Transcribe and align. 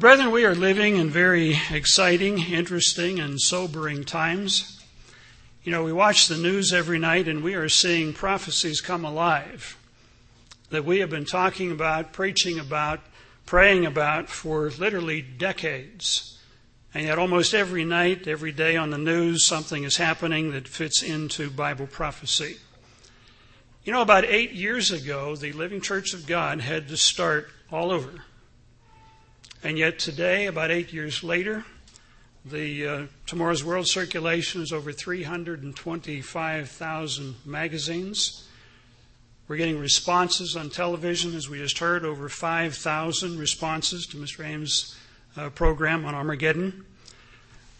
Well, 0.00 0.16
brethren, 0.16 0.30
we 0.30 0.46
are 0.46 0.54
living 0.54 0.96
in 0.96 1.10
very 1.10 1.60
exciting, 1.70 2.38
interesting, 2.38 3.20
and 3.20 3.38
sobering 3.38 4.04
times. 4.04 4.82
You 5.62 5.72
know, 5.72 5.84
we 5.84 5.92
watch 5.92 6.26
the 6.26 6.38
news 6.38 6.72
every 6.72 6.98
night 6.98 7.28
and 7.28 7.42
we 7.42 7.52
are 7.52 7.68
seeing 7.68 8.14
prophecies 8.14 8.80
come 8.80 9.04
alive 9.04 9.76
that 10.70 10.86
we 10.86 11.00
have 11.00 11.10
been 11.10 11.26
talking 11.26 11.70
about, 11.70 12.14
preaching 12.14 12.58
about, 12.58 13.00
praying 13.44 13.84
about 13.84 14.30
for 14.30 14.70
literally 14.70 15.20
decades. 15.20 16.38
And 16.94 17.04
yet, 17.04 17.18
almost 17.18 17.52
every 17.52 17.84
night, 17.84 18.26
every 18.26 18.52
day 18.52 18.78
on 18.78 18.88
the 18.88 18.96
news, 18.96 19.44
something 19.44 19.84
is 19.84 19.98
happening 19.98 20.52
that 20.52 20.66
fits 20.66 21.02
into 21.02 21.50
Bible 21.50 21.86
prophecy. 21.86 22.56
You 23.84 23.92
know, 23.92 24.00
about 24.00 24.24
eight 24.24 24.52
years 24.52 24.90
ago, 24.90 25.36
the 25.36 25.52
Living 25.52 25.82
Church 25.82 26.14
of 26.14 26.26
God 26.26 26.62
had 26.62 26.88
to 26.88 26.96
start 26.96 27.50
all 27.70 27.90
over. 27.90 28.24
And 29.62 29.76
yet, 29.76 29.98
today, 29.98 30.46
about 30.46 30.70
eight 30.70 30.90
years 30.90 31.22
later, 31.22 31.66
the 32.46 32.86
uh, 32.86 33.02
Tomorrow's 33.26 33.62
World 33.62 33.86
circulation 33.86 34.62
is 34.62 34.72
over 34.72 34.90
325,000 34.90 37.34
magazines. 37.44 38.48
We're 39.46 39.58
getting 39.58 39.78
responses 39.78 40.56
on 40.56 40.70
television, 40.70 41.34
as 41.34 41.50
we 41.50 41.58
just 41.58 41.78
heard, 41.78 42.06
over 42.06 42.30
5,000 42.30 43.38
responses 43.38 44.06
to 44.06 44.16
Mr. 44.16 44.46
Ames' 44.46 44.96
uh, 45.36 45.50
program 45.50 46.06
on 46.06 46.14
Armageddon. 46.14 46.86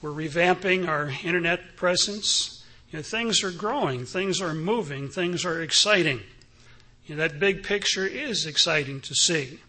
We're 0.02 0.10
revamping 0.10 0.86
our 0.86 1.14
internet 1.24 1.76
presence. 1.76 2.62
You 2.90 2.98
know, 2.98 3.02
things 3.02 3.42
are 3.42 3.52
growing, 3.52 4.04
things 4.04 4.42
are 4.42 4.52
moving, 4.52 5.08
things 5.08 5.46
are 5.46 5.62
exciting. 5.62 6.20
You 7.06 7.16
know, 7.16 7.26
that 7.26 7.40
big 7.40 7.62
picture 7.62 8.06
is 8.06 8.44
exciting 8.44 9.00
to 9.00 9.14
see. 9.14 9.60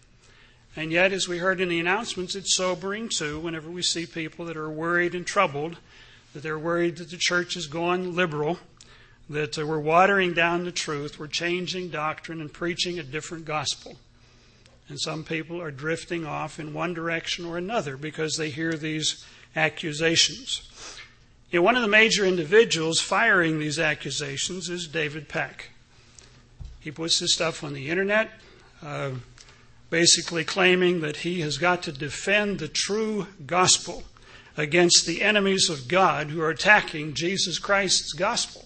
And 0.74 0.90
yet, 0.90 1.12
as 1.12 1.28
we 1.28 1.38
heard 1.38 1.60
in 1.60 1.68
the 1.68 1.80
announcements, 1.80 2.34
it's 2.34 2.56
sobering 2.56 3.08
too 3.08 3.38
whenever 3.38 3.70
we 3.70 3.82
see 3.82 4.06
people 4.06 4.46
that 4.46 4.56
are 4.56 4.70
worried 4.70 5.14
and 5.14 5.26
troubled, 5.26 5.76
that 6.32 6.42
they're 6.42 6.58
worried 6.58 6.96
that 6.96 7.10
the 7.10 7.18
church 7.18 7.56
is 7.56 7.66
going 7.66 8.16
liberal, 8.16 8.58
that 9.28 9.56
we're 9.58 9.78
watering 9.78 10.32
down 10.32 10.64
the 10.64 10.72
truth, 10.72 11.18
we're 11.18 11.26
changing 11.26 11.88
doctrine 11.88 12.40
and 12.40 12.52
preaching 12.52 12.98
a 12.98 13.02
different 13.02 13.44
gospel. 13.44 13.96
And 14.88 15.00
some 15.00 15.24
people 15.24 15.60
are 15.60 15.70
drifting 15.70 16.26
off 16.26 16.58
in 16.58 16.74
one 16.74 16.94
direction 16.94 17.44
or 17.44 17.56
another 17.56 17.96
because 17.96 18.36
they 18.36 18.50
hear 18.50 18.72
these 18.72 19.24
accusations. 19.54 20.68
You 21.50 21.58
know, 21.58 21.62
one 21.64 21.76
of 21.76 21.82
the 21.82 21.88
major 21.88 22.24
individuals 22.24 23.00
firing 23.00 23.58
these 23.58 23.78
accusations 23.78 24.68
is 24.68 24.86
David 24.86 25.28
Pack. 25.28 25.68
He 26.80 26.90
puts 26.90 27.20
this 27.20 27.34
stuff 27.34 27.62
on 27.62 27.74
the 27.74 27.90
internet, 27.90 28.30
uh, 28.82 29.12
basically 29.92 30.42
claiming 30.42 31.02
that 31.02 31.18
he 31.18 31.42
has 31.42 31.58
got 31.58 31.82
to 31.82 31.92
defend 31.92 32.58
the 32.58 32.66
true 32.66 33.26
gospel 33.44 34.02
against 34.56 35.04
the 35.04 35.20
enemies 35.20 35.68
of 35.68 35.86
God 35.86 36.28
who 36.28 36.40
are 36.40 36.48
attacking 36.48 37.12
Jesus 37.12 37.58
Christ's 37.58 38.14
gospel. 38.14 38.64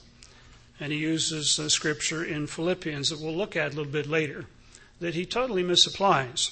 And 0.79 0.93
he 0.93 1.01
uses 1.01 1.61
scripture 1.73 2.25
in 2.25 2.47
Philippians 2.47 3.09
that 3.09 3.21
we'll 3.21 3.35
look 3.35 3.57
at 3.57 3.73
a 3.73 3.77
little 3.77 3.91
bit 3.91 4.07
later 4.07 4.45
that 5.01 5.15
he 5.15 5.27
totally 5.27 5.65
misapplies. 5.65 6.49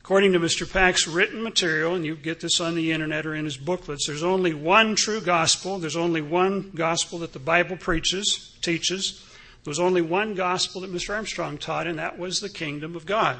According 0.00 0.32
to 0.32 0.40
Mr. 0.40 0.70
Pack's 0.70 1.06
written 1.06 1.42
material, 1.42 1.94
and 1.94 2.06
you 2.06 2.16
get 2.16 2.40
this 2.40 2.62
on 2.62 2.74
the 2.76 2.92
internet 2.92 3.26
or 3.26 3.34
in 3.34 3.44
his 3.44 3.58
booklets, 3.58 4.06
there's 4.06 4.22
only 4.22 4.54
one 4.54 4.96
true 4.96 5.20
gospel. 5.20 5.78
There's 5.78 5.96
only 5.96 6.22
one 6.22 6.70
gospel 6.74 7.18
that 7.18 7.34
the 7.34 7.38
Bible 7.40 7.76
preaches, 7.76 8.56
teaches. 8.62 9.22
There 9.64 9.70
was 9.70 9.80
only 9.80 10.02
one 10.02 10.34
gospel 10.34 10.80
that 10.80 10.92
Mr. 10.92 11.14
Armstrong 11.14 11.58
taught, 11.58 11.86
and 11.86 11.98
that 11.98 12.18
was 12.18 12.40
the 12.40 12.48
kingdom 12.48 12.96
of 12.96 13.06
God. 13.06 13.38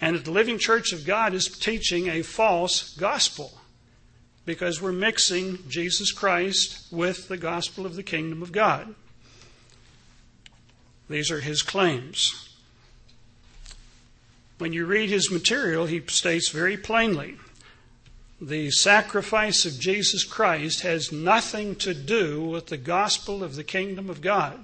And 0.00 0.16
the 0.16 0.30
Living 0.30 0.58
Church 0.58 0.92
of 0.92 1.06
God 1.06 1.32
is 1.32 1.48
teaching 1.48 2.08
a 2.08 2.22
false 2.22 2.94
gospel 2.96 3.58
because 4.44 4.80
we're 4.80 4.92
mixing 4.92 5.58
Jesus 5.68 6.12
Christ 6.12 6.86
with 6.92 7.28
the 7.28 7.38
gospel 7.38 7.86
of 7.86 7.96
the 7.96 8.02
kingdom 8.02 8.42
of 8.42 8.52
God. 8.52 8.94
These 11.08 11.30
are 11.30 11.40
his 11.40 11.62
claims. 11.62 12.54
When 14.58 14.72
you 14.72 14.86
read 14.86 15.08
his 15.08 15.30
material, 15.30 15.86
he 15.86 16.02
states 16.06 16.50
very 16.50 16.76
plainly 16.76 17.36
the 18.40 18.70
sacrifice 18.70 19.64
of 19.64 19.80
Jesus 19.80 20.22
Christ 20.24 20.82
has 20.82 21.10
nothing 21.10 21.74
to 21.76 21.94
do 21.94 22.44
with 22.44 22.66
the 22.66 22.76
gospel 22.76 23.42
of 23.42 23.56
the 23.56 23.64
kingdom 23.64 24.10
of 24.10 24.20
God. 24.20 24.62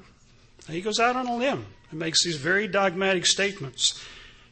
He 0.68 0.80
goes 0.80 1.00
out 1.00 1.16
on 1.16 1.26
a 1.26 1.36
limb 1.36 1.66
and 1.90 1.98
makes 1.98 2.24
these 2.24 2.36
very 2.36 2.68
dogmatic 2.68 3.26
statements. 3.26 4.02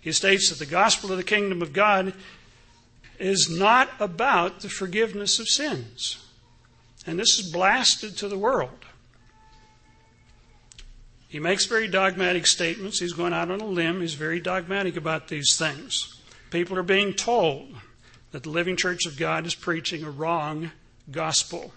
He 0.01 0.13
states 0.13 0.49
that 0.49 0.59
the 0.59 0.71
gospel 0.71 1.11
of 1.11 1.19
the 1.19 1.25
kingdom 1.25 1.63
of 1.63 1.73
God 1.73 2.15
is 3.19 3.51
not 3.51 3.91
about 4.01 4.61
the 4.61 4.69
forgiveness 4.69 5.39
of 5.39 5.49
sins. 5.49 6.27
And 7.07 7.19
this 7.19 7.39
is 7.39 7.53
blasted 7.53 8.17
to 8.19 8.29
the 8.29 8.39
world. 8.39 8.85
He 11.29 11.39
makes 11.39 11.67
very 11.67 11.87
dogmatic 11.87 12.47
statements. 12.47 12.99
He's 12.99 13.13
going 13.13 13.33
out 13.33 13.51
on 13.51 13.61
a 13.61 13.67
limb. 13.67 14.01
He's 14.01 14.15
very 14.15 14.41
dogmatic 14.41 14.97
about 14.97 15.29
these 15.29 15.57
things. 15.57 16.21
People 16.51 16.77
are 16.77 16.83
being 16.83 17.13
told 17.13 17.73
that 18.33 18.43
the 18.43 18.51
Living 18.51 18.77
Church 18.77 19.07
of 19.07 19.17
God 19.17 19.47
is 19.47 19.55
preaching 19.55 20.03
a 20.03 20.11
wrong 20.11 20.73
gospel. 21.11 21.73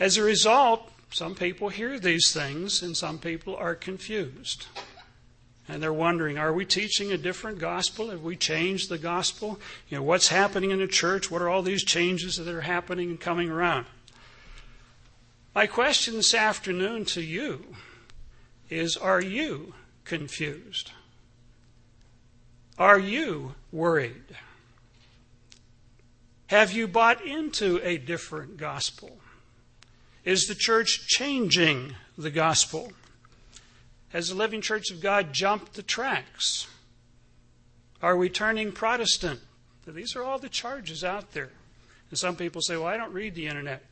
As 0.00 0.16
a 0.16 0.22
result, 0.22 0.90
some 1.12 1.34
people 1.34 1.68
hear 1.68 1.98
these 1.98 2.32
things 2.32 2.82
and 2.82 2.96
some 2.96 3.18
people 3.18 3.54
are 3.56 3.74
confused. 3.74 4.66
And 5.68 5.82
they're 5.82 5.92
wondering, 5.92 6.38
are 6.38 6.52
we 6.52 6.64
teaching 6.64 7.12
a 7.12 7.16
different 7.16 7.58
gospel? 7.58 8.10
Have 8.10 8.22
we 8.22 8.36
changed 8.36 8.88
the 8.88 8.98
gospel? 8.98 9.60
You 9.88 9.98
know, 9.98 10.02
what's 10.02 10.28
happening 10.28 10.70
in 10.70 10.80
the 10.80 10.88
church? 10.88 11.30
What 11.30 11.40
are 11.40 11.48
all 11.48 11.62
these 11.62 11.84
changes 11.84 12.36
that 12.36 12.48
are 12.48 12.62
happening 12.62 13.10
and 13.10 13.20
coming 13.20 13.48
around? 13.48 13.86
My 15.54 15.66
question 15.66 16.14
this 16.14 16.34
afternoon 16.34 17.04
to 17.06 17.20
you 17.20 17.76
is 18.70 18.96
Are 18.96 19.20
you 19.20 19.74
confused? 20.04 20.90
Are 22.78 22.98
you 22.98 23.54
worried? 23.70 24.36
Have 26.46 26.72
you 26.72 26.88
bought 26.88 27.24
into 27.24 27.80
a 27.82 27.98
different 27.98 28.56
gospel? 28.56 29.21
Is 30.24 30.46
the 30.46 30.54
church 30.54 31.06
changing 31.08 31.96
the 32.16 32.30
gospel? 32.30 32.92
Has 34.10 34.28
the 34.28 34.34
Living 34.34 34.60
Church 34.60 34.90
of 34.90 35.00
God 35.00 35.32
jumped 35.32 35.74
the 35.74 35.82
tracks? 35.82 36.68
Are 38.02 38.16
we 38.16 38.28
turning 38.28 38.72
Protestant? 38.72 39.40
These 39.86 40.14
are 40.14 40.22
all 40.22 40.38
the 40.38 40.48
charges 40.48 41.02
out 41.02 41.32
there. 41.32 41.50
And 42.10 42.18
some 42.18 42.36
people 42.36 42.62
say, 42.62 42.76
well, 42.76 42.86
I 42.86 42.96
don't 42.96 43.12
read 43.12 43.34
the 43.34 43.46
internet. 43.46 43.82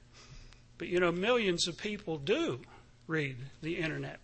But 0.79 0.89
you 0.89 1.01
know, 1.01 1.11
millions 1.11 1.67
of 1.67 1.77
people 1.77 2.17
do 2.19 2.61
read 3.07 3.37
the 3.63 3.79
internet. 3.79 4.21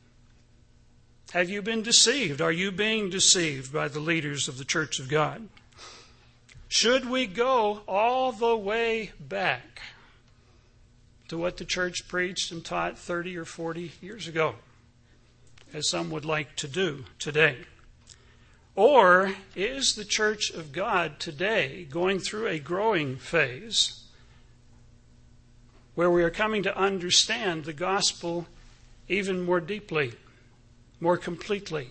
Have 1.32 1.50
you 1.50 1.60
been 1.60 1.82
deceived? 1.82 2.40
Are 2.40 2.52
you 2.52 2.70
being 2.70 3.10
deceived 3.10 3.72
by 3.72 3.88
the 3.88 4.00
leaders 4.00 4.48
of 4.48 4.58
the 4.58 4.64
Church 4.64 5.00
of 5.00 5.08
God? 5.08 5.48
Should 6.68 7.08
we 7.08 7.26
go 7.26 7.80
all 7.88 8.32
the 8.32 8.56
way 8.56 9.12
back 9.18 9.82
to 11.28 11.38
what 11.38 11.56
the 11.56 11.64
church 11.64 12.08
preached 12.08 12.52
and 12.52 12.64
taught 12.64 12.98
30 12.98 13.36
or 13.36 13.44
40 13.44 13.92
years 14.00 14.28
ago, 14.28 14.56
as 15.72 15.88
some 15.88 16.10
would 16.10 16.24
like 16.24 16.56
to 16.56 16.68
do 16.68 17.04
today? 17.18 17.58
Or 18.74 19.34
is 19.54 19.94
the 19.94 20.04
church 20.04 20.50
of 20.50 20.72
God 20.72 21.18
today 21.18 21.86
going 21.90 22.18
through 22.18 22.46
a 22.46 22.58
growing 22.58 23.16
phase 23.16 24.04
where 25.96 26.10
we 26.10 26.22
are 26.22 26.30
coming 26.30 26.62
to 26.62 26.78
understand 26.78 27.64
the 27.64 27.72
gospel 27.72 28.46
even 29.08 29.42
more 29.42 29.60
deeply, 29.60 30.12
more 31.00 31.16
completely. 31.16 31.88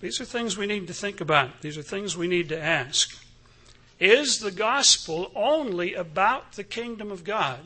These 0.00 0.20
are 0.20 0.26
things 0.26 0.56
we 0.56 0.66
need 0.66 0.86
to 0.86 0.94
think 0.94 1.20
about. 1.20 1.62
These 1.62 1.78
are 1.78 1.82
things 1.82 2.16
we 2.16 2.28
need 2.28 2.50
to 2.50 2.62
ask. 2.62 3.18
Is 3.98 4.40
the 4.40 4.50
gospel 4.50 5.30
only 5.34 5.94
about 5.94 6.52
the 6.52 6.64
kingdom 6.64 7.10
of 7.10 7.24
God? 7.24 7.60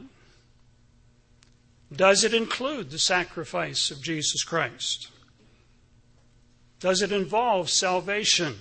Does 1.94 2.24
it 2.24 2.34
include 2.34 2.90
the 2.90 2.98
sacrifice 2.98 3.90
of 3.90 4.02
Jesus 4.02 4.44
Christ? 4.44 5.08
Does 6.80 7.02
it 7.02 7.12
involve 7.12 7.70
salvation? 7.70 8.56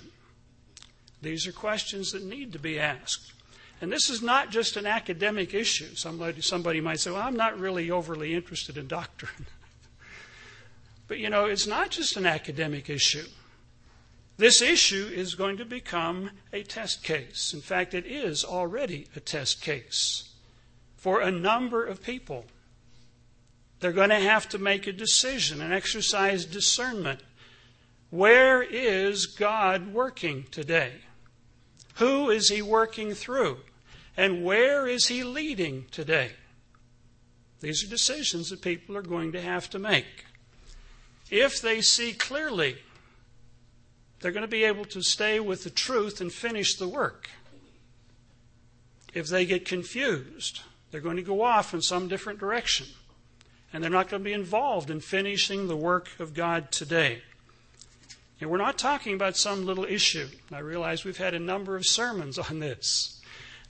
These 1.20 1.46
are 1.46 1.52
questions 1.52 2.12
that 2.12 2.24
need 2.24 2.52
to 2.52 2.58
be 2.58 2.78
asked. 2.78 3.32
And 3.80 3.92
this 3.92 4.10
is 4.10 4.22
not 4.22 4.50
just 4.50 4.76
an 4.76 4.86
academic 4.86 5.54
issue. 5.54 5.94
Somebody, 5.94 6.40
somebody 6.40 6.80
might 6.80 7.00
say, 7.00 7.10
well, 7.10 7.22
I'm 7.22 7.36
not 7.36 7.58
really 7.58 7.90
overly 7.90 8.34
interested 8.34 8.76
in 8.76 8.88
doctrine. 8.88 9.46
but 11.08 11.18
you 11.18 11.30
know, 11.30 11.44
it's 11.44 11.66
not 11.66 11.90
just 11.90 12.16
an 12.16 12.26
academic 12.26 12.90
issue. 12.90 13.26
This 14.36 14.62
issue 14.62 15.10
is 15.12 15.34
going 15.34 15.56
to 15.56 15.64
become 15.64 16.30
a 16.52 16.62
test 16.62 17.02
case. 17.02 17.52
In 17.52 17.60
fact, 17.60 17.92
it 17.92 18.06
is 18.06 18.44
already 18.44 19.06
a 19.14 19.20
test 19.20 19.60
case 19.60 20.30
for 20.96 21.20
a 21.20 21.30
number 21.30 21.84
of 21.84 22.02
people. 22.02 22.46
They're 23.80 23.92
going 23.92 24.10
to 24.10 24.16
have 24.16 24.48
to 24.50 24.58
make 24.58 24.86
a 24.86 24.92
decision 24.92 25.60
and 25.60 25.72
exercise 25.72 26.44
discernment. 26.44 27.20
Where 28.10 28.62
is 28.62 29.26
God 29.26 29.92
working 29.92 30.46
today? 30.50 30.92
Who 31.96 32.30
is 32.30 32.48
He 32.48 32.62
working 32.62 33.14
through? 33.14 33.58
And 34.16 34.44
where 34.44 34.86
is 34.86 35.06
He 35.06 35.22
leading 35.22 35.86
today? 35.90 36.32
These 37.60 37.84
are 37.84 37.88
decisions 37.88 38.50
that 38.50 38.62
people 38.62 38.96
are 38.96 39.02
going 39.02 39.32
to 39.32 39.40
have 39.40 39.68
to 39.70 39.78
make. 39.78 40.24
If 41.30 41.60
they 41.60 41.80
see 41.80 42.12
clearly, 42.12 42.78
they're 44.20 44.32
going 44.32 44.42
to 44.42 44.48
be 44.48 44.64
able 44.64 44.84
to 44.86 45.02
stay 45.02 45.38
with 45.38 45.64
the 45.64 45.70
truth 45.70 46.20
and 46.20 46.32
finish 46.32 46.76
the 46.76 46.88
work. 46.88 47.28
If 49.14 49.28
they 49.28 49.46
get 49.46 49.64
confused, 49.64 50.60
they're 50.90 51.00
going 51.00 51.16
to 51.16 51.22
go 51.22 51.42
off 51.42 51.74
in 51.74 51.82
some 51.82 52.08
different 52.08 52.38
direction. 52.38 52.86
And 53.72 53.82
they're 53.82 53.90
not 53.90 54.08
going 54.08 54.22
to 54.22 54.28
be 54.28 54.32
involved 54.32 54.90
in 54.90 55.00
finishing 55.00 55.68
the 55.68 55.76
work 55.76 56.08
of 56.18 56.34
God 56.34 56.72
today. 56.72 57.22
And 58.40 58.50
we're 58.50 58.56
not 58.56 58.78
talking 58.78 59.14
about 59.14 59.36
some 59.36 59.66
little 59.66 59.84
issue. 59.84 60.28
I 60.52 60.60
realize 60.60 61.04
we've 61.04 61.16
had 61.18 61.34
a 61.34 61.40
number 61.40 61.76
of 61.76 61.84
sermons 61.84 62.38
on 62.38 62.60
this. 62.60 63.20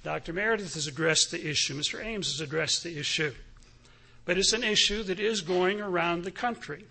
Dr. 0.04 0.32
Meredith 0.32 0.74
has 0.74 0.86
addressed 0.86 1.30
the 1.30 1.48
issue, 1.48 1.74
Mr. 1.74 2.04
Ames 2.04 2.32
has 2.32 2.40
addressed 2.40 2.84
the 2.84 2.98
issue. 2.98 3.34
But 4.24 4.38
it's 4.38 4.52
an 4.52 4.62
issue 4.62 5.02
that 5.04 5.18
is 5.18 5.40
going 5.40 5.80
around 5.80 6.22
the 6.22 6.30
country. 6.30 6.84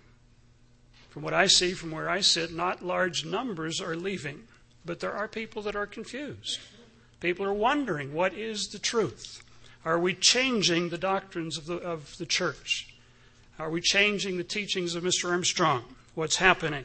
From 1.08 1.22
what 1.22 1.34
I 1.34 1.46
see 1.46 1.72
from 1.72 1.90
where 1.90 2.08
I 2.08 2.20
sit, 2.20 2.52
not 2.52 2.84
large 2.84 3.24
numbers 3.24 3.80
are 3.80 3.96
leaving, 3.96 4.44
but 4.84 5.00
there 5.00 5.12
are 5.12 5.28
people 5.28 5.62
that 5.62 5.76
are 5.76 5.86
confused. 5.86 6.58
People 7.20 7.46
are 7.46 7.52
wondering 7.52 8.12
what 8.12 8.34
is 8.34 8.68
the 8.68 8.78
truth? 8.78 9.42
Are 9.84 9.98
we 9.98 10.14
changing 10.14 10.88
the 10.90 10.98
doctrines 10.98 11.56
of 11.56 11.66
the, 11.66 11.76
of 11.76 12.16
the 12.18 12.26
church? 12.26 12.87
Are 13.58 13.70
we 13.70 13.80
changing 13.80 14.36
the 14.36 14.44
teachings 14.44 14.94
of 14.94 15.02
Mr. 15.02 15.30
Armstrong? 15.30 15.82
What's 16.14 16.36
happening? 16.36 16.84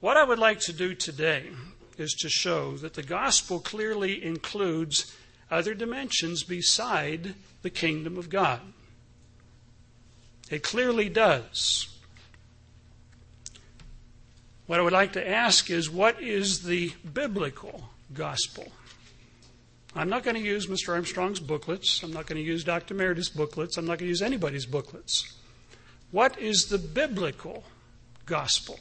What 0.00 0.16
I 0.16 0.24
would 0.24 0.38
like 0.38 0.58
to 0.60 0.72
do 0.72 0.94
today 0.94 1.50
is 1.96 2.12
to 2.14 2.28
show 2.28 2.76
that 2.78 2.94
the 2.94 3.04
gospel 3.04 3.60
clearly 3.60 4.24
includes 4.24 5.14
other 5.48 5.74
dimensions 5.74 6.42
beside 6.42 7.34
the 7.62 7.70
kingdom 7.70 8.18
of 8.18 8.30
God. 8.30 8.60
It 10.50 10.64
clearly 10.64 11.08
does. 11.08 11.86
What 14.66 14.80
I 14.80 14.82
would 14.82 14.92
like 14.92 15.12
to 15.12 15.28
ask 15.28 15.70
is 15.70 15.88
what 15.88 16.20
is 16.20 16.64
the 16.64 16.92
biblical 17.12 17.90
gospel? 18.12 18.72
I'm 19.94 20.08
not 20.08 20.22
going 20.22 20.36
to 20.36 20.42
use 20.42 20.66
Mr. 20.66 20.90
Armstrong's 20.90 21.40
booklets. 21.40 22.02
I'm 22.02 22.12
not 22.12 22.26
going 22.26 22.40
to 22.40 22.46
use 22.46 22.62
Dr. 22.64 22.94
Meredith's 22.94 23.30
booklets. 23.30 23.76
I'm 23.76 23.86
not 23.86 23.98
going 23.98 24.06
to 24.06 24.10
use 24.10 24.22
anybody's 24.22 24.66
booklets. 24.66 25.34
What 26.10 26.38
is 26.38 26.66
the 26.66 26.78
biblical 26.78 27.64
gospel? 28.26 28.78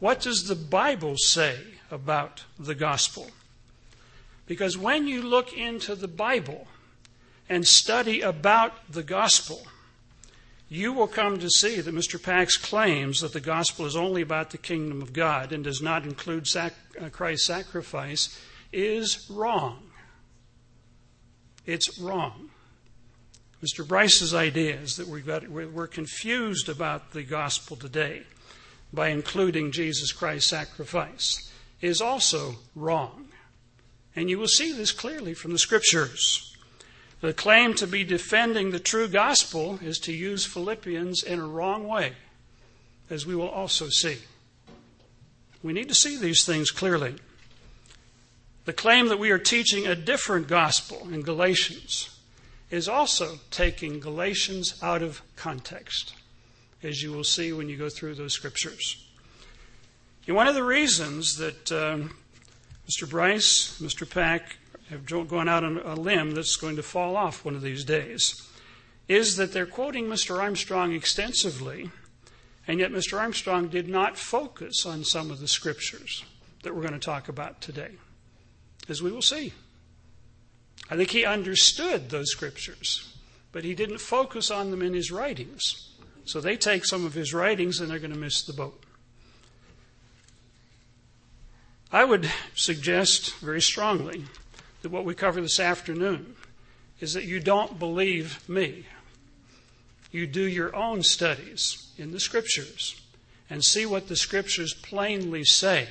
What 0.00 0.20
does 0.20 0.46
the 0.46 0.54
Bible 0.54 1.16
say 1.16 1.58
about 1.90 2.44
the 2.58 2.74
gospel? 2.74 3.30
Because 4.46 4.76
when 4.76 5.06
you 5.06 5.22
look 5.22 5.52
into 5.52 5.94
the 5.94 6.08
Bible 6.08 6.66
and 7.48 7.66
study 7.66 8.20
about 8.20 8.92
the 8.92 9.02
gospel, 9.02 9.66
you 10.68 10.92
will 10.92 11.06
come 11.06 11.38
to 11.38 11.50
see 11.50 11.80
that 11.80 11.94
Mr. 11.94 12.22
Pack's 12.22 12.56
claims 12.56 13.20
that 13.20 13.32
the 13.32 13.40
gospel 13.40 13.86
is 13.86 13.96
only 13.96 14.22
about 14.22 14.50
the 14.50 14.58
kingdom 14.58 15.02
of 15.02 15.12
God 15.12 15.52
and 15.52 15.62
does 15.62 15.80
not 15.80 16.04
include 16.04 16.46
sac- 16.46 16.74
uh, 17.00 17.08
Christ's 17.10 17.46
sacrifice 17.46 18.40
is 18.72 19.28
wrong. 19.30 19.90
It's 21.66 21.98
wrong. 21.98 22.50
Mr. 23.62 23.86
Bryce's 23.86 24.34
idea 24.34 24.76
is 24.76 24.96
that 24.96 25.08
we've 25.08 25.26
got, 25.26 25.48
we're 25.48 25.86
confused 25.86 26.68
about 26.68 27.12
the 27.12 27.22
gospel 27.22 27.76
today 27.76 28.22
by 28.92 29.08
including 29.08 29.72
Jesus 29.72 30.12
Christ's 30.12 30.50
sacrifice 30.50 31.50
is 31.80 32.00
also 32.00 32.56
wrong. 32.74 33.28
And 34.14 34.30
you 34.30 34.38
will 34.38 34.48
see 34.48 34.72
this 34.72 34.92
clearly 34.92 35.34
from 35.34 35.52
the 35.52 35.58
scriptures. 35.58 36.56
The 37.20 37.32
claim 37.32 37.74
to 37.74 37.86
be 37.86 38.04
defending 38.04 38.70
the 38.70 38.78
true 38.78 39.08
gospel 39.08 39.78
is 39.82 39.98
to 40.00 40.12
use 40.12 40.44
Philippians 40.44 41.22
in 41.22 41.40
a 41.40 41.46
wrong 41.46 41.88
way, 41.88 42.12
as 43.08 43.26
we 43.26 43.34
will 43.34 43.48
also 43.48 43.88
see. 43.88 44.18
We 45.62 45.72
need 45.72 45.88
to 45.88 45.94
see 45.94 46.18
these 46.18 46.44
things 46.44 46.70
clearly. 46.70 47.16
The 48.64 48.72
claim 48.72 49.08
that 49.08 49.18
we 49.18 49.30
are 49.30 49.38
teaching 49.38 49.86
a 49.86 49.94
different 49.94 50.48
gospel 50.48 51.06
in 51.12 51.22
Galatians 51.22 52.18
is 52.70 52.88
also 52.88 53.38
taking 53.50 54.00
Galatians 54.00 54.82
out 54.82 55.02
of 55.02 55.22
context 55.36 56.14
as 56.84 57.02
you 57.02 57.12
will 57.12 57.24
see 57.24 57.52
when 57.52 57.68
you 57.68 57.76
go 57.76 57.88
through 57.88 58.14
those 58.14 58.34
scriptures. 58.34 59.06
And 60.26 60.36
one 60.36 60.46
of 60.46 60.54
the 60.54 60.62
reasons 60.62 61.36
that 61.38 61.72
um, 61.72 62.16
Mr. 62.88 63.08
Bryce, 63.08 63.80
Mr. 63.80 64.08
Pack 64.08 64.58
have 64.90 65.06
gone 65.06 65.48
out 65.48 65.64
on 65.64 65.78
a 65.78 65.94
limb 65.94 66.32
that's 66.32 66.56
going 66.56 66.76
to 66.76 66.82
fall 66.82 67.16
off 67.16 67.44
one 67.44 67.54
of 67.54 67.62
these 67.62 67.84
days 67.84 68.48
is 69.08 69.36
that 69.36 69.52
they're 69.52 69.66
quoting 69.66 70.06
Mr. 70.06 70.40
Armstrong 70.40 70.92
extensively, 70.92 71.90
and 72.66 72.80
yet 72.80 72.90
Mr. 72.90 73.18
Armstrong 73.18 73.68
did 73.68 73.88
not 73.88 74.16
focus 74.16 74.86
on 74.86 75.04
some 75.04 75.30
of 75.30 75.40
the 75.40 75.48
scriptures 75.48 76.24
that 76.62 76.74
we're 76.74 76.80
going 76.82 76.94
to 76.94 76.98
talk 76.98 77.28
about 77.28 77.60
today, 77.60 77.92
as 78.88 79.02
we 79.02 79.10
will 79.10 79.22
see. 79.22 79.52
I 80.90 80.96
think 80.96 81.10
he 81.10 81.24
understood 81.24 82.10
those 82.10 82.30
scriptures, 82.30 83.14
but 83.52 83.64
he 83.64 83.74
didn't 83.74 83.98
focus 83.98 84.50
on 84.50 84.70
them 84.70 84.82
in 84.82 84.92
his 84.92 85.10
writings. 85.10 85.90
So 86.24 86.40
they 86.40 86.56
take 86.56 86.84
some 86.84 87.04
of 87.04 87.14
his 87.14 87.34
writings 87.34 87.80
and 87.80 87.90
they're 87.90 87.98
going 87.98 88.12
to 88.12 88.18
miss 88.18 88.42
the 88.42 88.52
boat. 88.52 88.82
I 91.92 92.04
would 92.04 92.30
suggest 92.54 93.34
very 93.36 93.62
strongly 93.62 94.24
that 94.82 94.90
what 94.90 95.04
we 95.04 95.14
cover 95.14 95.40
this 95.40 95.60
afternoon 95.60 96.34
is 97.00 97.14
that 97.14 97.24
you 97.24 97.40
don't 97.40 97.78
believe 97.78 98.46
me. 98.48 98.86
You 100.10 100.26
do 100.26 100.42
your 100.42 100.74
own 100.74 101.02
studies 101.02 101.92
in 101.96 102.12
the 102.12 102.20
Scriptures 102.20 103.00
and 103.48 103.64
see 103.64 103.86
what 103.86 104.08
the 104.08 104.16
Scriptures 104.16 104.74
plainly 104.74 105.44
say, 105.44 105.88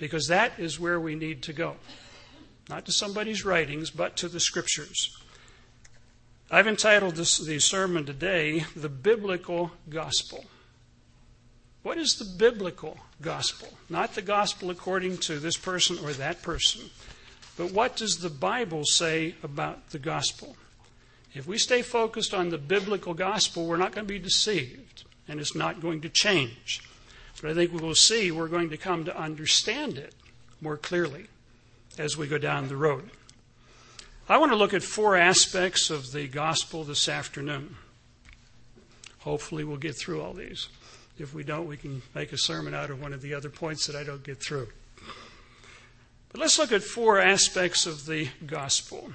because 0.00 0.26
that 0.28 0.58
is 0.58 0.80
where 0.80 0.98
we 0.98 1.14
need 1.14 1.42
to 1.42 1.52
go. 1.52 1.76
Not 2.68 2.86
to 2.86 2.92
somebody's 2.92 3.44
writings, 3.44 3.90
but 3.90 4.16
to 4.16 4.28
the 4.28 4.40
Scriptures. 4.40 5.16
I've 6.50 6.66
entitled 6.66 7.14
this, 7.14 7.38
the 7.38 7.60
sermon 7.60 8.06
today, 8.06 8.64
The 8.74 8.88
Biblical 8.88 9.70
Gospel. 9.88 10.46
What 11.82 11.98
is 11.98 12.16
the 12.16 12.24
biblical 12.24 12.98
gospel? 13.22 13.68
Not 13.88 14.14
the 14.14 14.22
gospel 14.22 14.70
according 14.70 15.18
to 15.18 15.38
this 15.38 15.56
person 15.56 15.98
or 16.04 16.12
that 16.14 16.42
person, 16.42 16.90
but 17.56 17.72
what 17.72 17.96
does 17.96 18.18
the 18.18 18.28
Bible 18.30 18.84
say 18.84 19.34
about 19.42 19.90
the 19.90 19.98
gospel? 19.98 20.56
If 21.32 21.46
we 21.46 21.56
stay 21.56 21.82
focused 21.82 22.34
on 22.34 22.50
the 22.50 22.58
biblical 22.58 23.14
gospel, 23.14 23.66
we're 23.66 23.76
not 23.76 23.92
going 23.92 24.06
to 24.06 24.12
be 24.12 24.18
deceived, 24.18 25.04
and 25.28 25.40
it's 25.40 25.54
not 25.54 25.80
going 25.80 26.00
to 26.02 26.08
change. 26.08 26.82
But 27.40 27.50
I 27.50 27.54
think 27.54 27.72
we 27.72 27.80
will 27.80 27.94
see 27.94 28.30
we're 28.30 28.48
going 28.48 28.70
to 28.70 28.76
come 28.76 29.04
to 29.04 29.18
understand 29.18 29.96
it 29.96 30.14
more 30.60 30.76
clearly 30.76 31.26
as 31.98 32.16
we 32.16 32.26
go 32.26 32.38
down 32.38 32.68
the 32.68 32.76
road. 32.76 33.10
I 34.28 34.38
want 34.38 34.52
to 34.52 34.56
look 34.56 34.74
at 34.74 34.82
four 34.82 35.16
aspects 35.16 35.90
of 35.90 36.12
the 36.12 36.28
gospel 36.28 36.84
this 36.84 37.08
afternoon. 37.08 37.76
Hopefully, 39.20 39.64
we'll 39.64 39.76
get 39.76 39.96
through 39.96 40.22
all 40.22 40.32
these. 40.32 40.68
If 41.18 41.34
we 41.34 41.42
don't, 41.42 41.66
we 41.66 41.76
can 41.76 42.02
make 42.14 42.32
a 42.32 42.38
sermon 42.38 42.74
out 42.74 42.90
of 42.90 43.02
one 43.02 43.12
of 43.12 43.22
the 43.22 43.34
other 43.34 43.50
points 43.50 43.86
that 43.86 43.96
I 43.96 44.04
don't 44.04 44.22
get 44.22 44.40
through. 44.40 44.68
But 46.30 46.40
let's 46.40 46.58
look 46.58 46.72
at 46.72 46.82
four 46.82 47.18
aspects 47.18 47.86
of 47.86 48.06
the 48.06 48.28
gospel. 48.46 49.12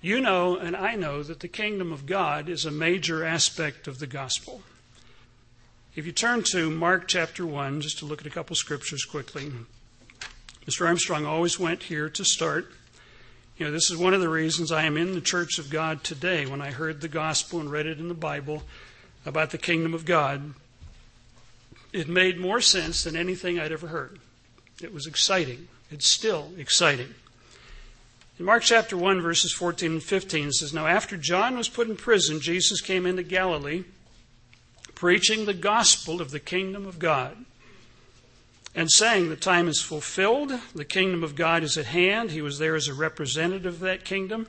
You 0.00 0.20
know, 0.20 0.56
and 0.56 0.74
I 0.74 0.96
know, 0.96 1.22
that 1.22 1.40
the 1.40 1.48
kingdom 1.48 1.92
of 1.92 2.04
God 2.04 2.48
is 2.48 2.64
a 2.64 2.72
major 2.72 3.24
aspect 3.24 3.86
of 3.86 4.00
the 4.00 4.08
gospel. 4.08 4.62
If 5.94 6.06
you 6.06 6.12
turn 6.12 6.42
to 6.52 6.70
Mark 6.70 7.06
chapter 7.06 7.46
1, 7.46 7.80
just 7.80 7.98
to 7.98 8.06
look 8.06 8.20
at 8.20 8.26
a 8.26 8.30
couple 8.30 8.56
scriptures 8.56 9.04
quickly, 9.04 9.52
Mr. 10.66 10.86
Armstrong 10.86 11.26
always 11.26 11.58
went 11.58 11.84
here 11.84 12.08
to 12.08 12.24
start 12.24 12.72
you 13.62 13.66
know, 13.66 13.72
this 13.72 13.90
is 13.90 13.96
one 13.96 14.14
of 14.14 14.20
the 14.20 14.28
reasons 14.28 14.72
I 14.72 14.84
am 14.84 14.96
in 14.96 15.12
the 15.12 15.20
church 15.20 15.58
of 15.58 15.70
God 15.70 16.02
today. 16.02 16.46
When 16.46 16.62
I 16.62 16.70
heard 16.70 17.00
the 17.00 17.08
gospel 17.08 17.60
and 17.60 17.70
read 17.70 17.86
it 17.86 18.00
in 18.00 18.08
the 18.08 18.14
Bible 18.14 18.62
about 19.26 19.50
the 19.50 19.58
kingdom 19.58 19.94
of 19.94 20.04
God, 20.04 20.54
it 21.92 22.08
made 22.08 22.40
more 22.40 22.60
sense 22.60 23.04
than 23.04 23.14
anything 23.14 23.60
I'd 23.60 23.70
ever 23.70 23.86
heard. 23.86 24.18
It 24.82 24.92
was 24.92 25.06
exciting. 25.06 25.68
It's 25.90 26.12
still 26.12 26.50
exciting. 26.56 27.14
In 28.38 28.46
Mark 28.46 28.62
chapter 28.62 28.96
1, 28.96 29.20
verses 29.20 29.52
14 29.52 29.92
and 29.92 30.02
15, 30.02 30.48
it 30.48 30.54
says, 30.54 30.72
Now 30.72 30.86
after 30.86 31.16
John 31.16 31.56
was 31.56 31.68
put 31.68 31.88
in 31.88 31.96
prison, 31.96 32.40
Jesus 32.40 32.80
came 32.80 33.04
into 33.04 33.22
Galilee, 33.22 33.84
preaching 35.02 35.46
the 35.46 35.52
gospel 35.52 36.20
of 36.20 36.30
the 36.30 36.38
kingdom 36.38 36.86
of 36.86 37.00
God 37.00 37.36
and 38.72 38.88
saying, 38.88 39.28
The 39.28 39.34
time 39.34 39.66
is 39.66 39.82
fulfilled, 39.82 40.52
the 40.76 40.84
kingdom 40.84 41.24
of 41.24 41.34
God 41.34 41.64
is 41.64 41.76
at 41.76 41.86
hand. 41.86 42.30
He 42.30 42.40
was 42.40 42.60
there 42.60 42.76
as 42.76 42.86
a 42.86 42.94
representative 42.94 43.74
of 43.74 43.80
that 43.80 44.04
kingdom. 44.04 44.46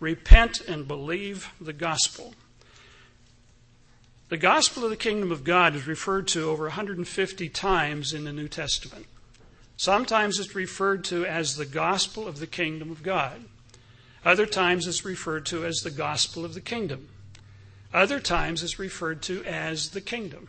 Repent 0.00 0.60
and 0.60 0.86
believe 0.86 1.50
the 1.58 1.72
gospel. 1.72 2.34
The 4.28 4.36
gospel 4.36 4.84
of 4.84 4.90
the 4.90 4.96
kingdom 4.98 5.32
of 5.32 5.42
God 5.42 5.74
is 5.74 5.86
referred 5.86 6.28
to 6.28 6.50
over 6.50 6.64
150 6.64 7.48
times 7.48 8.12
in 8.12 8.24
the 8.24 8.32
New 8.34 8.48
Testament. 8.48 9.06
Sometimes 9.78 10.38
it's 10.38 10.54
referred 10.54 11.02
to 11.04 11.24
as 11.24 11.56
the 11.56 11.64
gospel 11.64 12.28
of 12.28 12.40
the 12.40 12.46
kingdom 12.46 12.90
of 12.90 13.02
God. 13.02 13.46
Other 14.22 14.44
times 14.44 14.86
it's 14.86 15.06
referred 15.06 15.46
to 15.46 15.64
as 15.64 15.76
the 15.76 15.90
gospel 15.90 16.44
of 16.44 16.52
the 16.52 16.60
kingdom. 16.60 17.08
Other 17.94 18.18
times 18.18 18.64
it's 18.64 18.78
referred 18.78 19.22
to 19.22 19.44
as 19.44 19.90
the 19.90 20.00
kingdom. 20.00 20.48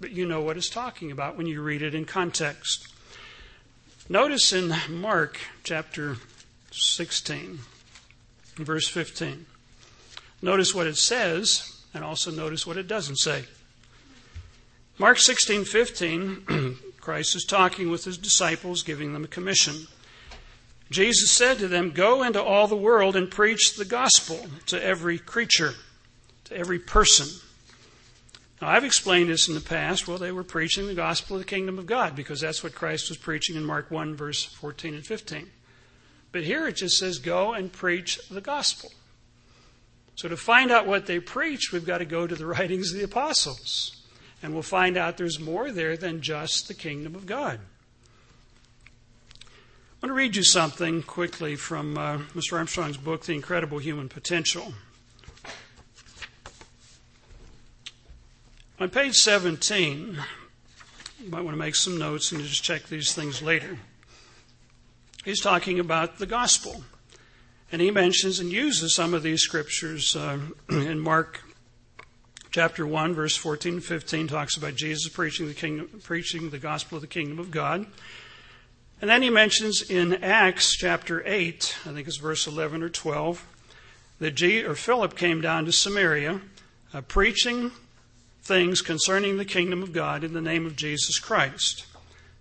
But 0.00 0.10
you 0.10 0.26
know 0.26 0.40
what 0.40 0.56
it's 0.56 0.68
talking 0.68 1.12
about 1.12 1.36
when 1.36 1.46
you 1.46 1.62
read 1.62 1.82
it 1.82 1.94
in 1.94 2.04
context. 2.04 2.88
Notice 4.08 4.52
in 4.52 4.74
Mark 4.88 5.38
chapter 5.62 6.16
16, 6.72 7.60
verse 8.56 8.88
15. 8.88 9.46
Notice 10.42 10.74
what 10.74 10.88
it 10.88 10.96
says, 10.96 11.80
and 11.94 12.02
also 12.02 12.32
notice 12.32 12.66
what 12.66 12.76
it 12.76 12.88
doesn't 12.88 13.18
say. 13.18 13.44
Mark 14.98 15.18
16, 15.18 15.64
15, 15.64 16.76
Christ 17.00 17.36
is 17.36 17.44
talking 17.44 17.88
with 17.88 18.04
his 18.04 18.18
disciples, 18.18 18.82
giving 18.82 19.12
them 19.12 19.24
a 19.24 19.28
commission. 19.28 19.86
Jesus 20.90 21.30
said 21.30 21.58
to 21.58 21.68
them, 21.68 21.90
Go 21.92 22.22
into 22.22 22.42
all 22.42 22.66
the 22.66 22.74
world 22.74 23.14
and 23.14 23.30
preach 23.30 23.76
the 23.76 23.84
gospel 23.84 24.46
to 24.66 24.82
every 24.82 25.18
creature, 25.18 25.74
to 26.50 26.56
every 26.56 26.78
person. 26.78 27.28
Now, 28.60 28.68
I've 28.68 28.84
explained 28.84 29.30
this 29.30 29.48
in 29.48 29.54
the 29.54 29.60
past. 29.60 30.06
Well, 30.06 30.18
they 30.18 30.32
were 30.32 30.44
preaching 30.44 30.86
the 30.86 30.94
gospel 30.94 31.36
of 31.36 31.42
the 31.42 31.48
kingdom 31.48 31.78
of 31.78 31.86
God 31.86 32.14
because 32.14 32.40
that's 32.40 32.62
what 32.62 32.74
Christ 32.74 33.08
was 33.08 33.16
preaching 33.16 33.56
in 33.56 33.64
Mark 33.64 33.90
1, 33.90 34.14
verse 34.14 34.44
14 34.44 34.94
and 34.94 35.06
15. 35.06 35.50
But 36.32 36.44
here 36.44 36.68
it 36.68 36.76
just 36.76 36.98
says, 36.98 37.18
Go 37.18 37.54
and 37.54 37.72
preach 37.72 38.20
the 38.28 38.40
gospel. 38.40 38.92
So, 40.16 40.28
to 40.28 40.36
find 40.36 40.70
out 40.70 40.86
what 40.86 41.06
they 41.06 41.18
preached, 41.18 41.72
we've 41.72 41.86
got 41.86 41.98
to 41.98 42.04
go 42.04 42.26
to 42.26 42.34
the 42.34 42.46
writings 42.54 42.92
of 42.92 42.98
the 42.98 43.04
apostles. 43.04 43.96
And 44.42 44.52
we'll 44.52 44.62
find 44.62 44.96
out 44.96 45.16
there's 45.16 45.40
more 45.40 45.70
there 45.70 45.96
than 45.96 46.20
just 46.20 46.66
the 46.66 46.74
kingdom 46.74 47.14
of 47.14 47.26
God. 47.26 47.60
I 49.42 50.06
want 50.06 50.10
to 50.10 50.14
read 50.14 50.34
you 50.34 50.44
something 50.44 51.02
quickly 51.02 51.56
from 51.56 51.98
uh, 51.98 52.18
Mr. 52.34 52.54
Armstrong's 52.54 52.96
book, 52.96 53.24
The 53.24 53.34
Incredible 53.34 53.78
Human 53.78 54.08
Potential. 54.08 54.72
On 58.80 58.88
page 58.88 59.16
17, 59.16 60.18
you 61.22 61.30
might 61.30 61.42
want 61.42 61.52
to 61.52 61.58
make 61.58 61.74
some 61.74 61.98
notes 61.98 62.32
and 62.32 62.40
just 62.40 62.64
check 62.64 62.84
these 62.84 63.12
things 63.12 63.42
later. 63.42 63.78
He's 65.22 65.42
talking 65.42 65.78
about 65.78 66.16
the 66.16 66.24
gospel. 66.24 66.82
And 67.70 67.82
he 67.82 67.90
mentions 67.90 68.40
and 68.40 68.50
uses 68.50 68.94
some 68.94 69.12
of 69.12 69.22
these 69.22 69.42
scriptures 69.42 70.16
uh, 70.16 70.38
in 70.70 70.98
Mark 70.98 71.42
chapter 72.52 72.86
1, 72.86 73.12
verse 73.12 73.36
14 73.36 73.74
and 73.74 73.84
15, 73.84 74.28
talks 74.28 74.56
about 74.56 74.76
Jesus 74.76 75.12
preaching 75.12 75.46
the, 75.46 75.52
kingdom, 75.52 76.00
preaching 76.02 76.48
the 76.48 76.58
gospel 76.58 76.96
of 76.96 77.02
the 77.02 77.06
kingdom 77.06 77.38
of 77.38 77.50
God. 77.50 77.84
And 79.02 79.10
then 79.10 79.20
he 79.20 79.28
mentions 79.28 79.82
in 79.90 80.24
Acts 80.24 80.74
chapter 80.74 81.22
8, 81.26 81.76
I 81.84 81.92
think 81.92 82.08
it's 82.08 82.16
verse 82.16 82.46
11 82.46 82.82
or 82.82 82.88
12, 82.88 83.46
that 84.20 84.30
G, 84.30 84.64
or 84.64 84.74
Philip 84.74 85.18
came 85.18 85.42
down 85.42 85.66
to 85.66 85.72
Samaria 85.72 86.40
uh, 86.94 87.02
preaching 87.02 87.72
things 88.50 88.82
concerning 88.82 89.36
the 89.36 89.44
kingdom 89.44 89.80
of 89.80 89.92
God 89.92 90.24
in 90.24 90.32
the 90.32 90.40
name 90.40 90.66
of 90.66 90.74
Jesus 90.74 91.20
Christ. 91.20 91.86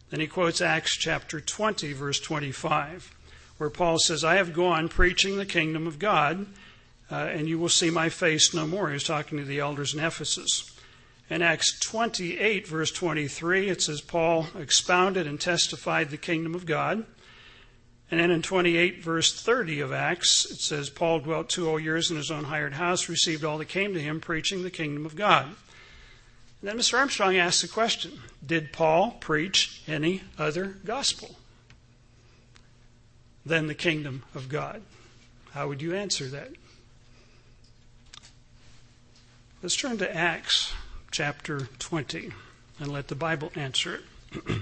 Then 0.09 0.19
he 0.19 0.25
quotes 0.25 0.59
Acts 0.59 0.97
chapter 0.97 1.39
20, 1.39 1.93
verse 1.93 2.19
25, 2.19 3.15
where 3.59 3.69
Paul 3.69 3.99
says, 3.99 4.23
I 4.23 4.37
have 4.37 4.51
gone 4.51 4.89
preaching 4.89 5.37
the 5.37 5.45
kingdom 5.45 5.85
of 5.85 5.99
God, 5.99 6.47
uh, 7.11 7.15
and 7.15 7.47
you 7.47 7.59
will 7.59 7.69
see 7.69 7.91
my 7.91 8.09
face 8.09 8.55
no 8.55 8.65
more. 8.65 8.87
He 8.87 8.93
was 8.93 9.03
talking 9.03 9.37
to 9.37 9.43
the 9.43 9.59
elders 9.59 9.93
in 9.93 9.99
Ephesus. 9.99 10.75
In 11.29 11.43
Acts 11.43 11.79
28, 11.79 12.67
verse 12.67 12.89
23, 12.89 13.69
it 13.69 13.83
says, 13.83 14.01
Paul 14.01 14.47
expounded 14.57 15.27
and 15.27 15.39
testified 15.39 16.09
the 16.09 16.17
kingdom 16.17 16.55
of 16.55 16.65
God. 16.65 17.05
And 18.09 18.19
then 18.19 18.31
in 18.31 18.41
28, 18.41 19.03
verse 19.03 19.39
30 19.39 19.81
of 19.81 19.93
Acts, 19.93 20.49
it 20.49 20.59
says, 20.59 20.89
Paul 20.89 21.19
dwelt 21.19 21.49
two 21.49 21.65
whole 21.65 21.79
years 21.79 22.09
in 22.09 22.17
his 22.17 22.31
own 22.31 22.45
hired 22.45 22.73
house, 22.73 23.09
received 23.09 23.43
all 23.43 23.59
that 23.59 23.67
came 23.67 23.93
to 23.93 24.01
him, 24.01 24.19
preaching 24.19 24.63
the 24.63 24.71
kingdom 24.71 25.05
of 25.05 25.15
God. 25.15 25.55
And 26.61 26.69
then 26.69 26.77
Mr. 26.77 26.97
Armstrong 26.97 27.37
asked 27.37 27.61
the 27.61 27.67
question 27.67 28.19
Did 28.45 28.73
Paul 28.73 29.11
preach 29.19 29.81
any 29.87 30.23
other 30.37 30.77
gospel 30.83 31.37
than 33.45 33.67
the 33.67 33.75
kingdom 33.75 34.23
of 34.35 34.49
God? 34.49 34.81
How 35.51 35.67
would 35.67 35.81
you 35.81 35.95
answer 35.95 36.27
that? 36.27 36.51
Let's 39.61 39.75
turn 39.75 39.97
to 39.97 40.15
Acts 40.15 40.73
chapter 41.11 41.67
20 41.79 42.31
and 42.79 42.91
let 42.91 43.07
the 43.07 43.15
Bible 43.15 43.51
answer 43.55 43.95
it. 43.95 44.41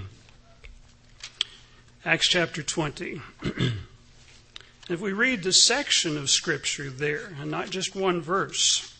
Acts 2.04 2.28
chapter 2.28 2.62
20. 2.62 3.20
if 4.88 5.00
we 5.00 5.12
read 5.12 5.42
the 5.42 5.52
section 5.52 6.16
of 6.16 6.30
Scripture 6.30 6.90
there, 6.90 7.32
and 7.40 7.50
not 7.50 7.70
just 7.70 7.94
one 7.94 8.20
verse, 8.20 8.97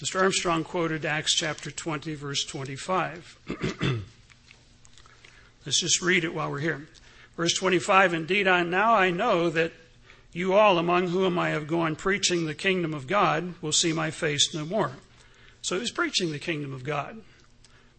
Mr. 0.00 0.20
Armstrong 0.20 0.62
quoted 0.62 1.06
Acts 1.06 1.34
chapter 1.34 1.70
20, 1.70 2.14
verse 2.14 2.44
25. 2.44 3.38
Let's 5.64 5.80
just 5.80 6.02
read 6.02 6.24
it 6.24 6.34
while 6.34 6.50
we're 6.50 6.58
here. 6.58 6.86
Verse 7.36 7.54
25 7.54 8.12
Indeed, 8.12 8.46
I, 8.46 8.62
now 8.62 8.94
I 8.94 9.10
know 9.10 9.48
that 9.48 9.72
you 10.32 10.52
all 10.52 10.76
among 10.76 11.08
whom 11.08 11.38
I 11.38 11.48
have 11.48 11.66
gone 11.66 11.96
preaching 11.96 12.44
the 12.44 12.54
kingdom 12.54 12.92
of 12.92 13.06
God 13.06 13.54
will 13.62 13.72
see 13.72 13.94
my 13.94 14.10
face 14.10 14.52
no 14.52 14.66
more. 14.66 14.92
So 15.62 15.76
he 15.76 15.80
was 15.80 15.90
preaching 15.90 16.30
the 16.30 16.38
kingdom 16.38 16.74
of 16.74 16.84
God. 16.84 17.22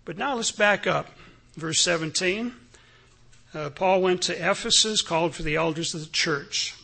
But 0.06 0.20
now 0.20 0.36
let's 0.36 0.52
back 0.52 0.86
up. 0.86 1.10
Verse 1.56 1.82
17 1.82 2.54
uh, 3.54 3.70
Paul 3.72 4.02
went 4.02 4.22
to 4.24 4.34
Ephesus, 4.34 5.02
called 5.02 5.34
for 5.34 5.42
the 5.42 5.56
elders 5.56 5.96
of 5.96 6.02
the 6.02 6.12
church, 6.12 6.76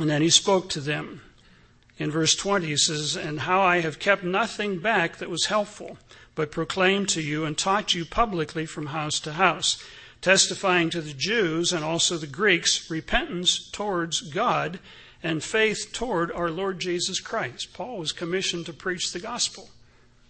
and 0.00 0.10
then 0.10 0.22
he 0.22 0.30
spoke 0.30 0.68
to 0.70 0.80
them. 0.80 1.20
In 1.98 2.10
verse 2.10 2.34
20, 2.34 2.66
he 2.66 2.76
says, 2.76 3.16
And 3.16 3.40
how 3.40 3.60
I 3.60 3.80
have 3.80 3.98
kept 3.98 4.22
nothing 4.22 4.78
back 4.78 5.16
that 5.16 5.30
was 5.30 5.46
helpful, 5.46 5.98
but 6.34 6.50
proclaimed 6.50 7.08
to 7.10 7.22
you 7.22 7.44
and 7.44 7.56
taught 7.56 7.94
you 7.94 8.04
publicly 8.04 8.66
from 8.66 8.86
house 8.86 9.18
to 9.20 9.32
house, 9.32 9.82
testifying 10.20 10.90
to 10.90 11.00
the 11.00 11.14
Jews 11.14 11.72
and 11.72 11.82
also 11.84 12.16
the 12.16 12.26
Greeks 12.26 12.90
repentance 12.90 13.70
towards 13.70 14.20
God 14.20 14.78
and 15.22 15.42
faith 15.42 15.90
toward 15.92 16.30
our 16.32 16.50
Lord 16.50 16.78
Jesus 16.78 17.20
Christ. 17.20 17.72
Paul 17.72 17.98
was 17.98 18.12
commissioned 18.12 18.66
to 18.66 18.72
preach 18.72 19.12
the 19.12 19.18
gospel. 19.18 19.70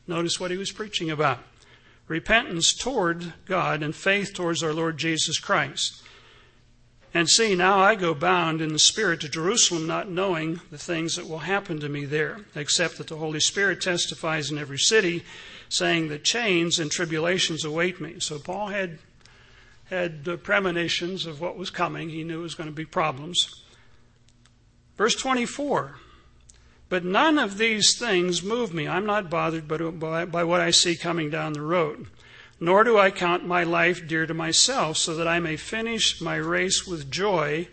Notice 0.06 0.38
what 0.38 0.52
he 0.52 0.56
was 0.56 0.70
preaching 0.70 1.10
about 1.10 1.40
repentance 2.08 2.72
toward 2.72 3.34
God 3.46 3.82
and 3.82 3.94
faith 3.94 4.32
towards 4.32 4.62
our 4.62 4.72
Lord 4.72 4.96
Jesus 4.96 5.40
Christ. 5.40 6.02
And 7.16 7.30
see, 7.30 7.54
now 7.54 7.78
I 7.78 7.94
go 7.94 8.12
bound 8.12 8.60
in 8.60 8.74
the 8.74 8.78
Spirit 8.78 9.22
to 9.22 9.28
Jerusalem, 9.30 9.86
not 9.86 10.10
knowing 10.10 10.60
the 10.70 10.76
things 10.76 11.16
that 11.16 11.26
will 11.26 11.38
happen 11.38 11.80
to 11.80 11.88
me 11.88 12.04
there, 12.04 12.40
except 12.54 12.98
that 12.98 13.06
the 13.06 13.16
Holy 13.16 13.40
Spirit 13.40 13.80
testifies 13.80 14.50
in 14.50 14.58
every 14.58 14.78
city, 14.78 15.24
saying 15.70 16.08
that 16.08 16.24
chains 16.24 16.78
and 16.78 16.90
tribulations 16.90 17.64
await 17.64 18.02
me. 18.02 18.16
So 18.20 18.38
Paul 18.38 18.66
had 18.66 18.98
had 19.86 20.42
premonitions 20.42 21.24
of 21.24 21.40
what 21.40 21.56
was 21.56 21.70
coming. 21.70 22.10
He 22.10 22.22
knew 22.22 22.40
it 22.40 22.42
was 22.42 22.54
going 22.54 22.68
to 22.68 22.76
be 22.76 22.84
problems. 22.84 23.64
Verse 24.98 25.16
24 25.16 25.96
But 26.90 27.02
none 27.02 27.38
of 27.38 27.56
these 27.56 27.98
things 27.98 28.42
move 28.42 28.74
me. 28.74 28.86
I'm 28.86 29.06
not 29.06 29.30
bothered 29.30 29.66
by, 29.66 30.26
by 30.26 30.44
what 30.44 30.60
I 30.60 30.70
see 30.70 30.96
coming 30.96 31.30
down 31.30 31.54
the 31.54 31.62
road. 31.62 32.08
Nor 32.58 32.84
do 32.84 32.98
I 32.98 33.10
count 33.10 33.46
my 33.46 33.64
life 33.64 34.06
dear 34.08 34.26
to 34.26 34.34
myself, 34.34 34.96
so 34.96 35.14
that 35.16 35.28
I 35.28 35.40
may 35.40 35.56
finish 35.56 36.20
my 36.20 36.36
race 36.36 36.86
with 36.86 37.10
joy 37.10 37.68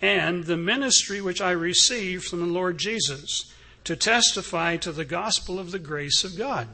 and 0.00 0.44
the 0.44 0.56
ministry 0.56 1.20
which 1.20 1.40
I 1.40 1.50
received 1.50 2.24
from 2.24 2.40
the 2.40 2.46
Lord 2.46 2.78
Jesus 2.78 3.52
to 3.84 3.96
testify 3.96 4.76
to 4.78 4.92
the 4.92 5.04
gospel 5.04 5.58
of 5.58 5.72
the 5.72 5.78
grace 5.78 6.24
of 6.24 6.38
God. 6.38 6.68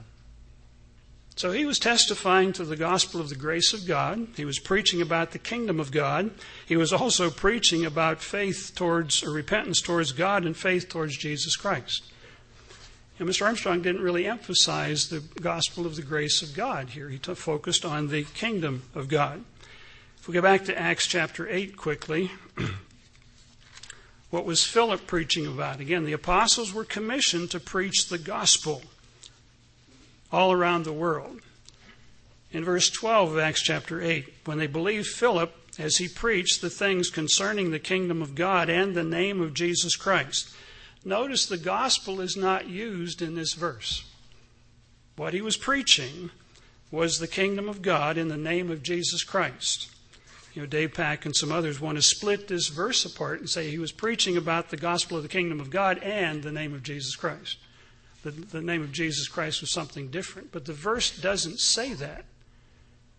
So 1.36 1.52
he 1.52 1.66
was 1.66 1.78
testifying 1.78 2.54
to 2.54 2.64
the 2.64 2.76
gospel 2.76 3.20
of 3.20 3.28
the 3.28 3.34
grace 3.34 3.74
of 3.74 3.86
God. 3.86 4.28
He 4.36 4.46
was 4.46 4.58
preaching 4.58 5.02
about 5.02 5.32
the 5.32 5.38
kingdom 5.38 5.78
of 5.78 5.92
God. 5.92 6.30
He 6.64 6.76
was 6.76 6.94
also 6.94 7.28
preaching 7.30 7.84
about 7.84 8.22
faith 8.22 8.72
towards, 8.74 9.22
or 9.22 9.32
repentance 9.32 9.82
towards 9.82 10.12
God 10.12 10.46
and 10.46 10.56
faith 10.56 10.88
towards 10.88 11.18
Jesus 11.18 11.54
Christ. 11.54 12.04
And 13.18 13.28
Mr. 13.28 13.46
Armstrong 13.46 13.80
didn't 13.80 14.02
really 14.02 14.26
emphasize 14.26 15.08
the 15.08 15.20
gospel 15.40 15.86
of 15.86 15.96
the 15.96 16.02
grace 16.02 16.42
of 16.42 16.54
God 16.54 16.90
here. 16.90 17.08
He 17.08 17.18
t- 17.18 17.34
focused 17.34 17.84
on 17.84 18.08
the 18.08 18.24
kingdom 18.24 18.82
of 18.94 19.08
God. 19.08 19.42
If 20.18 20.28
we 20.28 20.34
go 20.34 20.42
back 20.42 20.64
to 20.66 20.78
Acts 20.78 21.06
chapter 21.06 21.48
8 21.48 21.76
quickly, 21.76 22.30
what 24.30 24.44
was 24.44 24.64
Philip 24.64 25.06
preaching 25.06 25.46
about? 25.46 25.80
Again, 25.80 26.04
the 26.04 26.12
apostles 26.12 26.74
were 26.74 26.84
commissioned 26.84 27.50
to 27.52 27.60
preach 27.60 28.08
the 28.08 28.18
gospel 28.18 28.82
all 30.30 30.52
around 30.52 30.84
the 30.84 30.92
world. 30.92 31.40
In 32.52 32.64
verse 32.64 32.90
12 32.90 33.32
of 33.32 33.38
Acts 33.38 33.62
chapter 33.62 34.02
8, 34.02 34.32
when 34.44 34.58
they 34.58 34.66
believed 34.66 35.06
Philip 35.06 35.54
as 35.78 35.96
he 35.96 36.08
preached 36.08 36.60
the 36.60 36.70
things 36.70 37.10
concerning 37.10 37.70
the 37.70 37.78
kingdom 37.78 38.20
of 38.20 38.34
God 38.34 38.68
and 38.68 38.94
the 38.94 39.04
name 39.04 39.40
of 39.40 39.54
Jesus 39.54 39.96
Christ. 39.96 40.54
Notice 41.06 41.46
the 41.46 41.56
gospel 41.56 42.20
is 42.20 42.36
not 42.36 42.68
used 42.68 43.22
in 43.22 43.36
this 43.36 43.52
verse. 43.52 44.02
What 45.14 45.34
he 45.34 45.40
was 45.40 45.56
preaching 45.56 46.30
was 46.90 47.20
the 47.20 47.28
kingdom 47.28 47.68
of 47.68 47.80
God 47.80 48.18
in 48.18 48.26
the 48.26 48.36
name 48.36 48.72
of 48.72 48.82
Jesus 48.82 49.22
Christ. 49.22 49.88
You 50.52 50.62
know, 50.62 50.66
Dave 50.66 50.94
Pack 50.94 51.24
and 51.24 51.36
some 51.36 51.52
others 51.52 51.80
want 51.80 51.94
to 51.94 52.02
split 52.02 52.48
this 52.48 52.66
verse 52.66 53.04
apart 53.04 53.38
and 53.38 53.48
say 53.48 53.70
he 53.70 53.78
was 53.78 53.92
preaching 53.92 54.36
about 54.36 54.70
the 54.70 54.76
gospel 54.76 55.16
of 55.16 55.22
the 55.22 55.28
kingdom 55.28 55.60
of 55.60 55.70
God 55.70 55.98
and 55.98 56.42
the 56.42 56.50
name 56.50 56.74
of 56.74 56.82
Jesus 56.82 57.14
Christ. 57.14 57.58
The, 58.24 58.32
the 58.32 58.60
name 58.60 58.82
of 58.82 58.90
Jesus 58.90 59.28
Christ 59.28 59.60
was 59.60 59.70
something 59.70 60.08
different. 60.08 60.50
But 60.50 60.64
the 60.64 60.72
verse 60.72 61.16
doesn't 61.16 61.60
say 61.60 61.92
that. 61.94 62.24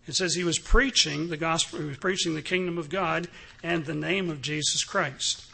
It 0.08 0.16
says 0.16 0.36
he 0.36 0.44
was 0.44 0.60
preaching 0.60 1.30
the 1.30 1.38
gospel, 1.38 1.80
he 1.80 1.86
was 1.86 1.98
preaching 1.98 2.36
the 2.36 2.42
kingdom 2.42 2.78
of 2.78 2.90
God 2.90 3.30
and 3.64 3.86
the 3.86 3.96
name 3.96 4.30
of 4.30 4.42
Jesus 4.42 4.84
Christ. 4.84 5.46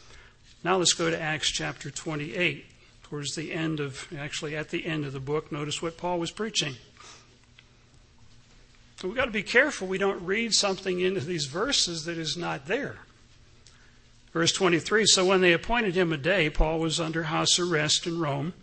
Now 0.63 0.77
let's 0.77 0.93
go 0.93 1.10
to 1.10 1.22
Acts 1.22 1.51
chapter 1.51 1.91
28, 1.91 2.65
towards 3.03 3.36
the 3.36 3.51
end 3.51 3.82
of, 3.82 4.08
actually 4.17 4.55
at 4.55 4.70
the 4.70 4.86
end 4.86 5.05
of 5.05 5.12
the 5.12 5.20
book. 5.20 5.51
Notice 5.51 5.82
what 5.82 5.98
Paul 5.98 6.20
was 6.20 6.32
preaching. 6.32 6.75
we've 9.03 9.15
got 9.15 9.25
to 9.25 9.32
be 9.32 9.43
careful 9.43 9.88
we 9.88 9.98
don't 9.98 10.25
read 10.25 10.53
something 10.53 11.01
into 11.01 11.20
these 11.20 11.48
verses 11.48 12.05
that 12.05 12.17
is 12.17 12.38
not 12.38 12.67
there. 12.67 13.00
Verse 14.32 14.53
23 14.53 15.05
So 15.05 15.25
when 15.25 15.41
they 15.41 15.51
appointed 15.51 15.96
him 15.96 16.13
a 16.13 16.17
day, 16.17 16.50
Paul 16.50 16.79
was 16.79 16.98
under 16.98 17.24
house 17.24 17.60
arrest 17.60 18.08
in 18.08 18.20
Rome. 18.20 18.53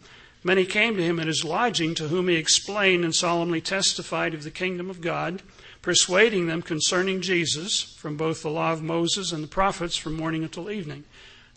Many 0.42 0.64
came 0.64 0.96
to 0.96 1.02
him 1.02 1.20
at 1.20 1.26
his 1.26 1.44
lodging, 1.44 1.94
to 1.96 2.08
whom 2.08 2.28
he 2.28 2.36
explained 2.36 3.04
and 3.04 3.14
solemnly 3.14 3.60
testified 3.60 4.32
of 4.32 4.42
the 4.42 4.50
kingdom 4.50 4.88
of 4.88 5.02
God 5.02 5.42
persuading 5.82 6.46
them 6.46 6.62
concerning 6.62 7.20
Jesus 7.20 7.82
from 7.82 8.16
both 8.16 8.42
the 8.42 8.50
law 8.50 8.72
of 8.72 8.82
Moses 8.82 9.32
and 9.32 9.42
the 9.42 9.48
prophets 9.48 9.96
from 9.96 10.14
morning 10.14 10.42
until 10.42 10.70
evening. 10.70 11.04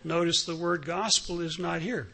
Notice 0.03 0.43
the 0.43 0.55
word 0.55 0.85
gospel 0.85 1.41
is 1.41 1.57
not 1.57 1.81
here. 1.81 2.09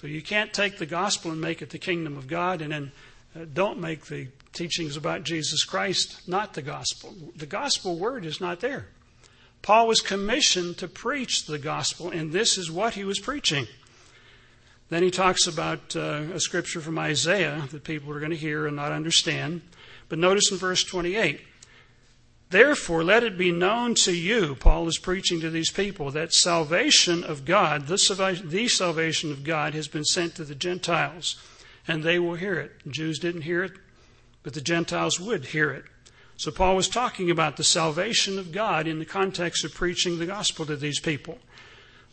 So 0.00 0.06
you 0.06 0.22
can't 0.22 0.52
take 0.52 0.78
the 0.78 0.86
gospel 0.86 1.30
and 1.30 1.40
make 1.40 1.62
it 1.62 1.70
the 1.70 1.78
kingdom 1.78 2.16
of 2.16 2.26
God 2.26 2.60
and 2.60 2.72
then 2.72 2.92
uh, 3.34 3.44
don't 3.52 3.80
make 3.80 4.06
the 4.06 4.28
teachings 4.52 4.96
about 4.96 5.22
Jesus 5.22 5.64
Christ 5.64 6.26
not 6.26 6.54
the 6.54 6.62
gospel. 6.62 7.14
The 7.34 7.46
gospel 7.46 7.98
word 7.98 8.24
is 8.24 8.40
not 8.40 8.60
there. 8.60 8.86
Paul 9.62 9.88
was 9.88 10.00
commissioned 10.00 10.78
to 10.78 10.88
preach 10.88 11.46
the 11.46 11.58
gospel, 11.58 12.10
and 12.10 12.30
this 12.30 12.56
is 12.56 12.70
what 12.70 12.94
he 12.94 13.04
was 13.04 13.18
preaching. 13.18 13.66
Then 14.88 15.02
he 15.02 15.10
talks 15.10 15.46
about 15.46 15.96
uh, 15.96 16.22
a 16.32 16.40
scripture 16.40 16.80
from 16.80 16.98
Isaiah 16.98 17.64
that 17.72 17.82
people 17.82 18.12
are 18.12 18.20
going 18.20 18.30
to 18.30 18.36
hear 18.36 18.66
and 18.66 18.76
not 18.76 18.92
understand. 18.92 19.62
But 20.08 20.20
notice 20.20 20.52
in 20.52 20.58
verse 20.58 20.84
28 20.84 21.40
Therefore, 22.50 23.02
let 23.02 23.24
it 23.24 23.36
be 23.36 23.50
known 23.50 23.94
to 23.96 24.12
you, 24.12 24.54
Paul 24.54 24.86
is 24.86 24.98
preaching 24.98 25.40
to 25.40 25.50
these 25.50 25.70
people, 25.70 26.12
that 26.12 26.32
salvation 26.32 27.24
of 27.24 27.44
God, 27.44 27.88
the 27.88 27.98
salvation 27.98 29.32
of 29.32 29.42
God, 29.42 29.74
has 29.74 29.88
been 29.88 30.04
sent 30.04 30.36
to 30.36 30.44
the 30.44 30.54
Gentiles, 30.54 31.36
and 31.88 32.02
they 32.02 32.20
will 32.20 32.36
hear 32.36 32.54
it. 32.54 32.84
The 32.84 32.90
Jews 32.90 33.18
didn't 33.18 33.42
hear 33.42 33.64
it, 33.64 33.72
but 34.44 34.54
the 34.54 34.60
Gentiles 34.60 35.18
would 35.18 35.46
hear 35.46 35.72
it. 35.72 35.84
So 36.36 36.52
Paul 36.52 36.76
was 36.76 36.88
talking 36.88 37.30
about 37.30 37.56
the 37.56 37.64
salvation 37.64 38.38
of 38.38 38.52
God 38.52 38.86
in 38.86 38.98
the 39.00 39.04
context 39.04 39.64
of 39.64 39.74
preaching 39.74 40.18
the 40.18 40.26
gospel 40.26 40.66
to 40.66 40.76
these 40.76 41.00
people. 41.00 41.38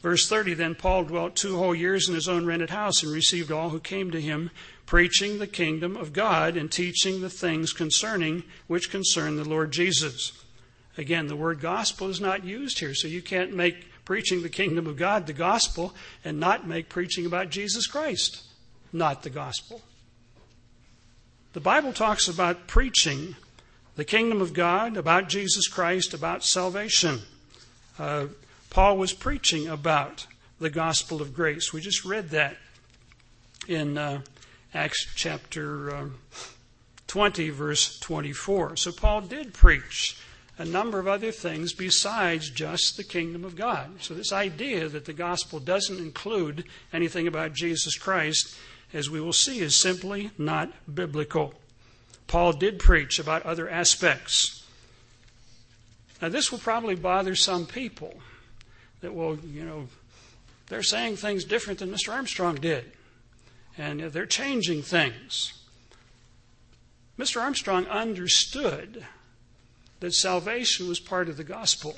Verse 0.04 0.30
30 0.30 0.54
Then 0.54 0.76
Paul 0.76 1.06
dwelt 1.06 1.36
two 1.36 1.58
whole 1.58 1.74
years 1.74 2.08
in 2.08 2.14
his 2.14 2.30
own 2.30 2.46
rented 2.46 2.70
house 2.70 3.02
and 3.02 3.12
received 3.12 3.52
all 3.52 3.72
who 3.72 3.80
came 3.80 4.12
to 4.12 4.22
him 4.22 4.52
preaching 4.86 5.40
the 5.40 5.48
kingdom 5.48 5.98
of 5.98 6.14
God 6.14 6.56
and 6.56 6.72
teaching 6.72 7.22
the 7.22 7.30
things 7.32 7.74
concerning 7.74 8.44
which 8.68 8.92
concern 8.92 9.38
the 9.38 9.50
Lord 9.50 9.72
Jesus. 9.72 10.34
Again, 11.00 11.26
the 11.26 11.36
word 11.36 11.60
gospel 11.60 12.10
is 12.10 12.22
not 12.22 12.44
used 12.44 12.78
here, 12.78 12.94
so 12.94 13.08
you 13.08 13.24
can't 13.24 13.56
make 13.56 13.88
preaching 14.06 14.44
the 14.44 14.50
kingdom 14.50 14.86
of 14.86 14.98
God 14.98 15.26
the 15.26 15.34
gospel 15.34 15.96
and 16.24 16.40
not 16.40 16.68
make 16.68 16.90
preaching 16.90 17.26
about 17.26 17.50
Jesus 17.50 17.88
Christ 17.88 18.44
not 18.94 19.24
the 19.24 19.30
gospel. 19.30 19.82
The 21.54 21.60
Bible 21.60 21.92
talks 21.92 22.28
about 22.28 22.68
preaching 22.68 23.36
the 23.96 24.06
kingdom 24.06 24.42
of 24.42 24.54
God, 24.54 24.96
about 24.96 25.30
Jesus 25.30 25.68
Christ, 25.68 26.14
about 26.14 26.44
salvation. 26.44 27.22
Uh, 28.00 28.28
Paul 28.74 28.98
was 28.98 29.14
preaching 29.14 29.68
about 29.68 30.26
the 30.60 30.72
gospel 30.72 31.22
of 31.22 31.36
grace. 31.36 31.72
We 31.72 31.80
just 31.80 32.04
read 32.04 32.32
that 32.32 32.58
in 33.68 34.00
uh, 34.00 34.22
Acts 34.74 35.14
chapter 35.14 35.96
um, 35.96 36.16
20, 37.06 37.52
verse 37.52 38.00
24. 38.00 38.78
So 38.78 38.92
Paul 38.92 39.22
did 39.22 39.54
preach 39.54 40.18
a 40.58 40.66
number 40.66 40.98
of 40.98 41.08
other 41.08 41.32
things 41.32 41.72
besides 41.72 42.50
just 42.50 42.98
the 42.98 43.04
kingdom 43.04 43.46
of 43.46 43.56
God. 43.56 44.02
So, 44.02 44.16
this 44.16 44.34
idea 44.34 44.90
that 44.90 45.06
the 45.06 45.14
gospel 45.14 45.60
doesn't 45.60 46.00
include 46.00 46.64
anything 46.92 47.28
about 47.28 47.54
Jesus 47.54 47.96
Christ, 47.96 48.56
as 48.92 49.08
we 49.08 49.22
will 49.22 49.34
see, 49.34 49.60
is 49.60 49.76
simply 49.76 50.32
not 50.38 50.72
biblical. 50.94 51.54
Paul 52.26 52.54
did 52.54 52.80
preach 52.80 53.20
about 53.20 53.44
other 53.44 53.70
aspects. 53.70 54.64
Now, 56.22 56.30
this 56.30 56.52
will 56.52 56.60
probably 56.60 56.96
bother 56.96 57.36
some 57.36 57.68
people 57.68 58.16
that 59.04 59.14
will, 59.14 59.38
you 59.40 59.64
know, 59.64 59.88
they're 60.68 60.82
saying 60.82 61.18
things 61.18 61.44
different 61.44 61.80
than 61.80 61.92
Mr. 61.92 62.12
Armstrong 62.12 62.56
did 62.56 62.92
and 63.78 64.00
they're 64.02 64.26
changing 64.26 64.82
things. 64.82 65.54
Mr. 67.18 67.42
Armstrong 67.42 67.86
understood 67.88 69.06
that 70.00 70.14
salvation 70.14 70.88
was 70.88 71.00
part 71.00 71.30
of 71.30 71.38
the 71.38 71.44
gospel. 71.44 71.96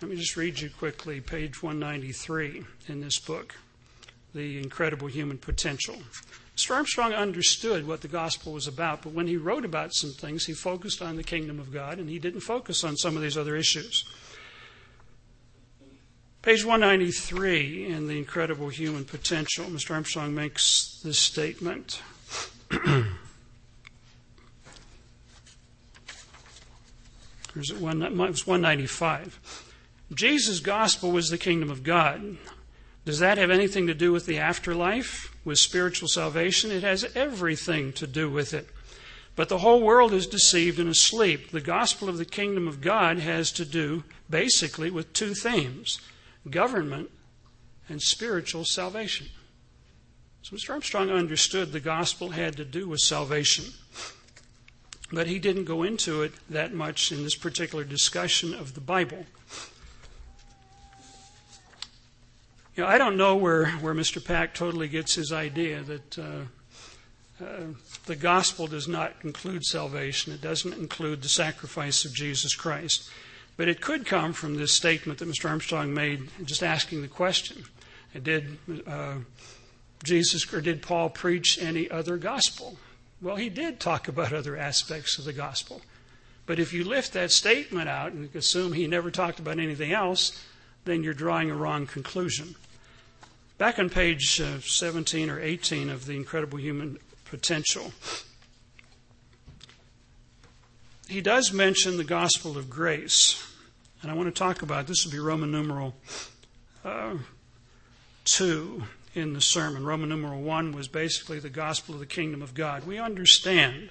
Let 0.00 0.10
me 0.10 0.16
just 0.16 0.36
read 0.36 0.60
you 0.60 0.70
quickly 0.70 1.20
page 1.20 1.62
193 1.62 2.64
in 2.88 3.00
this 3.00 3.18
book, 3.18 3.56
The 4.34 4.58
Incredible 4.58 5.08
Human 5.08 5.38
Potential. 5.38 5.96
Mr. 6.56 6.74
Armstrong 6.74 7.12
understood 7.12 7.86
what 7.86 8.00
the 8.00 8.08
gospel 8.08 8.52
was 8.52 8.66
about, 8.66 9.02
but 9.02 9.12
when 9.12 9.26
he 9.26 9.36
wrote 9.36 9.64
about 9.64 9.94
some 9.94 10.10
things, 10.10 10.46
he 10.46 10.52
focused 10.52 11.00
on 11.00 11.16
the 11.16 11.22
kingdom 11.22 11.58
of 11.58 11.72
God 11.72 11.98
and 11.98 12.08
he 12.08 12.18
didn't 12.18 12.40
focus 12.40 12.84
on 12.84 12.96
some 12.96 13.16
of 13.16 13.22
these 13.22 13.36
other 13.36 13.56
issues. 13.56 14.04
Page 16.42 16.64
193 16.64 17.92
in 17.92 18.06
The 18.06 18.16
Incredible 18.16 18.70
Human 18.70 19.04
Potential, 19.04 19.66
Mr. 19.66 19.90
Armstrong 19.90 20.34
makes 20.34 20.98
this 21.04 21.18
statement. 21.18 22.00
Or 27.56 27.60
is 27.60 27.70
it 27.72 27.80
one, 27.80 28.00
it 28.00 28.12
was 28.12 28.46
195. 28.46 29.74
Jesus' 30.14 30.60
gospel 30.60 31.10
was 31.10 31.30
the 31.30 31.36
kingdom 31.36 31.68
of 31.68 31.82
God. 31.82 32.36
Does 33.04 33.18
that 33.18 33.38
have 33.38 33.50
anything 33.50 33.88
to 33.88 33.94
do 33.94 34.12
with 34.12 34.24
the 34.26 34.38
afterlife, 34.38 35.34
with 35.44 35.58
spiritual 35.58 36.06
salvation? 36.06 36.70
It 36.70 36.84
has 36.84 37.04
everything 37.16 37.92
to 37.94 38.06
do 38.06 38.30
with 38.30 38.54
it. 38.54 38.68
But 39.34 39.48
the 39.48 39.58
whole 39.58 39.82
world 39.82 40.12
is 40.12 40.28
deceived 40.28 40.78
and 40.78 40.88
asleep. 40.88 41.50
The 41.50 41.60
gospel 41.60 42.08
of 42.08 42.18
the 42.18 42.24
kingdom 42.24 42.68
of 42.68 42.80
God 42.80 43.18
has 43.18 43.50
to 43.52 43.64
do 43.64 44.04
basically 44.30 44.92
with 44.92 45.12
two 45.12 45.34
themes 45.34 45.98
government 46.48 47.10
and 47.88 48.00
spiritual 48.00 48.64
salvation. 48.64 49.26
So 50.42 50.56
Mr. 50.56 50.70
Armstrong 50.70 51.10
understood 51.10 51.72
the 51.72 51.80
gospel 51.80 52.30
had 52.30 52.56
to 52.56 52.64
do 52.64 52.88
with 52.88 53.00
salvation. 53.00 53.66
But 55.12 55.26
he 55.26 55.38
didn't 55.38 55.64
go 55.64 55.82
into 55.82 56.22
it 56.22 56.32
that 56.48 56.72
much 56.72 57.10
in 57.10 57.24
this 57.24 57.34
particular 57.34 57.84
discussion 57.84 58.54
of 58.54 58.74
the 58.74 58.80
Bible. 58.80 59.26
You 62.76 62.84
know, 62.84 62.88
I 62.88 62.96
don't 62.96 63.16
know 63.16 63.36
where, 63.36 63.66
where 63.72 63.94
Mr. 63.94 64.24
Pack 64.24 64.54
totally 64.54 64.88
gets 64.88 65.16
his 65.16 65.32
idea 65.32 65.82
that 65.82 66.18
uh, 66.18 67.44
uh, 67.44 67.60
the 68.06 68.16
gospel 68.16 68.68
does 68.68 68.86
not 68.86 69.14
include 69.24 69.64
salvation. 69.64 70.32
It 70.32 70.40
doesn't 70.40 70.74
include 70.74 71.22
the 71.22 71.28
sacrifice 71.28 72.04
of 72.04 72.14
Jesus 72.14 72.54
Christ. 72.54 73.10
But 73.60 73.68
it 73.68 73.82
could 73.82 74.06
come 74.06 74.32
from 74.32 74.56
this 74.56 74.72
statement 74.72 75.18
that 75.18 75.28
Mr. 75.28 75.46
Armstrong 75.46 75.92
made, 75.92 76.30
just 76.46 76.62
asking 76.62 77.02
the 77.02 77.08
question 77.08 77.64
Did 78.22 78.56
uh, 78.86 79.16
Jesus 80.02 80.50
or 80.50 80.62
did 80.62 80.80
Paul 80.80 81.10
preach 81.10 81.58
any 81.60 81.90
other 81.90 82.16
gospel? 82.16 82.78
Well, 83.20 83.36
he 83.36 83.50
did 83.50 83.78
talk 83.78 84.08
about 84.08 84.32
other 84.32 84.56
aspects 84.56 85.18
of 85.18 85.26
the 85.26 85.34
gospel. 85.34 85.82
But 86.46 86.58
if 86.58 86.72
you 86.72 86.84
lift 86.84 87.12
that 87.12 87.32
statement 87.32 87.86
out 87.86 88.12
and 88.12 88.34
assume 88.34 88.72
he 88.72 88.86
never 88.86 89.10
talked 89.10 89.38
about 89.38 89.58
anything 89.58 89.92
else, 89.92 90.42
then 90.86 91.04
you're 91.04 91.12
drawing 91.12 91.50
a 91.50 91.54
wrong 91.54 91.86
conclusion. 91.86 92.54
Back 93.58 93.78
on 93.78 93.90
page 93.90 94.40
uh, 94.40 94.60
17 94.60 95.28
or 95.28 95.38
18 95.38 95.90
of 95.90 96.06
The 96.06 96.16
Incredible 96.16 96.58
Human 96.58 96.96
Potential, 97.26 97.92
he 101.08 101.20
does 101.20 101.52
mention 101.52 101.98
the 101.98 102.04
gospel 102.04 102.56
of 102.56 102.70
grace. 102.70 103.48
And 104.02 104.10
I 104.10 104.14
want 104.14 104.34
to 104.34 104.38
talk 104.38 104.62
about 104.62 104.86
this 104.86 105.04
will 105.04 105.12
be 105.12 105.18
Roman 105.18 105.50
numeral 105.50 105.94
uh, 106.84 107.16
2 108.24 108.82
in 109.14 109.34
the 109.34 109.40
sermon. 109.40 109.84
Roman 109.84 110.08
numeral 110.08 110.40
1 110.40 110.72
was 110.72 110.88
basically 110.88 111.38
the 111.38 111.50
gospel 111.50 111.94
of 111.94 112.00
the 112.00 112.06
kingdom 112.06 112.40
of 112.40 112.54
God. 112.54 112.86
We 112.86 112.98
understand 112.98 113.90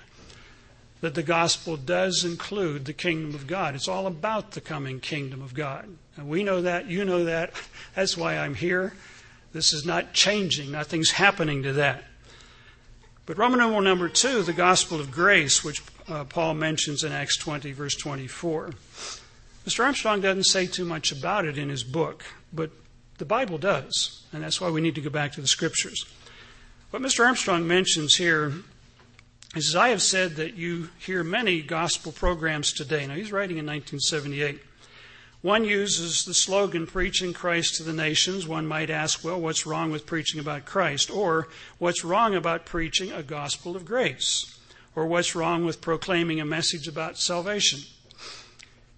that 1.01 1.15
the 1.15 1.23
gospel 1.23 1.77
does 1.77 2.25
include 2.25 2.85
the 2.85 2.93
kingdom 2.93 3.35
of 3.35 3.47
God. 3.47 3.75
It's 3.75 3.87
all 3.87 4.07
about 4.07 4.51
the 4.51 4.61
coming 4.61 4.99
kingdom 4.99 5.41
of 5.41 5.53
God. 5.53 5.87
And 6.17 6.27
we 6.27 6.43
know 6.43 6.61
that, 6.61 6.87
you 6.87 7.05
know 7.05 7.25
that. 7.25 7.53
That's 7.95 8.17
why 8.17 8.37
I'm 8.37 8.55
here. 8.55 8.93
This 9.53 9.73
is 9.73 9.85
not 9.85 10.13
changing, 10.13 10.71
nothing's 10.71 11.11
happening 11.11 11.63
to 11.63 11.73
that. 11.73 12.03
But 13.25 13.37
Roman 13.37 13.59
numeral 13.59 13.81
number 13.81 14.09
two, 14.09 14.41
the 14.41 14.53
gospel 14.53 14.99
of 14.99 15.11
grace, 15.11 15.63
which 15.63 15.83
uh, 16.07 16.23
Paul 16.23 16.55
mentions 16.55 17.03
in 17.03 17.11
Acts 17.11 17.37
20, 17.37 17.71
verse 17.73 17.95
24. 17.95 18.71
Mr. 19.65 19.83
Armstrong 19.83 20.21
doesn't 20.21 20.45
say 20.45 20.65
too 20.65 20.85
much 20.85 21.11
about 21.11 21.45
it 21.45 21.57
in 21.57 21.69
his 21.69 21.83
book, 21.83 22.23
but 22.51 22.71
the 23.17 23.25
Bible 23.25 23.57
does, 23.57 24.23
and 24.31 24.43
that's 24.43 24.61
why 24.61 24.69
we 24.69 24.81
need 24.81 24.95
to 24.95 25.01
go 25.01 25.09
back 25.09 25.33
to 25.33 25.41
the 25.41 25.47
scriptures. 25.47 26.05
What 26.91 27.03
Mr. 27.03 27.25
Armstrong 27.25 27.67
mentions 27.67 28.15
here 28.15 28.53
is 29.55 29.75
I 29.75 29.89
have 29.89 30.01
said 30.01 30.35
that 30.37 30.55
you 30.55 30.89
hear 30.97 31.23
many 31.23 31.61
gospel 31.61 32.11
programs 32.11 32.71
today. 32.71 33.05
Now, 33.05 33.15
he's 33.15 33.31
writing 33.31 33.57
in 33.57 33.65
1978. 33.65 34.61
One 35.41 35.63
uses 35.63 36.25
the 36.25 36.33
slogan, 36.33 36.85
preaching 36.85 37.33
Christ 37.33 37.75
to 37.75 37.83
the 37.83 37.93
nations. 37.93 38.47
One 38.47 38.67
might 38.67 38.89
ask, 38.89 39.23
well, 39.23 39.39
what's 39.39 39.65
wrong 39.65 39.91
with 39.91 40.05
preaching 40.05 40.39
about 40.39 40.65
Christ? 40.65 41.09
Or, 41.09 41.47
what's 41.77 42.03
wrong 42.03 42.35
about 42.35 42.65
preaching 42.65 43.11
a 43.11 43.23
gospel 43.23 43.75
of 43.75 43.85
grace? 43.85 44.59
Or, 44.95 45.05
what's 45.05 45.35
wrong 45.35 45.63
with 45.65 45.81
proclaiming 45.81 46.41
a 46.41 46.45
message 46.45 46.87
about 46.87 47.17
salvation? 47.17 47.79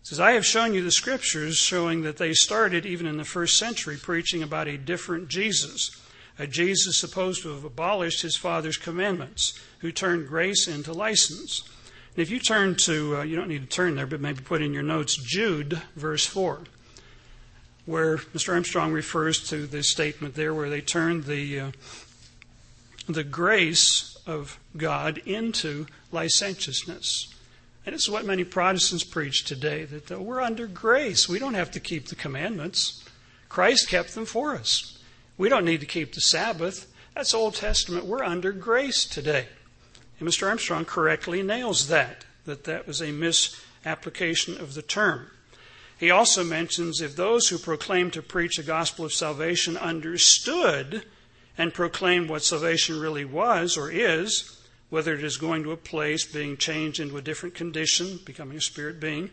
Says, 0.03 0.19
I 0.19 0.31
have 0.31 0.45
shown 0.45 0.73
you 0.73 0.83
the 0.83 0.91
scriptures 0.91 1.57
showing 1.57 2.01
that 2.01 2.17
they 2.17 2.33
started 2.33 2.85
even 2.85 3.05
in 3.05 3.17
the 3.17 3.23
first 3.23 3.57
century 3.57 3.97
preaching 3.97 4.41
about 4.41 4.67
a 4.67 4.77
different 4.77 5.27
Jesus, 5.27 5.91
a 6.39 6.47
Jesus 6.47 6.99
supposed 6.99 7.43
to 7.43 7.49
have 7.49 7.63
abolished 7.63 8.21
his 8.21 8.35
Father's 8.35 8.77
commandments, 8.77 9.59
who 9.79 9.91
turned 9.91 10.27
grace 10.27 10.67
into 10.67 10.91
license. 10.91 11.63
And 12.15 12.21
if 12.21 12.31
you 12.31 12.39
turn 12.39 12.75
to, 12.83 13.17
uh, 13.17 13.23
you 13.23 13.35
don't 13.35 13.47
need 13.47 13.61
to 13.61 13.67
turn 13.67 13.95
there, 13.95 14.07
but 14.07 14.21
maybe 14.21 14.41
put 14.41 14.61
in 14.61 14.73
your 14.73 14.83
notes 14.83 15.15
Jude, 15.15 15.81
verse 15.95 16.25
4, 16.25 16.61
where 17.85 18.17
Mr. 18.17 18.53
Armstrong 18.53 18.91
refers 18.91 19.47
to 19.49 19.67
this 19.67 19.91
statement 19.91 20.33
there 20.35 20.53
where 20.53 20.69
they 20.69 20.81
turned 20.81 21.25
the, 21.25 21.59
uh, 21.59 21.71
the 23.07 23.23
grace 23.23 24.17
of 24.25 24.59
God 24.75 25.19
into 25.19 25.85
licentiousness. 26.11 27.30
And 27.85 27.95
it's 27.95 28.09
what 28.09 28.25
many 28.25 28.43
Protestants 28.43 29.03
preach 29.03 29.43
today 29.43 29.85
that 29.85 30.11
uh, 30.11 30.19
we're 30.19 30.41
under 30.41 30.67
grace. 30.67 31.27
We 31.27 31.39
don't 31.39 31.55
have 31.55 31.71
to 31.71 31.79
keep 31.79 32.07
the 32.07 32.15
commandments. 32.15 33.03
Christ 33.49 33.89
kept 33.89 34.13
them 34.13 34.25
for 34.25 34.55
us. 34.55 34.99
We 35.37 35.49
don't 35.49 35.65
need 35.65 35.79
to 35.79 35.87
keep 35.87 36.13
the 36.13 36.21
Sabbath. 36.21 36.91
That's 37.15 37.33
Old 37.33 37.55
Testament. 37.55 38.05
We're 38.05 38.23
under 38.23 38.51
grace 38.51 39.03
today. 39.03 39.47
And 40.19 40.29
Mr. 40.29 40.47
Armstrong 40.47 40.85
correctly 40.85 41.41
nails 41.41 41.87
that, 41.87 42.25
that 42.45 42.65
that 42.65 42.85
was 42.85 43.01
a 43.01 43.11
misapplication 43.11 44.59
of 44.59 44.75
the 44.75 44.83
term. 44.83 45.27
He 45.97 46.11
also 46.11 46.43
mentions 46.43 47.01
if 47.01 47.15
those 47.15 47.49
who 47.49 47.57
proclaim 47.57 48.11
to 48.11 48.21
preach 48.21 48.59
a 48.59 48.63
gospel 48.63 49.05
of 49.05 49.13
salvation 49.13 49.75
understood 49.77 51.03
and 51.57 51.73
proclaimed 51.73 52.29
what 52.29 52.43
salvation 52.43 52.99
really 52.99 53.25
was 53.25 53.77
or 53.77 53.91
is, 53.91 54.60
whether 54.91 55.15
it 55.15 55.23
is 55.23 55.37
going 55.37 55.63
to 55.63 55.71
a 55.71 55.77
place, 55.77 56.25
being 56.25 56.57
changed 56.57 56.99
into 56.99 57.17
a 57.17 57.21
different 57.21 57.55
condition, 57.55 58.19
becoming 58.25 58.57
a 58.57 58.61
spirit 58.61 58.99
being, 58.99 59.31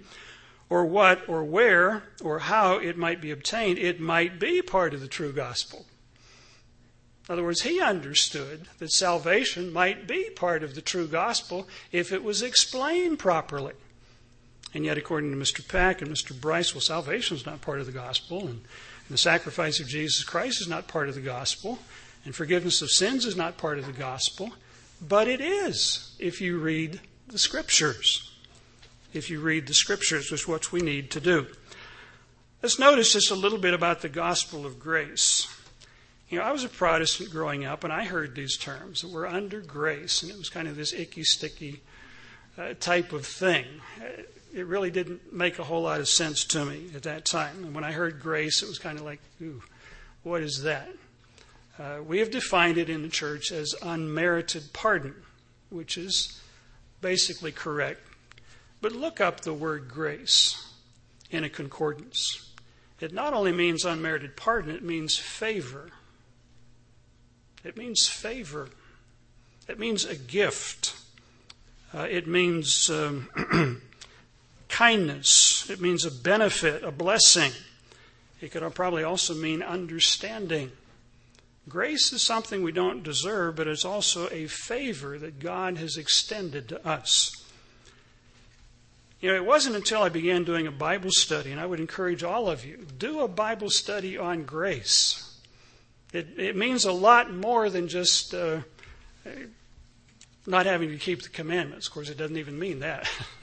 or 0.71 0.87
what 0.87 1.29
or 1.29 1.45
where 1.45 2.05
or 2.23 2.39
how 2.39 2.79
it 2.79 2.97
might 2.97 3.21
be 3.21 3.31
obtained, 3.31 3.79
it 3.79 4.01
might 4.01 4.39
be 4.39 4.63
part 4.63 4.95
of 4.95 5.01
the 5.01 5.09
true 5.09 5.33
gospel. 5.33 5.85
In 7.29 7.33
other 7.33 7.43
words, 7.43 7.63
he 7.63 7.81
understood 7.81 8.69
that 8.79 8.93
salvation 8.93 9.73
might 9.73 10.07
be 10.07 10.31
part 10.31 10.63
of 10.63 10.75
the 10.75 10.81
true 10.81 11.07
gospel 11.07 11.69
if 11.93 12.13
it 12.13 12.25
was 12.25 12.41
explained 12.41 13.19
properly. 13.19 13.75
And 14.73 14.85
yet, 14.85 14.97
according 14.97 15.33
to 15.33 15.37
Mr. 15.37 15.67
Pack 15.67 16.01
and 16.01 16.11
Mr. 16.11 16.39
Bryce, 16.39 16.73
well, 16.73 16.81
salvation 16.81 17.37
is 17.37 17.45
not 17.45 17.61
part 17.63 17.81
of 17.81 17.87
the 17.87 17.93
gospel, 17.93 18.47
and 18.47 18.63
the 19.11 19.19
sacrifice 19.19 19.81
of 19.81 19.89
Jesus 19.89 20.23
Christ 20.25 20.61
is 20.61 20.69
not 20.69 20.89
part 20.89 21.09
of 21.09 21.17
the 21.17 21.21
gospel, 21.21 21.81
and 22.25 22.35
forgiveness 22.35 22.81
of 22.81 22.91
sins 22.91 23.27
is 23.27 23.37
not 23.37 23.57
part 23.59 23.79
of 23.79 23.87
the 23.87 23.93
gospel. 23.93 24.53
But 25.01 25.29
it 25.29 25.41
is 25.41 26.15
if 26.19 26.41
you 26.41 26.59
read 26.59 27.01
the 27.29 27.39
scriptures. 27.39 28.35
If 29.13 29.31
you 29.31 29.41
read 29.41 29.67
the 29.67 29.75
scriptures, 29.75 30.31
which 30.31 30.43
is 30.43 30.49
what 30.49 30.73
we 30.73 30.81
need 30.81 31.11
to 31.13 31.21
do. 31.21 31.47
Let's 32.63 32.79
notice 32.79 33.13
just 33.13 33.31
a 33.31 33.37
little 33.37 33.59
bit 33.59 33.75
about 33.75 34.03
the 34.03 34.09
gospel 34.09 34.67
of 34.67 34.81
grace. 34.81 35.47
You 36.29 36.39
know, 36.39 36.45
I 36.45 36.53
was 36.53 36.65
a 36.65 36.69
Protestant 36.69 37.31
growing 37.31 37.65
up, 37.65 37.85
and 37.85 37.93
I 37.93 38.05
heard 38.05 38.35
these 38.35 38.59
terms 38.59 39.03
that 39.03 39.11
we're 39.11 39.27
under 39.27 39.61
grace, 39.61 40.23
and 40.23 40.31
it 40.31 40.37
was 40.37 40.51
kind 40.51 40.69
of 40.69 40.77
this 40.77 40.93
icky, 40.93 41.23
sticky 41.23 41.81
uh, 42.59 42.75
type 42.79 43.13
of 43.13 43.25
thing. 43.25 43.65
It 44.53 44.67
really 44.67 44.91
didn't 44.91 45.33
make 45.33 45.59
a 45.59 45.65
whole 45.65 45.83
lot 45.83 46.01
of 46.01 46.09
sense 46.09 46.45
to 46.47 46.65
me 46.65 46.91
at 46.95 47.05
that 47.05 47.25
time. 47.25 47.65
And 47.65 47.75
when 47.75 47.85
I 47.85 47.93
heard 47.93 48.21
grace, 48.21 48.63
it 48.63 48.69
was 48.69 48.79
kind 48.79 48.99
of 48.99 49.05
like, 49.05 49.21
ooh, 49.41 49.63
what 50.23 50.43
is 50.43 50.65
that? 50.65 50.91
Uh, 51.79 52.03
we 52.05 52.19
have 52.19 52.31
defined 52.31 52.77
it 52.77 52.91
in 52.91 53.03
the 53.03 53.09
church 53.09 53.53
as 53.53 53.75
unmerited 53.83 54.73
pardon, 54.73 55.15
which 55.71 55.97
is 55.97 56.41
basically 57.01 57.53
correct. 57.53 58.01
But 58.81 58.93
look 58.93 59.21
up 59.21 59.41
the 59.41 59.55
word 59.55 59.89
grace 59.89 60.73
in 61.31 61.45
a 61.45 61.49
concordance. 61.49 62.53
It 63.01 63.13
not 63.13 63.33
only 63.33 63.53
means 63.53 63.85
unmerited 63.85 64.37
pardon, 64.37 64.75
it 64.75 64.83
means 64.83 65.17
favor. 65.17 65.91
It 67.63 67.77
means 67.77 68.09
favor. 68.09 68.71
It 69.69 69.79
means 69.79 70.05
a 70.05 70.17
gift. 70.17 70.97
Uh, 71.95 72.07
it 72.11 72.27
means 72.27 72.91
um, 72.91 73.29
kindness. 74.69 75.71
It 75.71 75.81
means 75.81 76.05
a 76.05 76.11
benefit, 76.11 76.83
a 76.83 76.91
blessing. 76.91 77.53
It 78.41 78.51
could 78.51 78.75
probably 78.75 79.05
also 79.05 79.35
mean 79.35 79.63
understanding. 79.63 80.73
Grace 81.69 82.13
is 82.13 82.23
something 82.23 82.63
we 82.63 82.73
don't 82.73 83.03
deserve, 83.03 83.57
but 83.57 83.69
it's 83.69 83.85
also 83.85 84.29
a 84.31 84.47
favor 84.47 85.19
that 85.19 85.41
God 85.41 85.77
has 85.79 85.97
extended 85.97 86.69
to 86.69 86.87
us. 86.87 87.45
You 89.21 89.31
know, 89.31 89.37
it 89.37 89.45
wasn't 89.45 89.77
until 89.77 90.03
I 90.03 90.09
began 90.09 90.45
doing 90.45 90.67
a 90.67 90.73
Bible 90.73 91.11
study, 91.11 91.51
and 91.51 91.61
I 91.61 91.67
would 91.67 91.81
encourage 91.81 92.23
all 92.23 92.49
of 92.49 92.65
you 92.65 92.87
do 92.99 93.21
a 93.21 93.29
Bible 93.29 93.69
study 93.69 94.17
on 94.17 94.45
grace. 94.45 95.37
It, 96.13 96.39
it 96.39 96.57
means 96.57 96.85
a 96.85 96.93
lot 96.93 97.33
more 97.33 97.69
than 97.69 97.89
just 97.89 98.33
uh, 98.33 98.61
not 100.47 100.67
having 100.67 100.91
to 100.91 100.97
keep 100.97 101.23
the 101.23 101.29
commandments. 101.29 101.89
Of 101.89 101.93
course, 101.93 102.09
it 102.09 102.17
doesn't 102.17 102.37
even 102.37 102.59
mean 102.59 102.79
that. 102.81 103.11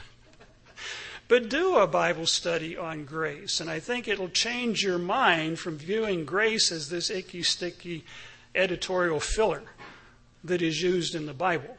But 1.27 1.49
do 1.49 1.77
a 1.77 1.87
Bible 1.87 2.27
study 2.27 2.77
on 2.77 3.05
grace, 3.05 3.59
and 3.59 3.69
I 3.69 3.79
think 3.79 4.07
it'll 4.07 4.29
change 4.29 4.83
your 4.83 4.99
mind 4.99 5.57
from 5.57 5.77
viewing 5.77 6.23
grace 6.23 6.71
as 6.71 6.89
this 6.89 7.09
icky, 7.09 7.41
sticky 7.41 8.05
editorial 8.53 9.19
filler 9.19 9.63
that 10.43 10.61
is 10.61 10.81
used 10.81 11.15
in 11.15 11.25
the 11.25 11.33
Bible 11.33 11.77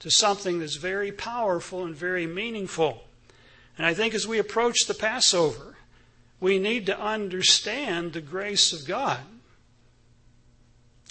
to 0.00 0.10
something 0.10 0.58
that's 0.58 0.76
very 0.76 1.12
powerful 1.12 1.84
and 1.84 1.94
very 1.94 2.26
meaningful. 2.26 3.04
And 3.78 3.86
I 3.86 3.94
think 3.94 4.12
as 4.12 4.26
we 4.26 4.38
approach 4.38 4.86
the 4.86 4.94
Passover, 4.94 5.76
we 6.40 6.58
need 6.58 6.86
to 6.86 7.00
understand 7.00 8.12
the 8.12 8.20
grace 8.20 8.72
of 8.72 8.86
God 8.86 9.20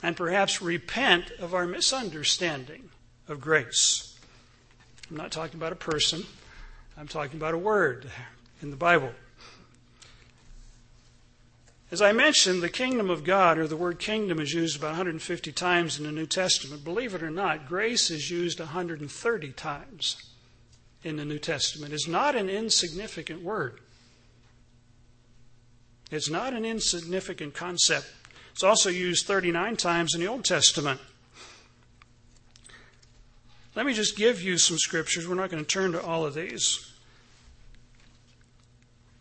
and 0.04 0.18
perhaps 0.18 0.62
repent 0.62 1.32
of 1.40 1.54
our 1.54 1.66
misunderstanding 1.66 2.90
of 3.30 3.40
grace. 3.40 4.18
I'm 5.10 5.16
not 5.16 5.32
talking 5.32 5.56
about 5.56 5.72
a 5.72 5.78
person. 5.78 6.26
I'm 6.98 7.08
talking 7.08 7.38
about 7.38 7.56
a 7.56 7.58
word 7.58 8.10
in 8.62 8.70
the 8.70 8.76
Bible. 8.78 9.12
As 11.90 12.02
I 12.02 12.12
mentioned, 12.12 12.62
the 12.62 12.70
kingdom 12.70 13.10
of 13.10 13.24
God, 13.24 13.58
or 13.58 13.68
the 13.68 13.78
word 13.78 14.00
kingdom, 14.00 14.40
is 14.40 14.54
used 14.54 14.78
about 14.78 14.90
150 14.90 15.52
times 15.52 15.98
in 15.98 16.06
the 16.06 16.12
New 16.12 16.26
Testament. 16.26 16.84
Believe 16.84 17.14
it 17.14 17.24
or 17.24 17.30
not, 17.30 17.68
grace 17.68 18.10
is 18.10 18.30
used 18.30 18.60
130 18.60 19.52
times 19.54 20.18
in 21.04 21.18
the 21.18 21.26
New 21.26 21.40
Testament. 21.40 21.94
It's 21.94 22.08
not 22.08 22.36
an 22.36 22.50
insignificant 22.50 23.42
word, 23.42 23.80
it's 26.12 26.30
not 26.30 26.54
an 26.54 26.66
insignificant 26.66 27.54
concept. 27.54 28.08
It's 28.52 28.64
also 28.64 28.90
used 28.92 29.26
39 29.26 29.78
times 29.78 30.14
in 30.14 30.22
the 30.22 30.28
Old 30.28 30.46
Testament. 30.46 31.00
Let 33.76 33.86
me 33.86 33.94
just 33.94 34.16
give 34.16 34.42
you 34.42 34.58
some 34.58 34.78
scriptures. 34.78 35.28
We're 35.28 35.36
not 35.36 35.50
going 35.50 35.64
to 35.64 35.70
turn 35.70 35.94
to 35.94 36.04
all 36.04 36.26
of 36.26 36.36
these. 36.36 36.92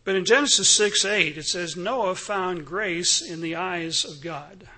But 0.05 0.17
in 0.17 0.25
Genesis 0.25 0.69
6 0.77 1.05
8, 1.05 1.39
it 1.39 1.47
says, 1.47 1.77
Noah 1.77 2.17
found 2.17 2.67
grace 2.67 3.23
in 3.23 3.41
the 3.41 3.57
eyes 3.57 4.05
of 4.05 4.21
God. 4.21 4.69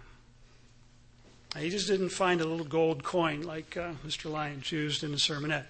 He 1.56 1.70
just 1.70 1.86
didn't 1.86 2.10
find 2.10 2.40
a 2.40 2.44
little 2.44 2.66
gold 2.66 3.04
coin 3.04 3.42
like 3.42 3.76
uh, 3.76 3.92
Mr. 4.04 4.30
Lyons 4.30 4.70
used 4.72 5.04
in 5.04 5.12
the 5.12 5.16
sermonette. 5.16 5.66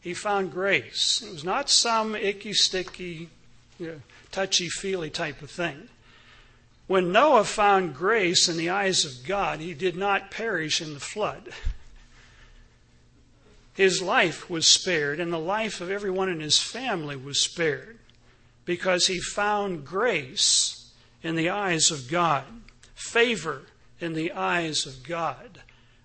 He 0.00 0.14
found 0.14 0.52
grace. 0.52 1.22
It 1.26 1.32
was 1.32 1.44
not 1.44 1.68
some 1.68 2.14
icky, 2.14 2.54
sticky, 2.54 3.28
you 3.78 3.86
know, 3.86 4.00
touchy 4.30 4.68
feely 4.68 5.10
type 5.10 5.42
of 5.42 5.50
thing. 5.50 5.88
When 6.86 7.12
Noah 7.12 7.44
found 7.44 7.94
grace 7.94 8.48
in 8.48 8.56
the 8.56 8.70
eyes 8.70 9.04
of 9.04 9.26
God, 9.26 9.60
he 9.60 9.74
did 9.74 9.96
not 9.96 10.30
perish 10.30 10.80
in 10.80 10.94
the 10.94 11.00
flood. 11.00 11.50
His 13.76 14.02
life 14.02 14.50
was 14.50 14.66
spared, 14.66 15.20
and 15.20 15.32
the 15.32 15.38
life 15.38 15.80
of 15.80 15.90
everyone 15.90 16.28
in 16.28 16.40
his 16.40 16.58
family 16.58 17.16
was 17.16 17.40
spared 17.40 17.98
because 18.64 19.06
he 19.06 19.20
found 19.20 19.86
grace 19.86 20.90
in 21.22 21.36
the 21.36 21.50
eyes 21.50 21.90
of 21.90 22.08
God, 22.08 22.44
favor 22.94 23.62
in 24.00 24.14
the 24.14 24.32
eyes 24.32 24.86
of 24.86 25.02
God 25.06 25.60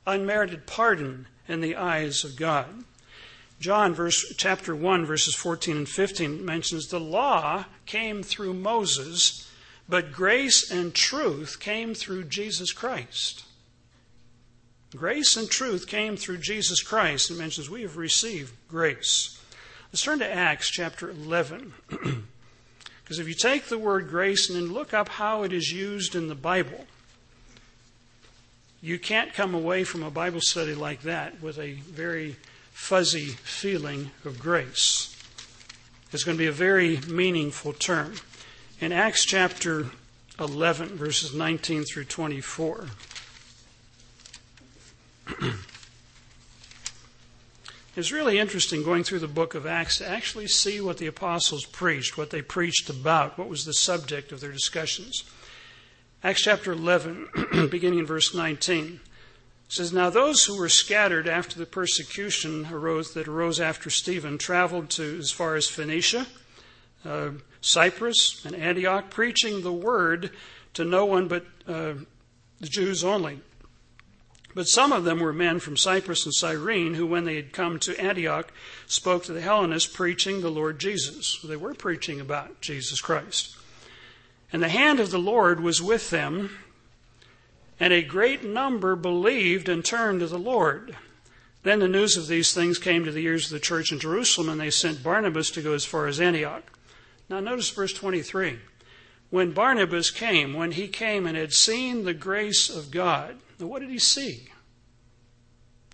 unmerited 0.05 0.65
pardon 0.65 1.27
in 1.47 1.61
the 1.61 1.75
eyes 1.75 2.23
of 2.23 2.35
God. 2.35 2.83
John 3.59 3.93
verse 3.93 4.33
chapter 4.37 4.75
1 4.75 5.05
verses 5.05 5.35
14 5.35 5.77
and 5.77 5.89
15 5.89 6.43
mentions 6.43 6.87
the 6.87 6.99
law 6.99 7.65
came 7.85 8.23
through 8.23 8.55
Moses, 8.55 9.49
but 9.87 10.11
grace 10.11 10.71
and 10.71 10.93
truth 10.95 11.59
came 11.59 11.93
through 11.93 12.23
Jesus 12.25 12.71
Christ. 12.71 13.43
Grace 14.95 15.37
and 15.37 15.49
truth 15.49 15.87
came 15.87 16.17
through 16.17 16.39
Jesus 16.39 16.83
Christ. 16.83 17.31
It 17.31 17.37
mentions 17.37 17.69
we 17.69 17.83
have 17.83 17.95
received 17.95 18.53
grace. 18.67 19.39
Let's 19.91 20.03
turn 20.03 20.19
to 20.19 20.33
Acts 20.33 20.69
chapter 20.69 21.09
11. 21.09 21.73
because 21.89 23.19
if 23.19 23.27
you 23.27 23.33
take 23.33 23.65
the 23.65 23.77
word 23.77 24.09
grace 24.09 24.49
and 24.49 24.57
then 24.57 24.73
look 24.73 24.93
up 24.93 25.09
how 25.09 25.43
it 25.43 25.53
is 25.53 25.71
used 25.71 26.15
in 26.15 26.27
the 26.27 26.35
Bible, 26.35 26.85
you 28.81 28.99
can't 28.99 29.33
come 29.33 29.53
away 29.53 29.83
from 29.83 30.03
a 30.03 30.11
Bible 30.11 30.41
study 30.41 30.75
like 30.75 31.03
that 31.03 31.41
with 31.41 31.57
a 31.57 31.73
very 31.73 32.35
fuzzy 32.71 33.27
feeling 33.27 34.11
of 34.25 34.39
grace. 34.39 35.15
It's 36.11 36.23
going 36.23 36.35
to 36.35 36.41
be 36.41 36.47
a 36.47 36.51
very 36.51 36.97
meaningful 37.07 37.71
term. 37.73 38.15
In 38.81 38.91
Acts 38.91 39.23
chapter 39.23 39.87
11, 40.39 40.97
verses 40.97 41.33
19 41.33 41.83
through 41.83 42.05
24. 42.05 42.87
It's 47.95 48.11
really 48.11 48.39
interesting 48.39 48.83
going 48.83 49.03
through 49.03 49.19
the 49.19 49.27
book 49.27 49.53
of 49.55 49.65
Acts 49.65 49.97
to 49.97 50.09
actually 50.09 50.47
see 50.47 50.79
what 50.81 50.97
the 50.97 51.07
apostles 51.07 51.65
preached, 51.65 52.17
what 52.17 52.29
they 52.29 52.41
preached 52.41 52.89
about, 52.89 53.37
what 53.37 53.49
was 53.49 53.65
the 53.65 53.73
subject 53.73 54.31
of 54.31 54.39
their 54.39 54.51
discussions. 54.51 55.23
Acts 56.23 56.43
chapter 56.43 56.71
11, 56.71 57.67
beginning 57.71 57.99
in 57.99 58.05
verse 58.05 58.33
19, 58.33 58.99
says, 59.67 59.91
Now 59.91 60.09
those 60.09 60.45
who 60.45 60.57
were 60.57 60.69
scattered 60.69 61.27
after 61.27 61.57
the 61.57 61.65
persecution 61.65 62.67
arose, 62.71 63.13
that 63.13 63.27
arose 63.27 63.59
after 63.59 63.89
Stephen 63.89 64.37
traveled 64.37 64.89
to 64.91 65.17
as 65.17 65.31
far 65.31 65.55
as 65.55 65.67
Phoenicia, 65.67 66.27
uh, 67.05 67.31
Cyprus, 67.61 68.45
and 68.45 68.55
Antioch, 68.55 69.09
preaching 69.09 69.61
the 69.61 69.73
word 69.73 70.31
to 70.73 70.85
no 70.85 71.05
one 71.05 71.27
but 71.27 71.45
uh, 71.67 71.93
the 72.59 72.67
Jews 72.67 73.03
only. 73.03 73.39
But 74.53 74.67
some 74.67 74.91
of 74.91 75.03
them 75.05 75.19
were 75.19 75.33
men 75.33 75.59
from 75.59 75.77
Cyprus 75.77 76.25
and 76.25 76.33
Cyrene 76.33 76.95
who, 76.95 77.07
when 77.07 77.23
they 77.23 77.35
had 77.35 77.53
come 77.53 77.79
to 77.79 77.99
Antioch, 77.99 78.51
spoke 78.85 79.23
to 79.23 79.33
the 79.33 79.41
Hellenists, 79.41 79.91
preaching 79.91 80.41
the 80.41 80.51
Lord 80.51 80.79
Jesus. 80.79 81.39
They 81.43 81.55
were 81.55 81.73
preaching 81.73 82.19
about 82.19 82.59
Jesus 82.59 82.99
Christ. 82.99 83.55
And 84.51 84.61
the 84.61 84.69
hand 84.69 84.99
of 84.99 85.11
the 85.11 85.19
Lord 85.19 85.61
was 85.61 85.81
with 85.81 86.09
them, 86.09 86.57
and 87.79 87.93
a 87.93 88.01
great 88.01 88.43
number 88.43 88.95
believed 88.95 89.69
and 89.69 89.83
turned 89.83 90.19
to 90.19 90.27
the 90.27 90.37
Lord. 90.37 90.97
Then 91.63 91.79
the 91.79 91.87
news 91.87 92.17
of 92.17 92.27
these 92.27 92.53
things 92.53 92.77
came 92.77 93.05
to 93.05 93.11
the 93.11 93.23
ears 93.23 93.45
of 93.45 93.51
the 93.51 93.59
church 93.59 93.91
in 93.91 93.99
Jerusalem, 93.99 94.49
and 94.49 94.59
they 94.59 94.69
sent 94.69 95.03
Barnabas 95.03 95.51
to 95.51 95.61
go 95.61 95.73
as 95.73 95.85
far 95.85 96.07
as 96.07 96.19
Antioch. 96.19 96.63
Now, 97.29 97.39
notice 97.39 97.69
verse 97.69 97.93
23. 97.93 98.59
When 99.29 99.53
Barnabas 99.53 100.11
came, 100.11 100.53
when 100.53 100.73
he 100.73 100.89
came 100.89 101.25
and 101.25 101.37
had 101.37 101.53
seen 101.53 102.03
the 102.03 102.13
grace 102.13 102.69
of 102.69 102.91
God, 102.91 103.37
what 103.67 103.81
did 103.81 103.89
he 103.89 103.99
see? 103.99 104.47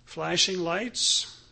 Flashing 0.04 0.60
lights? 0.60 1.42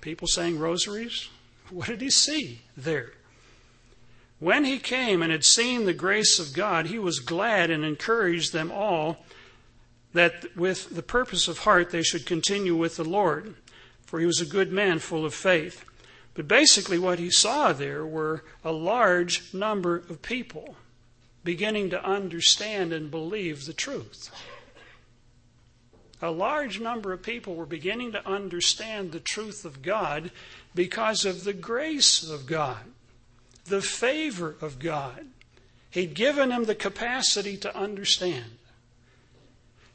People 0.00 0.28
saying 0.28 0.58
rosaries? 0.58 1.28
What 1.70 1.88
did 1.88 2.00
he 2.00 2.10
see 2.10 2.62
there? 2.76 3.12
When 4.38 4.64
he 4.64 4.78
came 4.78 5.22
and 5.22 5.32
had 5.32 5.44
seen 5.44 5.84
the 5.84 5.92
grace 5.92 6.38
of 6.38 6.54
God, 6.54 6.86
he 6.86 6.98
was 6.98 7.18
glad 7.18 7.70
and 7.70 7.84
encouraged 7.84 8.52
them 8.52 8.70
all 8.70 9.18
that 10.12 10.56
with 10.56 10.94
the 10.94 11.02
purpose 11.02 11.48
of 11.48 11.58
heart 11.60 11.90
they 11.90 12.02
should 12.02 12.24
continue 12.24 12.76
with 12.76 12.96
the 12.96 13.04
Lord, 13.04 13.54
for 14.06 14.20
he 14.20 14.26
was 14.26 14.40
a 14.40 14.46
good 14.46 14.72
man 14.72 15.00
full 15.00 15.24
of 15.24 15.34
faith. 15.34 15.84
But 16.34 16.46
basically, 16.46 16.98
what 16.98 17.18
he 17.18 17.30
saw 17.30 17.72
there 17.72 18.06
were 18.06 18.44
a 18.64 18.72
large 18.72 19.52
number 19.52 19.96
of 19.96 20.22
people 20.22 20.76
beginning 21.42 21.90
to 21.90 22.04
understand 22.04 22.92
and 22.92 23.10
believe 23.10 23.64
the 23.64 23.72
truth 23.72 24.30
a 26.20 26.30
large 26.30 26.80
number 26.80 27.12
of 27.12 27.22
people 27.22 27.54
were 27.54 27.66
beginning 27.66 28.12
to 28.12 28.28
understand 28.28 29.12
the 29.12 29.20
truth 29.20 29.64
of 29.64 29.82
God 29.82 30.30
because 30.74 31.24
of 31.24 31.44
the 31.44 31.52
grace 31.52 32.28
of 32.28 32.46
God, 32.46 32.92
the 33.66 33.82
favor 33.82 34.56
of 34.60 34.78
God. 34.78 35.26
He'd 35.90 36.14
given 36.14 36.50
them 36.50 36.64
the 36.64 36.74
capacity 36.74 37.56
to 37.58 37.76
understand. 37.76 38.58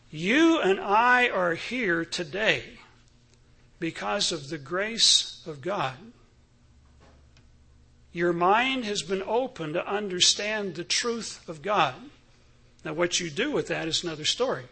You 0.10 0.62
and 0.62 0.80
I 0.80 1.30
are 1.30 1.56
here 1.56 2.06
today 2.06 2.64
because 3.80 4.32
of 4.32 4.50
the 4.50 4.58
grace 4.58 5.42
of 5.46 5.62
God. 5.62 5.98
Your 8.14 8.32
mind 8.32 8.86
has 8.86 9.02
been 9.02 9.24
open 9.24 9.74
to 9.74 9.86
understand 9.86 10.76
the 10.76 10.84
truth 10.84 11.48
of 11.50 11.62
God. 11.62 11.96
Now, 12.86 12.94
what 12.94 13.20
you 13.20 13.30
do 13.30 13.52
with 13.52 13.68
that 13.68 13.88
is 13.88 14.04
another 14.04 14.26
story. 14.26 14.66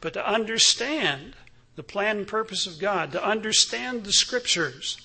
But 0.00 0.12
to 0.14 0.28
understand 0.28 1.34
the 1.76 1.82
plan 1.82 2.18
and 2.18 2.26
purpose 2.26 2.66
of 2.66 2.78
God, 2.78 3.12
to 3.12 3.24
understand 3.24 4.04
the 4.04 4.12
scriptures, 4.12 5.00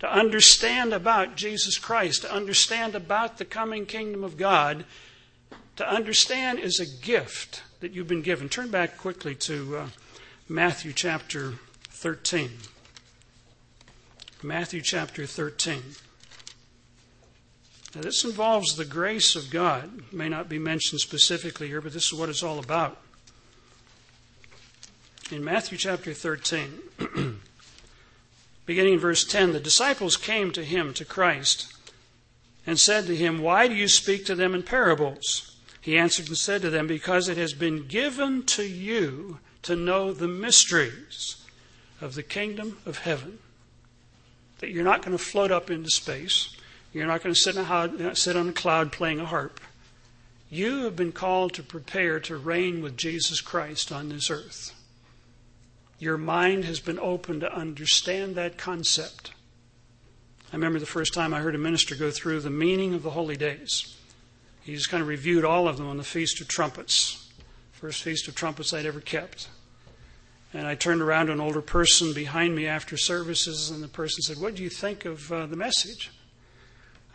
to 0.00 0.10
understand 0.10 0.92
about 0.92 1.36
Jesus 1.36 1.78
Christ, 1.78 2.22
to 2.22 2.32
understand 2.32 2.94
about 2.94 3.38
the 3.38 3.44
coming 3.44 3.86
kingdom 3.86 4.24
of 4.24 4.36
God, 4.36 4.84
to 5.76 5.88
understand 5.88 6.58
is 6.58 6.80
a 6.80 7.04
gift 7.04 7.62
that 7.80 7.92
you've 7.92 8.08
been 8.08 8.22
given. 8.22 8.48
Turn 8.48 8.70
back 8.70 8.98
quickly 8.98 9.34
to 9.36 9.76
uh, 9.76 9.86
Matthew 10.48 10.92
chapter 10.92 11.54
13. 11.88 12.50
Matthew 14.42 14.80
chapter 14.80 15.26
13. 15.26 15.82
Now, 17.94 18.02
this 18.02 18.24
involves 18.24 18.76
the 18.76 18.84
grace 18.84 19.36
of 19.36 19.50
God. 19.50 19.98
It 19.98 20.12
may 20.12 20.28
not 20.28 20.48
be 20.48 20.58
mentioned 20.58 21.00
specifically 21.00 21.68
here, 21.68 21.80
but 21.80 21.92
this 21.92 22.12
is 22.12 22.14
what 22.14 22.28
it's 22.28 22.42
all 22.42 22.58
about 22.58 22.98
in 25.32 25.44
Matthew 25.44 25.78
chapter 25.78 26.12
13, 26.12 26.80
beginning 28.66 28.94
in 28.94 28.98
verse 28.98 29.24
10, 29.24 29.52
the 29.52 29.60
disciples 29.60 30.16
came 30.16 30.50
to 30.50 30.64
him, 30.64 30.92
to 30.94 31.04
Christ, 31.04 31.72
and 32.66 32.78
said 32.78 33.06
to 33.06 33.16
him, 33.16 33.40
Why 33.40 33.68
do 33.68 33.74
you 33.74 33.88
speak 33.88 34.26
to 34.26 34.34
them 34.34 34.54
in 34.54 34.62
parables? 34.62 35.56
He 35.80 35.96
answered 35.96 36.28
and 36.28 36.36
said 36.36 36.62
to 36.62 36.70
them, 36.70 36.86
Because 36.86 37.28
it 37.28 37.36
has 37.36 37.52
been 37.52 37.86
given 37.86 38.44
to 38.46 38.64
you 38.64 39.38
to 39.62 39.76
know 39.76 40.12
the 40.12 40.28
mysteries 40.28 41.44
of 42.00 42.14
the 42.14 42.22
kingdom 42.22 42.78
of 42.84 42.98
heaven. 42.98 43.38
That 44.58 44.70
you're 44.70 44.84
not 44.84 45.02
going 45.02 45.16
to 45.16 45.22
float 45.22 45.50
up 45.50 45.70
into 45.70 45.90
space. 45.90 46.56
You're 46.92 47.06
not 47.06 47.22
going 47.22 47.34
to 47.34 48.14
sit, 48.14 48.36
on 48.36 48.48
a 48.48 48.52
cloud 48.52 48.90
playing 48.90 49.20
a 49.20 49.26
harp. 49.26 49.60
You 50.50 50.84
have 50.84 50.96
been 50.96 51.12
called 51.12 51.54
to 51.54 51.62
prepare 51.62 52.18
to 52.20 52.36
reign 52.36 52.82
with 52.82 52.96
Jesus 52.96 53.40
Christ 53.40 53.92
on 53.92 54.08
this 54.08 54.28
earth. 54.28 54.74
Your 56.00 56.16
mind 56.16 56.64
has 56.64 56.80
been 56.80 56.98
open 56.98 57.40
to 57.40 57.54
understand 57.54 58.34
that 58.34 58.56
concept. 58.56 59.32
I 60.50 60.56
remember 60.56 60.78
the 60.78 60.86
first 60.86 61.12
time 61.12 61.34
I 61.34 61.40
heard 61.40 61.54
a 61.54 61.58
minister 61.58 61.94
go 61.94 62.10
through 62.10 62.40
the 62.40 62.48
meaning 62.48 62.94
of 62.94 63.02
the 63.02 63.10
holy 63.10 63.36
days. 63.36 63.94
He 64.62 64.74
just 64.74 64.88
kind 64.88 65.02
of 65.02 65.08
reviewed 65.08 65.44
all 65.44 65.68
of 65.68 65.76
them 65.76 65.86
on 65.86 65.98
the 65.98 66.02
Feast 66.02 66.40
of 66.40 66.48
Trumpets, 66.48 67.28
first 67.72 68.02
Feast 68.02 68.26
of 68.28 68.34
Trumpets 68.34 68.72
I'd 68.72 68.86
ever 68.86 69.00
kept. 69.00 69.48
And 70.54 70.66
I 70.66 70.74
turned 70.74 71.02
around 71.02 71.26
to 71.26 71.32
an 71.32 71.40
older 71.40 71.60
person 71.60 72.14
behind 72.14 72.56
me 72.56 72.66
after 72.66 72.96
services, 72.96 73.70
and 73.70 73.82
the 73.82 73.88
person 73.88 74.22
said, 74.22 74.38
What 74.38 74.54
do 74.54 74.62
you 74.62 74.70
think 74.70 75.04
of 75.04 75.30
uh, 75.30 75.44
the 75.44 75.56
message? 75.56 76.10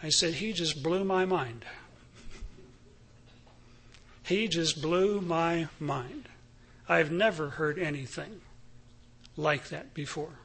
I 0.03 0.09
said, 0.09 0.35
He 0.35 0.53
just 0.53 0.83
blew 0.83 1.03
my 1.03 1.25
mind. 1.25 1.65
He 4.21 4.47
just 4.47 4.79
blew 4.79 5.21
my 5.21 5.69
mind. 5.79 6.29
I've 6.87 7.11
never 7.11 7.49
heard 7.49 7.79
anything 7.79 8.41
like 9.37 9.69
that 9.69 9.93
before. 9.93 10.39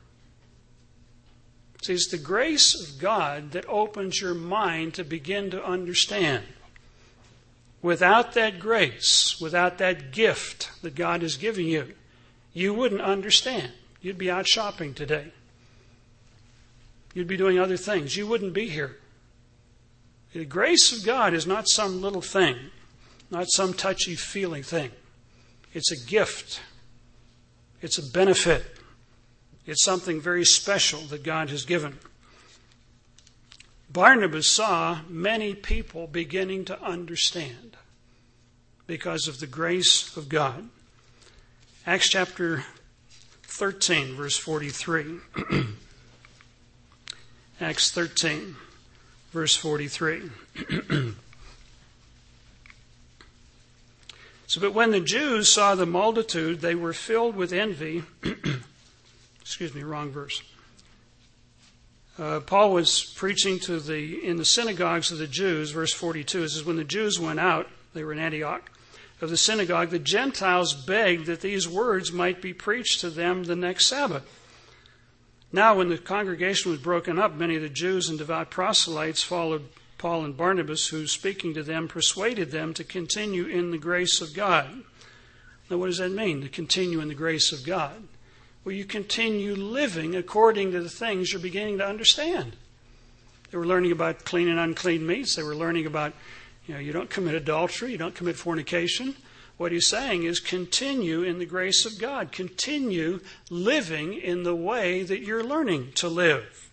See, 1.82 1.94
it's 1.94 2.10
the 2.10 2.18
grace 2.18 2.74
of 2.74 3.00
God 3.00 3.52
that 3.52 3.66
opens 3.68 4.20
your 4.20 4.34
mind 4.34 4.94
to 4.94 5.04
begin 5.04 5.50
to 5.50 5.64
understand. 5.64 6.44
Without 7.80 8.34
that 8.34 8.60
grace, 8.60 9.40
without 9.40 9.78
that 9.78 10.12
gift 10.12 10.70
that 10.82 10.94
God 10.94 11.22
is 11.22 11.36
giving 11.36 11.66
you, 11.66 11.94
you 12.52 12.74
wouldn't 12.74 13.00
understand. 13.00 13.72
You'd 14.02 14.18
be 14.18 14.30
out 14.30 14.46
shopping 14.46 14.92
today. 14.92 15.32
You'd 17.14 17.26
be 17.26 17.38
doing 17.38 17.58
other 17.58 17.78
things. 17.78 18.16
You 18.16 18.26
wouldn't 18.26 18.52
be 18.52 18.68
here. 18.68 18.96
The 20.32 20.44
grace 20.44 20.92
of 20.92 21.04
God 21.04 21.34
is 21.34 21.46
not 21.46 21.68
some 21.68 22.00
little 22.00 22.20
thing, 22.22 22.56
not 23.30 23.46
some 23.48 23.72
touchy 23.72 24.14
feeling 24.14 24.62
thing. 24.62 24.90
It's 25.72 25.90
a 25.90 26.06
gift, 26.06 26.60
it's 27.80 27.98
a 27.98 28.12
benefit. 28.12 28.64
It's 29.66 29.84
something 29.84 30.20
very 30.20 30.44
special 30.44 31.00
that 31.02 31.22
God 31.22 31.50
has 31.50 31.64
given. 31.64 31.98
Barnabas 33.92 34.46
saw 34.46 35.00
many 35.08 35.54
people 35.54 36.06
beginning 36.06 36.64
to 36.66 36.80
understand 36.82 37.76
because 38.86 39.26
of 39.28 39.40
the 39.40 39.46
grace 39.46 40.16
of 40.16 40.28
God. 40.28 40.68
Acts 41.86 42.08
chapter 42.08 42.64
13, 43.44 44.14
verse 44.14 44.36
43. 44.38 45.18
Acts 47.60 47.90
13, 47.90 48.56
verse 49.32 49.56
43. 49.56 50.30
so, 54.46 54.60
but 54.60 54.72
when 54.72 54.92
the 54.92 55.00
Jews 55.00 55.48
saw 55.48 55.74
the 55.74 55.84
multitude, 55.84 56.60
they 56.60 56.74
were 56.74 56.92
filled 56.92 57.34
with 57.34 57.52
envy. 57.52 58.04
Excuse 59.50 59.74
me, 59.74 59.82
wrong 59.82 60.12
verse. 60.12 60.44
Uh, 62.16 62.38
Paul 62.38 62.72
was 62.72 63.02
preaching 63.16 63.58
to 63.58 63.80
the 63.80 64.24
in 64.24 64.36
the 64.36 64.44
synagogues 64.44 65.10
of 65.10 65.18
the 65.18 65.26
Jews. 65.26 65.72
Verse 65.72 65.92
42 65.92 66.44
it 66.44 66.50
says, 66.50 66.62
"When 66.62 66.76
the 66.76 66.84
Jews 66.84 67.18
went 67.18 67.40
out, 67.40 67.68
they 67.92 68.04
were 68.04 68.12
in 68.12 68.20
Antioch." 68.20 68.70
Of 69.20 69.28
the 69.28 69.36
synagogue, 69.36 69.90
the 69.90 69.98
Gentiles 69.98 70.72
begged 70.72 71.26
that 71.26 71.40
these 71.40 71.66
words 71.66 72.12
might 72.12 72.40
be 72.40 72.54
preached 72.54 73.00
to 73.00 73.10
them 73.10 73.42
the 73.42 73.56
next 73.56 73.88
Sabbath. 73.88 74.22
Now, 75.50 75.74
when 75.74 75.88
the 75.88 75.98
congregation 75.98 76.70
was 76.70 76.80
broken 76.80 77.18
up, 77.18 77.34
many 77.34 77.56
of 77.56 77.62
the 77.62 77.68
Jews 77.68 78.08
and 78.08 78.18
devout 78.18 78.52
proselytes 78.52 79.24
followed 79.24 79.64
Paul 79.98 80.24
and 80.24 80.36
Barnabas, 80.36 80.86
who, 80.86 81.08
speaking 81.08 81.54
to 81.54 81.64
them, 81.64 81.88
persuaded 81.88 82.52
them 82.52 82.72
to 82.74 82.84
continue 82.84 83.46
in 83.46 83.72
the 83.72 83.78
grace 83.78 84.20
of 84.20 84.32
God. 84.32 84.84
Now, 85.68 85.78
what 85.78 85.86
does 85.86 85.98
that 85.98 86.12
mean, 86.12 86.40
to 86.42 86.48
continue 86.48 87.00
in 87.00 87.08
the 87.08 87.14
grace 87.14 87.50
of 87.50 87.66
God? 87.66 88.06
Well, 88.64 88.74
you 88.74 88.84
continue 88.84 89.54
living 89.54 90.14
according 90.14 90.72
to 90.72 90.82
the 90.82 90.90
things 90.90 91.32
you're 91.32 91.40
beginning 91.40 91.78
to 91.78 91.86
understand. 91.86 92.56
They 93.50 93.58
were 93.58 93.66
learning 93.66 93.92
about 93.92 94.24
clean 94.24 94.48
and 94.48 94.58
unclean 94.58 95.06
meats. 95.06 95.34
They 95.34 95.42
were 95.42 95.56
learning 95.56 95.86
about, 95.86 96.12
you 96.66 96.74
know, 96.74 96.80
you 96.80 96.92
don't 96.92 97.10
commit 97.10 97.34
adultery, 97.34 97.92
you 97.92 97.98
don't 97.98 98.14
commit 98.14 98.36
fornication. 98.36 99.16
What 99.56 99.72
he's 99.72 99.88
saying 99.88 100.22
is 100.22 100.40
continue 100.40 101.22
in 101.22 101.38
the 101.38 101.46
grace 101.46 101.84
of 101.84 101.98
God. 101.98 102.32
Continue 102.32 103.20
living 103.50 104.14
in 104.14 104.42
the 104.42 104.54
way 104.54 105.02
that 105.02 105.20
you're 105.20 105.44
learning 105.44 105.92
to 105.96 106.08
live. 106.08 106.70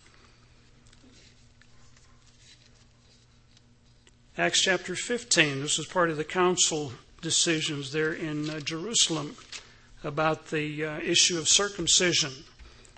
Acts 4.38 4.62
chapter 4.62 4.94
15. 4.94 5.62
This 5.62 5.78
was 5.78 5.86
part 5.86 6.10
of 6.10 6.16
the 6.16 6.24
council 6.24 6.92
decisions 7.20 7.92
there 7.92 8.12
in 8.12 8.48
uh, 8.48 8.60
Jerusalem 8.60 9.34
about 10.04 10.48
the 10.48 10.84
uh, 10.84 10.98
issue 11.00 11.38
of 11.38 11.48
circumcision, 11.48 12.32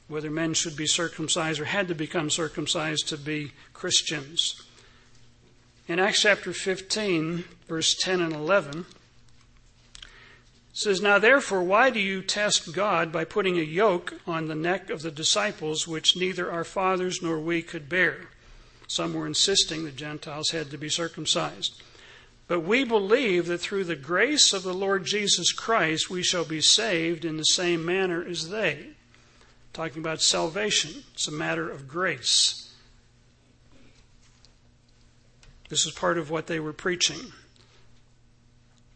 whether 0.09 0.31
men 0.31 0.55
should 0.55 0.77
be 0.77 0.87
circumcised 0.87 1.61
or 1.61 1.65
had 1.65 1.89
to 1.89 1.95
become 1.95 2.31
circumcised 2.31 3.09
to 3.09 3.17
be 3.17 3.53
Christians. 3.73 4.63
In 5.89 5.99
Acts 5.99 6.23
chapter 6.23 6.53
15, 6.53 7.45
verse 7.67 7.95
10 7.95 8.21
and 8.21 8.33
11, 8.33 8.87
says, 10.73 11.01
Now 11.01 11.19
therefore, 11.19 11.63
why 11.63 11.91
do 11.91 11.99
you 11.99 12.23
test 12.23 12.73
God 12.73 13.11
by 13.11 13.25
putting 13.25 13.59
a 13.59 13.63
yoke 13.63 14.15
on 14.27 14.47
the 14.47 14.55
neck 14.55 14.91
of 14.91 15.03
the 15.03 15.11
disciples, 15.11 15.89
which 15.89 16.17
neither 16.17 16.51
our 16.51 16.65
fathers 16.65 17.21
nor 17.23 17.39
we 17.41 17.63
could 17.63 17.89
bear? 17.89 18.29
Some 18.87 19.15
were 19.15 19.27
insisting 19.27 19.85
the 19.85 19.91
Gentiles 19.91 20.51
had 20.51 20.71
to 20.71 20.79
be 20.79 20.89
circumcised. 20.89 21.81
But 22.51 22.65
we 22.65 22.83
believe 22.83 23.47
that 23.47 23.59
through 23.59 23.85
the 23.85 23.95
grace 23.95 24.53
of 24.53 24.65
the 24.65 24.75
Lord 24.75 25.05
Jesus 25.05 25.53
Christ, 25.53 26.11
we 26.11 26.25
shall 26.25 26.45
be 26.45 26.61
saved 26.61 27.25
in 27.25 27.37
the 27.37 27.45
same 27.45 27.87
manner 27.87 28.25
as 28.25 28.49
they. 28.49 28.89
Talking 29.73 30.03
about 30.03 30.21
salvation, 30.21 31.05
it's 31.15 31.29
a 31.29 31.31
matter 31.31 31.71
of 31.71 31.87
grace. 31.87 32.75
This 35.69 35.87
is 35.87 35.93
part 35.93 36.19
of 36.19 36.29
what 36.29 36.49
they 36.49 36.59
were 36.59 36.73
preaching. 36.73 37.33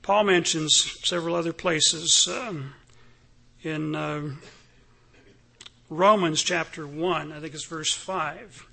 Paul 0.02 0.24
mentions 0.24 0.98
several 1.04 1.36
other 1.36 1.52
places 1.52 2.26
um, 2.26 2.74
in 3.62 3.94
uh, 3.94 4.30
Romans 5.88 6.42
chapter 6.42 6.88
1, 6.88 7.30
I 7.30 7.38
think 7.38 7.54
it's 7.54 7.66
verse 7.66 7.94
5, 7.94 8.66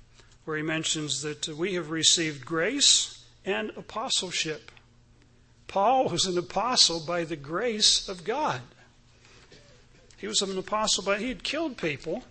where 0.44 0.56
he 0.56 0.64
mentions 0.64 1.22
that 1.22 1.46
we 1.46 1.74
have 1.74 1.90
received 1.90 2.44
grace 2.44 3.22
and 3.44 3.70
apostleship. 3.76 4.71
Paul 5.72 6.08
was 6.08 6.26
an 6.26 6.36
apostle 6.36 7.00
by 7.00 7.24
the 7.24 7.34
grace 7.34 8.08
of 8.08 8.24
God. 8.24 8.60
He 10.18 10.26
was 10.26 10.42
an 10.42 10.56
apostle, 10.56 11.02
but 11.02 11.18
he 11.18 11.28
had 11.28 11.42
killed 11.42 11.78
people. 11.78 12.24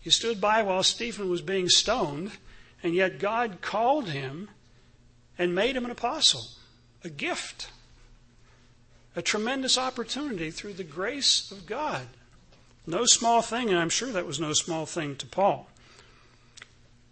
He 0.00 0.10
stood 0.10 0.40
by 0.40 0.62
while 0.62 0.82
Stephen 0.82 1.28
was 1.28 1.42
being 1.42 1.68
stoned, 1.68 2.30
and 2.82 2.94
yet 2.94 3.18
God 3.18 3.60
called 3.60 4.08
him 4.08 4.48
and 5.36 5.54
made 5.54 5.76
him 5.76 5.84
an 5.84 5.90
apostle, 5.90 6.46
a 7.04 7.10
gift 7.10 7.68
a 9.16 9.22
tremendous 9.22 9.76
opportunity 9.76 10.50
through 10.50 10.74
the 10.74 10.84
grace 10.84 11.50
of 11.50 11.66
God. 11.66 12.06
No 12.86 13.04
small 13.04 13.42
thing, 13.42 13.68
and 13.68 13.78
I'm 13.78 13.90
sure 13.90 14.12
that 14.12 14.26
was 14.26 14.40
no 14.40 14.52
small 14.52 14.86
thing 14.86 15.16
to 15.16 15.26
Paul. 15.26 15.68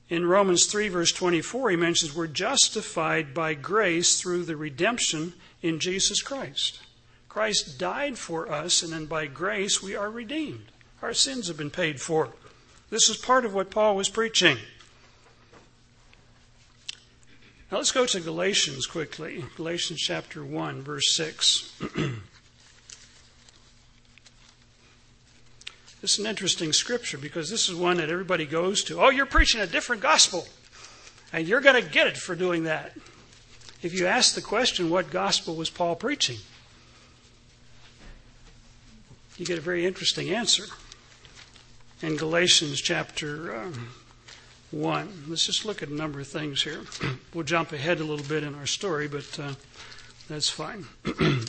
In 0.08 0.24
Romans 0.24 0.66
3, 0.66 0.88
verse 0.88 1.12
24, 1.12 1.70
he 1.70 1.76
mentions 1.76 2.14
we're 2.14 2.26
justified 2.26 3.34
by 3.34 3.54
grace 3.54 4.20
through 4.20 4.44
the 4.44 4.56
redemption 4.56 5.34
in 5.62 5.78
Jesus 5.78 6.22
Christ. 6.22 6.80
Christ 7.28 7.78
died 7.78 8.18
for 8.18 8.50
us, 8.50 8.82
and 8.82 8.92
then 8.92 9.06
by 9.06 9.26
grace 9.26 9.82
we 9.82 9.94
are 9.94 10.10
redeemed. 10.10 10.72
Our 11.02 11.14
sins 11.14 11.48
have 11.48 11.56
been 11.56 11.70
paid 11.70 12.00
for. 12.00 12.30
This 12.90 13.08
is 13.08 13.16
part 13.16 13.44
of 13.44 13.54
what 13.54 13.70
Paul 13.70 13.96
was 13.96 14.08
preaching. 14.08 14.58
Now 17.70 17.76
let's 17.76 17.92
go 17.92 18.06
to 18.06 18.20
Galatians 18.20 18.86
quickly. 18.86 19.44
Galatians 19.56 20.00
chapter 20.00 20.42
1, 20.42 20.80
verse 20.82 21.14
6. 21.14 21.74
this 26.00 26.14
is 26.14 26.18
an 26.18 26.26
interesting 26.26 26.72
scripture 26.72 27.18
because 27.18 27.50
this 27.50 27.68
is 27.68 27.74
one 27.74 27.98
that 27.98 28.08
everybody 28.08 28.46
goes 28.46 28.82
to. 28.84 29.02
Oh, 29.02 29.10
you're 29.10 29.26
preaching 29.26 29.60
a 29.60 29.66
different 29.66 30.00
gospel, 30.00 30.48
and 31.30 31.46
you're 31.46 31.60
going 31.60 31.82
to 31.82 31.88
get 31.88 32.06
it 32.06 32.16
for 32.16 32.34
doing 32.34 32.64
that. 32.64 32.96
If 33.80 33.94
you 33.94 34.06
ask 34.06 34.34
the 34.34 34.40
question, 34.40 34.90
what 34.90 35.10
gospel 35.10 35.54
was 35.54 35.70
Paul 35.70 35.94
preaching? 35.94 36.38
You 39.36 39.46
get 39.46 39.58
a 39.58 39.62
very 39.62 39.86
interesting 39.86 40.30
answer. 40.30 40.64
In 42.02 42.16
Galatians 42.16 42.80
chapter 42.80 43.54
um, 43.54 43.90
1. 44.72 45.24
Let's 45.28 45.46
just 45.46 45.64
look 45.64 45.80
at 45.82 45.90
a 45.90 45.94
number 45.94 46.18
of 46.18 46.26
things 46.26 46.64
here. 46.64 46.80
we'll 47.34 47.44
jump 47.44 47.72
ahead 47.72 48.00
a 48.00 48.04
little 48.04 48.26
bit 48.26 48.42
in 48.42 48.56
our 48.56 48.66
story, 48.66 49.06
but 49.06 49.38
uh, 49.38 49.52
that's 50.28 50.50
fine. 50.50 50.86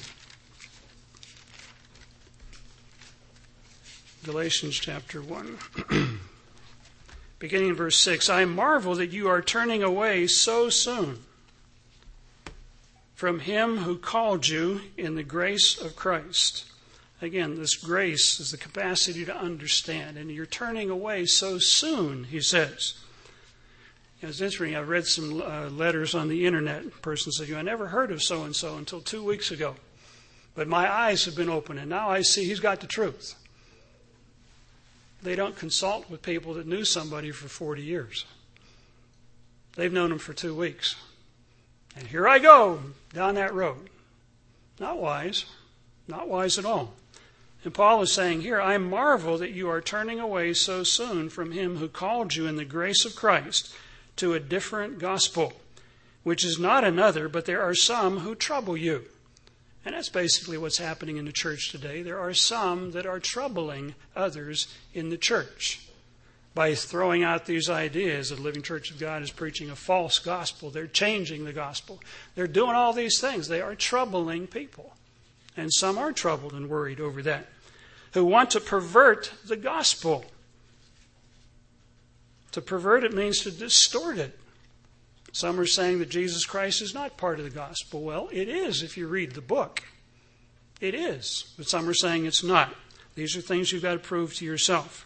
Galatians 4.23 4.75
chapter 4.75 5.19
1. 5.21 5.57
Beginning 7.39 7.69
in 7.69 7.75
verse 7.75 7.95
6 7.97 8.29
I 8.29 8.45
marvel 8.45 8.93
that 8.95 9.07
you 9.07 9.27
are 9.27 9.41
turning 9.41 9.81
away 9.81 10.27
so 10.27 10.69
soon 10.69 11.23
from 13.19 13.39
him 13.39 13.79
who 13.79 13.97
called 13.97 14.47
you 14.47 14.79
in 14.95 15.15
the 15.15 15.23
grace 15.23 15.77
of 15.77 15.93
Christ. 15.93 16.63
Again, 17.21 17.55
this 17.55 17.75
grace 17.75 18.39
is 18.39 18.51
the 18.51 18.57
capacity 18.57 19.25
to 19.25 19.35
understand, 19.35 20.17
and 20.17 20.31
you're 20.31 20.45
turning 20.45 20.89
away 20.89 21.25
so 21.25 21.57
soon, 21.57 22.23
he 22.23 22.39
says. 22.39 22.93
It's 24.21 24.39
interesting. 24.39 24.73
I 24.73 24.79
read 24.79 25.05
some 25.05 25.41
uh, 25.41 25.67
letters 25.67 26.15
on 26.15 26.29
the 26.29 26.45
internet. 26.45 26.85
A 26.85 26.89
person 27.01 27.33
said, 27.33 27.51
I 27.51 27.61
never 27.61 27.87
heard 27.87 28.13
of 28.13 28.23
so 28.23 28.43
and 28.43 28.55
so 28.55 28.77
until 28.77 29.01
two 29.01 29.21
weeks 29.21 29.51
ago. 29.51 29.75
But 30.55 30.69
my 30.69 30.89
eyes 30.89 31.25
have 31.25 31.35
been 31.35 31.49
opened, 31.49 31.79
and 31.79 31.89
now 31.89 32.09
I 32.09 32.21
see 32.21 32.45
he's 32.45 32.61
got 32.61 32.79
the 32.79 32.87
truth. 32.87 33.35
They 35.21 35.35
don't 35.35 35.57
consult 35.57 36.09
with 36.09 36.21
people 36.21 36.53
that 36.53 36.67
knew 36.67 36.85
somebody 36.85 37.31
for 37.31 37.49
40 37.49 37.81
years. 37.81 38.23
They've 39.75 39.91
known 39.91 40.13
him 40.13 40.19
for 40.19 40.31
two 40.31 40.55
weeks. 40.55 40.95
And 41.99 42.07
here 42.07 42.29
I 42.29 42.39
go 42.39 42.79
down 43.13 43.35
that 43.35 43.53
road. 43.53 43.89
Not 44.79 44.99
wise. 44.99 45.45
Not 46.07 46.29
wise 46.29 46.57
at 46.57 46.63
all. 46.63 46.93
And 47.65 47.73
Paul 47.73 48.01
is 48.01 48.13
saying 48.13 48.41
here, 48.41 48.61
I 48.61 48.77
marvel 48.77 49.37
that 49.37 49.51
you 49.51 49.69
are 49.69 49.81
turning 49.81 50.17
away 50.17 50.53
so 50.53 50.83
soon 50.83 51.29
from 51.29 51.51
him 51.51 51.75
who 51.75 51.89
called 51.89 52.35
you 52.35 52.47
in 52.47 52.55
the 52.55 52.63
grace 52.63 53.03
of 53.03 53.17
Christ 53.17 53.75
to 54.15 54.33
a 54.33 54.39
different 54.39 54.97
gospel, 54.97 55.51
which 56.23 56.45
is 56.45 56.57
not 56.57 56.85
another, 56.85 57.27
but 57.27 57.45
there 57.45 57.61
are 57.61 57.75
some 57.75 58.19
who 58.19 58.33
trouble 58.33 58.77
you. 58.77 59.03
And 59.83 59.93
that's 59.93 60.09
basically 60.09 60.57
what's 60.57 60.77
happening 60.77 61.17
in 61.17 61.25
the 61.25 61.33
church 61.33 61.69
today. 61.69 62.01
There 62.01 62.19
are 62.19 62.33
some 62.33 62.91
that 62.91 63.05
are 63.05 63.19
troubling 63.19 63.95
others 64.15 64.73
in 64.93 65.09
the 65.09 65.17
church 65.17 65.88
by 66.55 66.73
throwing 66.75 67.23
out 67.23 67.45
these 67.45 67.69
ideas 67.69 68.29
that 68.29 68.35
the 68.35 68.41
Living 68.41 68.61
Church 68.61 68.91
of 68.91 68.99
God 68.99 69.21
is 69.21 69.31
preaching 69.31 69.69
a 69.69 69.75
false 69.75 70.19
gospel. 70.19 70.69
They're 70.69 70.87
changing 70.87 71.45
the 71.45 71.53
gospel. 71.53 72.01
They're 72.35 72.47
doing 72.47 72.75
all 72.75 72.93
these 72.93 73.19
things. 73.21 73.47
They 73.47 73.61
are 73.61 73.75
troubling 73.75 74.47
people. 74.47 74.93
And 75.55 75.71
some 75.73 75.97
are 75.97 76.11
troubled 76.11 76.53
and 76.53 76.69
worried 76.69 76.99
over 76.99 77.21
that, 77.23 77.47
who 78.13 78.25
want 78.25 78.51
to 78.51 78.59
pervert 78.59 79.31
the 79.45 79.57
gospel. 79.57 80.25
To 82.53 82.61
pervert 82.61 83.03
it 83.03 83.13
means 83.13 83.39
to 83.39 83.51
distort 83.51 84.17
it. 84.17 84.39
Some 85.31 85.59
are 85.59 85.65
saying 85.65 85.99
that 85.99 86.09
Jesus 86.09 86.45
Christ 86.45 86.81
is 86.81 86.93
not 86.93 87.17
part 87.17 87.37
of 87.37 87.45
the 87.45 87.51
gospel. 87.51 88.01
Well, 88.01 88.29
it 88.31 88.49
is 88.49 88.81
if 88.81 88.97
you 88.97 89.07
read 89.07 89.33
the 89.33 89.41
book. 89.41 89.83
It 90.81 90.95
is. 90.95 91.53
But 91.57 91.67
some 91.67 91.87
are 91.87 91.93
saying 91.93 92.25
it's 92.25 92.43
not. 92.43 92.73
These 93.15 93.35
are 93.35 93.41
things 93.41 93.71
you've 93.71 93.83
got 93.83 93.93
to 93.93 93.99
prove 93.99 94.33
to 94.35 94.45
yourself. 94.45 95.05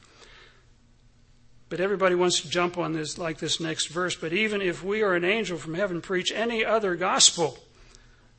But 1.73 1.79
everybody 1.79 2.13
wants 2.13 2.41
to 2.41 2.49
jump 2.49 2.77
on 2.77 2.93
this 2.93 3.17
like 3.17 3.39
this 3.39 3.59
next 3.59 3.87
verse. 3.87 4.15
But 4.15 4.31
even 4.31 4.61
if 4.61 4.83
we 4.83 5.01
or 5.01 5.15
an 5.15 5.25
angel 5.25 5.57
from 5.57 5.73
heaven 5.73 6.01
preach 6.01 6.31
any 6.31 6.63
other 6.63 6.95
gospel 6.95 7.57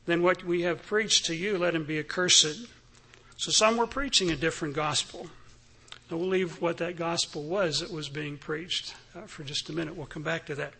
than 0.05 0.23
what 0.23 0.45
we 0.45 0.61
have 0.61 0.85
preached 0.85 1.25
to 1.25 1.35
you, 1.35 1.57
let 1.57 1.75
him 1.75 1.83
be 1.83 1.99
accursed. 1.99 2.65
So 3.35 3.51
some 3.51 3.75
were 3.75 3.87
preaching 3.87 4.31
a 4.31 4.37
different 4.37 4.73
gospel. 4.73 5.27
Now 6.09 6.15
we'll 6.15 6.29
leave 6.29 6.61
what 6.61 6.77
that 6.77 6.95
gospel 6.95 7.43
was 7.43 7.81
that 7.81 7.91
was 7.91 8.07
being 8.07 8.37
preached 8.37 8.95
uh, 9.13 9.23
for 9.23 9.43
just 9.43 9.67
a 9.67 9.73
minute. 9.73 9.97
We'll 9.97 10.05
come 10.05 10.23
back 10.23 10.45
to 10.45 10.55
that. 10.55 10.71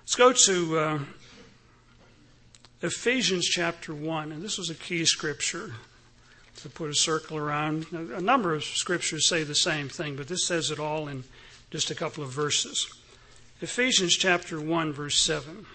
Let's 0.00 0.16
go 0.16 0.32
to 0.32 0.76
uh, 0.76 0.98
Ephesians 2.82 3.46
chapter 3.46 3.94
1, 3.94 4.32
and 4.32 4.42
this 4.42 4.58
was 4.58 4.70
a 4.70 4.74
key 4.74 5.04
scripture 5.04 5.74
to 6.62 6.68
put 6.68 6.90
a 6.90 6.94
circle 6.94 7.36
around. 7.36 7.86
A 7.92 8.20
number 8.20 8.54
of 8.54 8.64
scriptures 8.64 9.28
say 9.28 9.42
the 9.42 9.54
same 9.54 9.88
thing, 9.88 10.16
but 10.16 10.28
this 10.28 10.46
says 10.46 10.70
it 10.70 10.78
all 10.78 11.08
in 11.08 11.24
just 11.70 11.90
a 11.90 11.94
couple 11.94 12.22
of 12.24 12.30
verses. 12.30 12.92
Ephesians 13.60 14.16
chapter 14.16 14.60
1, 14.60 14.92
verse 14.92 15.20
7. 15.20 15.66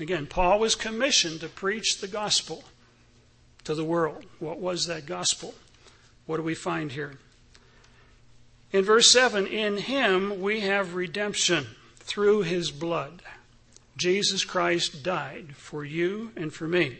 Again, 0.00 0.26
Paul 0.26 0.58
was 0.58 0.74
commissioned 0.74 1.40
to 1.40 1.48
preach 1.48 2.00
the 2.00 2.08
gospel 2.08 2.64
to 3.64 3.74
the 3.74 3.84
world. 3.84 4.24
What 4.38 4.58
was 4.58 4.86
that 4.86 5.06
gospel? 5.06 5.54
What 6.26 6.38
do 6.38 6.42
we 6.42 6.54
find 6.54 6.92
here? 6.92 7.18
In 8.72 8.84
verse 8.84 9.10
7, 9.12 9.46
in 9.46 9.76
him 9.76 10.40
we 10.40 10.60
have 10.60 10.94
redemption 10.94 11.66
through 11.98 12.42
his 12.42 12.70
blood. 12.70 13.22
Jesus 13.96 14.44
Christ 14.44 15.02
died 15.02 15.54
for 15.56 15.84
you 15.84 16.32
and 16.36 16.52
for 16.52 16.66
me. 16.66 16.98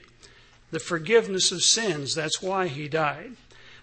The 0.73 0.81
forgiveness 0.81 1.53
of 1.53 1.62
sins, 1.62 2.14
that's 2.14 2.41
why 2.43 2.66
he 2.66 2.89
died, 2.89 3.37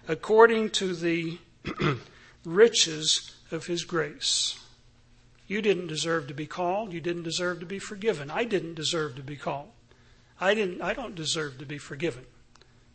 according 0.08 0.70
to 0.70 0.92
the 0.92 1.38
riches 2.44 3.36
of 3.52 3.66
his 3.66 3.84
grace. 3.84 4.58
You 5.46 5.62
didn't 5.62 5.86
deserve 5.86 6.26
to 6.26 6.34
be 6.34 6.46
called. 6.46 6.92
You 6.92 7.00
didn't 7.00 7.22
deserve 7.22 7.60
to 7.60 7.66
be 7.66 7.78
forgiven. 7.78 8.28
I 8.28 8.42
didn't 8.42 8.74
deserve 8.74 9.14
to 9.16 9.22
be 9.22 9.36
called. 9.36 9.68
I 10.40 10.52
didn't 10.54 10.82
I 10.82 10.92
don't 10.92 11.14
deserve 11.14 11.58
to 11.58 11.64
be 11.64 11.78
forgiven. 11.78 12.26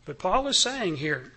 But 0.04 0.18
Paul 0.18 0.46
is 0.46 0.58
saying 0.58 0.96
here, 0.96 1.32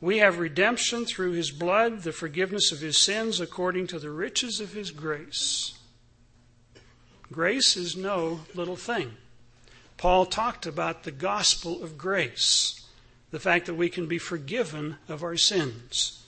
we 0.00 0.18
have 0.18 0.38
redemption 0.38 1.04
through 1.04 1.32
his 1.32 1.50
blood, 1.50 2.04
the 2.04 2.12
forgiveness 2.12 2.72
of 2.72 2.80
his 2.80 2.98
sins 2.98 3.38
according 3.38 3.86
to 3.88 3.98
the 3.98 4.10
riches 4.10 4.60
of 4.60 4.72
his 4.72 4.90
grace. 4.90 5.74
Grace 7.30 7.76
is 7.76 7.96
no 7.96 8.40
little 8.54 8.76
thing. 8.76 9.12
Paul 10.02 10.26
talked 10.26 10.66
about 10.66 11.04
the 11.04 11.12
gospel 11.12 11.80
of 11.80 11.96
grace, 11.96 12.84
the 13.30 13.38
fact 13.38 13.66
that 13.66 13.74
we 13.74 13.88
can 13.88 14.08
be 14.08 14.18
forgiven 14.18 14.96
of 15.08 15.22
our 15.22 15.36
sins. 15.36 16.24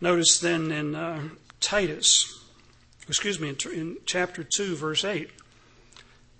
Notice 0.00 0.38
then 0.38 0.72
in 0.72 0.94
uh, 0.94 1.20
Titus, 1.60 2.46
excuse 3.06 3.38
me, 3.38 3.50
in, 3.50 3.56
in 3.74 3.96
chapter 4.06 4.42
2, 4.42 4.74
verse 4.74 5.04
8, 5.04 5.24
it 5.24 5.30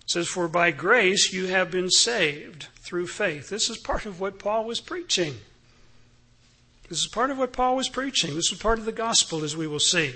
says, 0.06 0.26
For 0.26 0.48
by 0.48 0.70
grace 0.70 1.34
you 1.34 1.48
have 1.48 1.70
been 1.70 1.90
saved 1.90 2.68
through 2.78 3.08
faith. 3.08 3.50
This 3.50 3.68
is 3.68 3.76
part 3.76 4.06
of 4.06 4.18
what 4.18 4.38
Paul 4.38 4.64
was 4.64 4.80
preaching. 4.80 5.34
This 6.88 7.00
is 7.00 7.08
part 7.08 7.30
of 7.30 7.36
what 7.36 7.52
Paul 7.52 7.76
was 7.76 7.90
preaching. 7.90 8.34
This 8.34 8.50
is 8.50 8.58
part 8.58 8.78
of 8.78 8.86
the 8.86 8.90
gospel, 8.90 9.44
as 9.44 9.54
we 9.54 9.66
will 9.66 9.80
see. 9.80 10.14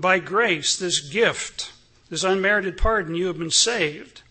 By 0.00 0.18
grace, 0.18 0.76
this 0.76 1.08
gift 1.08 1.70
this 2.10 2.24
unmerited 2.24 2.76
pardon, 2.76 3.14
you 3.14 3.28
have 3.28 3.38
been 3.38 3.52
saved 3.52 4.22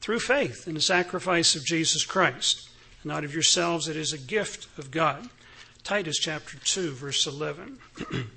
through 0.00 0.20
faith 0.20 0.66
in 0.66 0.74
the 0.74 0.80
sacrifice 0.80 1.54
of 1.54 1.64
Jesus 1.64 2.04
Christ. 2.04 2.68
And 3.02 3.10
not 3.10 3.24
of 3.24 3.34
yourselves, 3.34 3.88
it 3.88 3.96
is 3.96 4.12
a 4.12 4.18
gift 4.18 4.68
of 4.78 4.90
God. 4.90 5.28
Titus 5.84 6.18
chapter 6.18 6.58
2, 6.58 6.92
verse 6.92 7.26
11. 7.26 7.78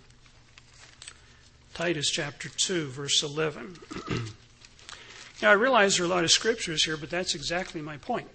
Titus 1.73 2.09
chapter 2.09 2.49
2, 2.49 2.87
verse 2.87 3.23
11. 3.23 3.77
now, 5.41 5.49
I 5.49 5.53
realize 5.53 5.97
there 5.97 6.05
are 6.05 6.09
a 6.09 6.11
lot 6.13 6.23
of 6.23 6.31
scriptures 6.31 6.83
here, 6.83 6.97
but 6.97 7.09
that's 7.09 7.35
exactly 7.35 7.81
my 7.81 7.97
point. 7.97 8.27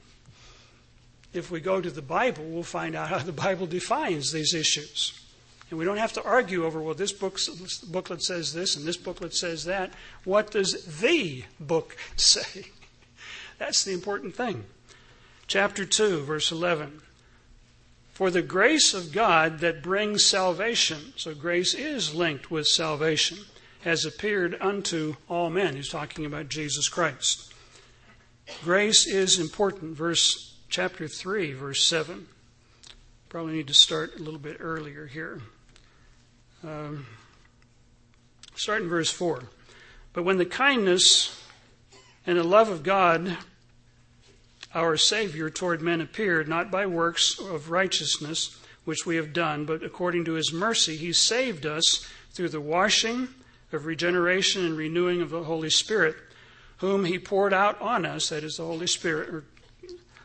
If 1.33 1.51
we 1.51 1.61
go 1.61 1.81
to 1.81 1.91
the 1.91 2.03
Bible, 2.03 2.45
we'll 2.45 2.63
find 2.63 2.95
out 2.95 3.09
how 3.09 3.19
the 3.19 3.33
Bible 3.33 3.67
defines 3.67 4.33
these 4.33 4.55
issues. 4.55 5.21
And 5.71 5.79
we 5.79 5.85
don't 5.85 5.97
have 5.97 6.13
to 6.15 6.25
argue 6.25 6.65
over, 6.65 6.81
well, 6.81 6.95
this, 6.95 7.13
this 7.13 7.79
booklet 7.79 8.23
says 8.23 8.53
this 8.53 8.77
and 8.77 8.87
this 8.87 8.97
booklet 8.97 9.35
says 9.35 9.65
that. 9.65 9.93
What 10.25 10.51
does 10.51 11.01
the 11.01 11.45
book 11.59 11.97
say? 12.17 12.67
That's 13.59 13.85
the 13.85 13.93
important 13.93 14.35
thing. 14.35 14.65
Chapter 15.47 15.85
2, 15.85 16.23
verse 16.23 16.51
11. 16.51 17.01
For 18.13 18.31
the 18.31 18.43
grace 18.43 18.95
of 18.95 19.13
God 19.13 19.61
that 19.61 19.83
brings 19.83 20.25
salvation, 20.25 21.13
so 21.17 21.35
grace 21.35 21.75
is 21.75 22.15
linked 22.15 22.51
with 22.51 22.67
salvation, 22.67 23.39
has 23.83 24.05
appeared 24.05 24.57
unto 24.61 25.17
all 25.29 25.51
men. 25.51 25.77
He's 25.77 25.91
talking 25.91 26.25
about 26.25 26.49
Jesus 26.49 26.89
Christ. 26.89 27.53
Grace 28.65 29.07
is 29.07 29.39
important. 29.39 29.97
Verse 29.97 30.55
chapter 30.69 31.09
3, 31.09 31.53
verse 31.53 31.87
7. 31.87 32.27
Probably 33.29 33.55
need 33.55 33.69
to 33.69 33.75
start 33.75 34.17
a 34.17 34.23
little 34.23 34.41
bit 34.41 34.57
earlier 34.61 35.07
here. 35.07 35.41
Um, 36.65 37.07
start 38.55 38.83
in 38.83 38.89
verse 38.89 39.11
4. 39.11 39.43
But 40.13 40.23
when 40.23 40.39
the 40.39 40.47
kindness 40.47 41.46
and 42.27 42.39
the 42.39 42.45
love 42.45 42.69
of 42.69 42.83
God, 42.83 43.37
our 44.75 44.97
Savior, 44.97 45.49
toward 45.49 45.81
men 45.81 46.01
appeared, 46.01 46.49
not 46.49 46.71
by 46.71 46.87
works 46.87 47.39
of 47.39 47.71
righteousness 47.71 48.59
which 48.85 49.07
we 49.07 49.17
have 49.17 49.33
done, 49.33 49.65
but 49.65 49.83
according 49.83 50.25
to 50.25 50.33
his 50.35 50.53
mercy, 50.53 50.97
he 50.97 51.13
saved 51.13 51.67
us 51.67 52.07
through 52.33 52.49
the 52.49 52.61
washing 52.61 53.29
of 53.73 53.87
regeneration 53.87 54.65
and 54.65 54.77
renewing 54.77 55.23
of 55.23 55.31
the 55.31 55.45
Holy 55.45 55.71
Spirit, 55.71 56.17
whom 56.79 57.05
he 57.05 57.19
poured 57.19 57.53
out 57.53 57.81
on 57.81 58.05
us, 58.05 58.29
that 58.29 58.45
is 58.45 58.57
the 58.57 58.65
Holy 58.65 58.87
Spirit, 58.87 59.29
or 59.29 59.45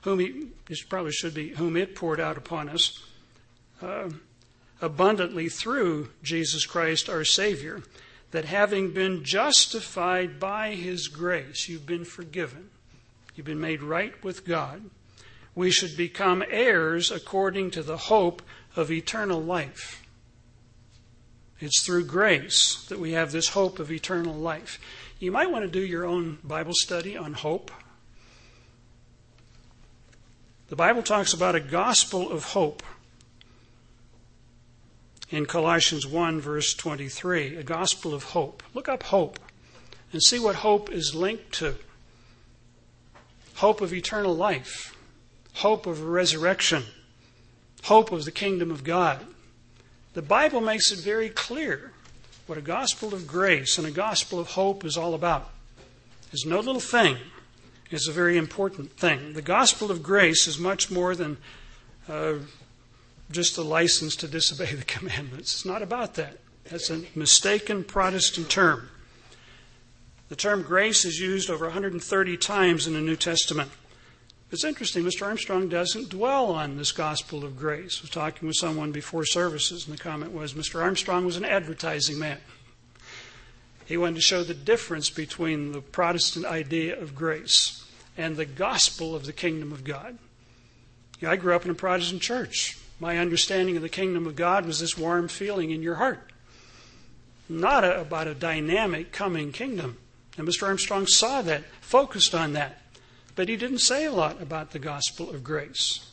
whom 0.01 0.19
he, 0.19 0.47
this 0.67 0.83
probably 0.83 1.11
should 1.11 1.33
be, 1.33 1.49
whom 1.49 1.77
it 1.77 1.95
poured 1.95 2.19
out 2.19 2.37
upon 2.37 2.69
us. 2.69 3.03
Uh, 3.81 4.09
abundantly 4.81 5.47
through 5.47 6.09
Jesus 6.23 6.65
Christ 6.65 7.09
our 7.09 7.23
Savior, 7.23 7.83
that 8.31 8.45
having 8.45 8.91
been 8.91 9.23
justified 9.23 10.39
by 10.39 10.75
His 10.75 11.07
grace, 11.07 11.67
you've 11.67 11.85
been 11.85 12.05
forgiven, 12.05 12.69
you've 13.35 13.45
been 13.45 13.59
made 13.59 13.83
right 13.83 14.21
with 14.23 14.45
God, 14.45 14.89
we 15.53 15.69
should 15.69 15.97
become 15.97 16.43
heirs 16.49 17.11
according 17.11 17.71
to 17.71 17.83
the 17.83 17.97
hope 17.97 18.41
of 18.75 18.89
eternal 18.89 19.41
life. 19.41 20.01
It's 21.59 21.83
through 21.83 22.05
grace 22.05 22.85
that 22.89 22.99
we 22.99 23.11
have 23.11 23.31
this 23.31 23.49
hope 23.49 23.79
of 23.79 23.91
eternal 23.91 24.33
life. 24.33 24.79
You 25.19 25.31
might 25.31 25.51
want 25.51 25.63
to 25.65 25.69
do 25.69 25.85
your 25.85 26.05
own 26.05 26.39
Bible 26.43 26.73
study 26.73 27.15
on 27.15 27.33
hope. 27.33 27.69
The 30.69 30.75
Bible 30.75 31.03
talks 31.03 31.33
about 31.33 31.53
a 31.53 31.59
gospel 31.59 32.31
of 32.31 32.45
hope 32.45 32.81
in 35.31 35.45
Colossians 35.45 36.05
1, 36.05 36.41
verse 36.41 36.73
23, 36.73 37.55
a 37.55 37.63
gospel 37.63 38.13
of 38.13 38.23
hope. 38.23 38.61
Look 38.73 38.89
up 38.89 39.03
hope 39.03 39.39
and 40.11 40.21
see 40.21 40.37
what 40.37 40.55
hope 40.55 40.91
is 40.91 41.15
linked 41.15 41.53
to 41.53 41.75
hope 43.55 43.79
of 43.79 43.93
eternal 43.93 44.35
life, 44.35 44.95
hope 45.53 45.87
of 45.87 46.03
resurrection, 46.03 46.83
hope 47.83 48.11
of 48.11 48.25
the 48.25 48.31
kingdom 48.31 48.71
of 48.71 48.83
God. 48.83 49.25
The 50.13 50.21
Bible 50.21 50.59
makes 50.59 50.91
it 50.91 50.99
very 50.99 51.29
clear 51.29 51.93
what 52.45 52.57
a 52.57 52.61
gospel 52.61 53.13
of 53.13 53.25
grace 53.25 53.77
and 53.77 53.87
a 53.87 53.91
gospel 53.91 54.37
of 54.37 54.47
hope 54.47 54.83
is 54.83 54.97
all 54.97 55.13
about. 55.13 55.49
It's 56.33 56.45
no 56.45 56.59
little 56.59 56.81
thing. 56.81 57.17
It's 57.89 58.09
a 58.09 58.11
very 58.11 58.37
important 58.37 58.97
thing. 58.97 59.33
The 59.33 59.41
gospel 59.41 59.91
of 59.91 60.03
grace 60.03 60.47
is 60.47 60.59
much 60.59 60.91
more 60.91 61.15
than 61.15 61.37
uh, 62.09 62.33
just 63.31 63.57
a 63.57 63.61
license 63.61 64.15
to 64.17 64.27
disobey 64.27 64.73
the 64.73 64.85
commandments. 64.85 65.53
It's 65.53 65.65
not 65.65 65.81
about 65.81 66.15
that. 66.15 66.37
That's 66.69 66.89
a 66.89 67.03
mistaken 67.15 67.83
Protestant 67.83 68.49
term. 68.49 68.89
The 70.29 70.35
term 70.35 70.61
grace 70.61 71.03
is 71.03 71.19
used 71.19 71.49
over 71.49 71.65
130 71.65 72.37
times 72.37 72.87
in 72.87 72.93
the 72.93 73.01
New 73.01 73.17
Testament. 73.17 73.71
It's 74.51 74.63
interesting, 74.63 75.03
Mr. 75.03 75.25
Armstrong 75.25 75.69
doesn't 75.69 76.09
dwell 76.09 76.51
on 76.51 76.77
this 76.77 76.91
gospel 76.91 77.43
of 77.43 77.57
grace. 77.57 77.99
I 77.99 78.03
was 78.03 78.09
talking 78.09 78.47
with 78.47 78.57
someone 78.57 78.91
before 78.91 79.25
services, 79.25 79.87
and 79.87 79.97
the 79.97 80.01
comment 80.01 80.33
was 80.33 80.53
Mr. 80.53 80.81
Armstrong 80.81 81.25
was 81.25 81.37
an 81.37 81.45
advertising 81.45 82.19
man. 82.19 82.37
He 83.85 83.97
wanted 83.97 84.15
to 84.15 84.21
show 84.21 84.43
the 84.43 84.53
difference 84.53 85.09
between 85.09 85.71
the 85.71 85.81
Protestant 85.81 86.45
idea 86.45 86.97
of 86.99 87.15
grace 87.15 87.85
and 88.17 88.37
the 88.37 88.45
gospel 88.45 89.15
of 89.15 89.25
the 89.25 89.33
kingdom 89.33 89.71
of 89.71 89.83
God. 89.83 90.17
I 91.25 91.35
grew 91.35 91.55
up 91.55 91.65
in 91.65 91.71
a 91.71 91.75
Protestant 91.75 92.21
church 92.21 92.77
my 93.01 93.17
understanding 93.17 93.75
of 93.75 93.81
the 93.81 93.89
kingdom 93.89 94.27
of 94.27 94.35
God 94.35 94.67
was 94.67 94.79
this 94.79 94.95
warm 94.95 95.27
feeling 95.27 95.71
in 95.71 95.81
your 95.81 95.95
heart, 95.95 96.31
not 97.49 97.83
a, 97.83 97.99
about 97.99 98.27
a 98.27 98.35
dynamic 98.35 99.11
coming 99.11 99.51
kingdom. 99.51 99.97
And 100.37 100.47
Mr. 100.47 100.67
Armstrong 100.67 101.07
saw 101.07 101.41
that, 101.41 101.63
focused 101.81 102.35
on 102.35 102.53
that, 102.53 102.79
but 103.35 103.49
he 103.49 103.57
didn't 103.57 103.79
say 103.79 104.05
a 104.05 104.11
lot 104.11 104.39
about 104.39 104.69
the 104.69 104.77
gospel 104.77 105.31
of 105.31 105.43
grace. 105.43 106.07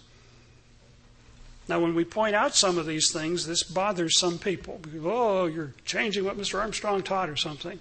Now, 1.69 1.79
when 1.79 1.95
we 1.95 2.07
point 2.07 2.35
out 2.35 2.55
some 2.55 2.79
of 2.79 2.87
these 2.87 3.13
things, 3.13 3.47
this 3.47 3.63
bothers 3.63 4.19
some 4.19 4.39
people. 4.39 4.81
Oh, 5.05 5.45
you're 5.45 5.75
changing 5.85 6.25
what 6.25 6.39
Mr. 6.39 6.59
Armstrong 6.59 7.03
taught 7.03 7.29
or 7.29 7.37
something. 7.37 7.79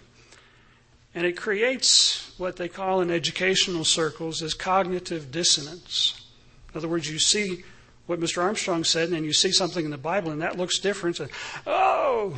And 1.15 1.25
it 1.25 1.37
creates 1.37 2.37
what 2.37 2.57
they 2.57 2.67
call 2.67 2.99
in 2.99 3.09
educational 3.09 3.85
circles 3.85 4.41
as 4.41 4.53
cognitive 4.53 5.31
dissonance. 5.31 6.25
In 6.73 6.79
other 6.79 6.89
words, 6.89 7.09
you 7.09 7.19
see 7.19 7.63
what 8.07 8.19
Mr. 8.19 8.41
Armstrong 8.41 8.83
said, 8.83 9.09
and 9.09 9.25
you 9.25 9.33
see 9.33 9.51
something 9.51 9.85
in 9.85 9.91
the 9.91 9.97
Bible, 9.97 10.31
and 10.31 10.41
that 10.41 10.57
looks 10.57 10.79
different. 10.79 11.19
And, 11.19 11.29
oh, 11.67 12.35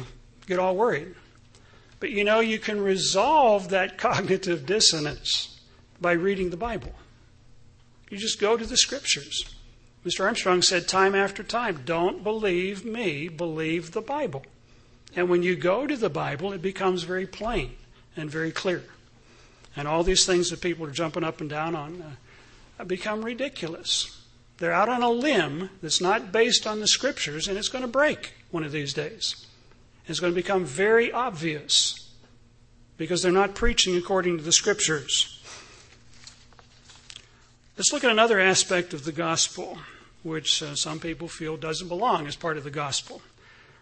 get 0.48 0.60
all 0.60 0.76
worried. 0.76 1.16
But 2.00 2.10
you 2.10 2.24
know, 2.24 2.40
you 2.40 2.60
can 2.60 2.82
resolve 2.82 3.70
that 3.70 3.98
cognitive 3.98 4.66
dissonance 4.66 5.60
by 6.02 6.14
reading 6.14 6.50
the 6.50 6.58
Bible. 6.58 6.94
You 8.10 8.18
just 8.18 8.40
go 8.40 8.58
to 8.58 8.66
the 8.66 8.78
scriptures. 8.78 9.56
Mr. 10.06 10.26
Armstrong 10.26 10.62
said 10.62 10.88
time 10.88 11.14
after 11.14 11.44
time, 11.44 11.82
don't 11.86 12.24
believe 12.24 12.86
me, 12.86 13.28
believe 13.28 13.92
the 13.92 14.02
Bible. 14.02 14.44
And 15.16 15.30
when 15.30 15.44
you 15.44 15.56
go 15.56 15.86
to 15.86 15.98
the 15.98 16.10
Bible, 16.10 16.54
it 16.54 16.62
becomes 16.62 17.04
very 17.04 17.28
plain 17.28 17.76
and 18.16 18.32
very 18.32 18.52
clear. 18.52 18.84
And 19.76 19.88
all 19.88 20.04
these 20.04 20.26
things 20.26 20.50
that 20.50 20.62
people 20.62 20.86
are 20.86 20.92
jumping 20.92 21.24
up 21.24 21.42
and 21.42 21.50
down 21.50 21.76
on 21.76 22.18
uh, 22.80 22.84
become 22.86 23.24
ridiculous. 23.24 24.19
They're 24.60 24.74
out 24.74 24.90
on 24.90 25.02
a 25.02 25.10
limb 25.10 25.70
that's 25.82 26.02
not 26.02 26.32
based 26.32 26.68
on 26.68 26.80
the 26.80 26.88
scriptures, 26.88 27.48
and 27.48 27.58
it's 27.58 27.70
going 27.70 27.82
to 27.82 27.88
break 27.88 28.34
one 28.52 28.64
of 28.64 28.72
these 28.72 28.94
days. 28.94 29.46
It's 30.08 30.20
going 30.20 30.34
to 30.34 30.42
become 30.42 30.66
very 30.66 31.12
obvious 31.12 32.10
because 32.98 33.22
they're 33.22 33.32
not 33.32 33.56
preaching 33.56 33.96
according 33.96 34.38
to 34.38 34.44
the 34.44 34.52
scriptures. 34.52 35.42
Let's 37.78 37.94
look 37.94 38.04
at 38.04 38.12
another 38.12 38.40
aspect 38.40 38.94
of 38.94 39.06
the 39.06 39.14
gospel, 39.14 39.78
which 40.24 40.62
uh, 40.62 40.76
some 40.76 41.00
people 41.00 41.30
feel 41.30 41.56
doesn't 41.56 41.88
belong 41.88 42.28
as 42.28 42.36
part 42.36 42.58
of 42.58 42.66
the 42.66 42.70
gospel. 42.70 43.22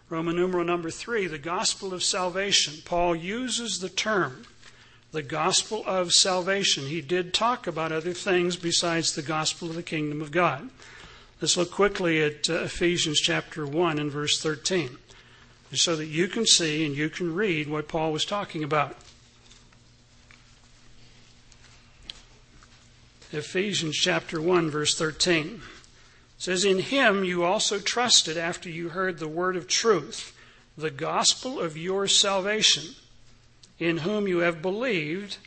Roman 0.08 0.36
numeral 0.36 0.64
number 0.64 0.90
three, 0.90 1.26
the 1.26 1.38
gospel 1.38 1.92
of 1.92 2.04
salvation. 2.04 2.74
Paul 2.84 3.16
uses 3.16 3.80
the 3.80 3.88
term, 3.88 4.44
the 5.12 5.22
gospel 5.22 5.82
of 5.86 6.12
salvation. 6.12 6.86
He 6.86 7.00
did 7.00 7.32
talk 7.32 7.66
about 7.66 7.92
other 7.92 8.12
things 8.12 8.56
besides 8.56 9.14
the 9.14 9.22
gospel 9.22 9.70
of 9.70 9.74
the 9.74 9.82
kingdom 9.82 10.20
of 10.20 10.30
God. 10.30 10.68
Let's 11.40 11.56
look 11.56 11.70
quickly 11.70 12.22
at 12.22 12.50
uh, 12.50 12.64
Ephesians 12.64 13.20
chapter 13.20 13.64
1 13.64 13.98
and 13.98 14.10
verse 14.10 14.42
13, 14.42 14.98
so 15.72 15.96
that 15.96 16.06
you 16.06 16.28
can 16.28 16.44
see 16.44 16.84
and 16.84 16.96
you 16.96 17.08
can 17.08 17.34
read 17.34 17.68
what 17.68 17.88
Paul 17.88 18.12
was 18.12 18.24
talking 18.24 18.64
about. 18.64 18.96
Ephesians 23.30 23.94
chapter 23.94 24.40
1 24.40 24.70
verse 24.70 24.96
13 24.96 25.60
says 26.38 26.64
in 26.64 26.78
him 26.78 27.24
you 27.24 27.44
also 27.44 27.78
trusted 27.78 28.38
after 28.38 28.70
you 28.70 28.88
heard 28.88 29.18
the 29.18 29.28
word 29.28 29.54
of 29.54 29.68
truth 29.68 30.34
the 30.78 30.90
gospel 30.90 31.60
of 31.60 31.76
your 31.76 32.06
salvation 32.06 32.94
in 33.78 33.98
whom 33.98 34.26
you 34.26 34.38
have 34.38 34.62
believed 34.62 35.38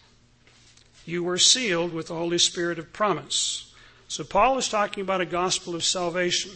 you 1.05 1.23
were 1.23 1.37
sealed 1.37 1.93
with 1.93 2.07
the 2.07 2.15
holy 2.15 2.37
spirit 2.37 2.79
of 2.79 2.93
promise 2.93 3.73
so 4.07 4.23
paul 4.23 4.57
is 4.57 4.67
talking 4.67 5.01
about 5.01 5.21
a 5.21 5.25
gospel 5.25 5.75
of 5.75 5.83
salvation 5.83 6.51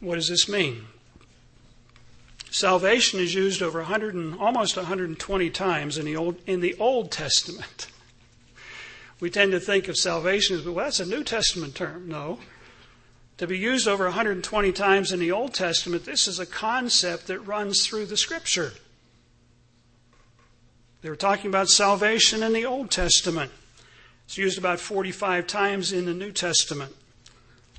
what 0.00 0.14
does 0.14 0.28
this 0.28 0.48
mean 0.48 0.84
salvation 2.50 3.20
is 3.20 3.34
used 3.34 3.62
over 3.62 3.80
100 3.80 4.14
and, 4.14 4.38
almost 4.38 4.76
120 4.76 5.50
times 5.50 5.98
in 5.98 6.04
the 6.04 6.16
old 6.16 6.36
in 6.46 6.60
the 6.60 6.74
old 6.78 7.10
testament 7.10 7.88
we 9.20 9.30
tend 9.30 9.52
to 9.52 9.60
think 9.60 9.88
of 9.88 9.96
salvation 9.96 10.56
as, 10.56 10.64
well, 10.64 10.76
that's 10.76 11.00
a 11.00 11.06
New 11.06 11.24
Testament 11.24 11.74
term. 11.74 12.08
No. 12.08 12.38
To 13.38 13.46
be 13.46 13.58
used 13.58 13.86
over 13.86 14.04
120 14.04 14.72
times 14.72 15.12
in 15.12 15.20
the 15.20 15.32
Old 15.32 15.54
Testament, 15.54 16.04
this 16.04 16.26
is 16.26 16.38
a 16.38 16.46
concept 16.46 17.26
that 17.28 17.40
runs 17.40 17.86
through 17.86 18.06
the 18.06 18.16
Scripture. 18.16 18.72
They 21.00 21.10
were 21.10 21.16
talking 21.16 21.48
about 21.48 21.68
salvation 21.68 22.42
in 22.42 22.52
the 22.52 22.66
Old 22.66 22.90
Testament. 22.90 23.52
It's 24.26 24.36
used 24.36 24.58
about 24.58 24.80
45 24.80 25.46
times 25.46 25.92
in 25.92 26.06
the 26.06 26.14
New 26.14 26.32
Testament. 26.32 26.94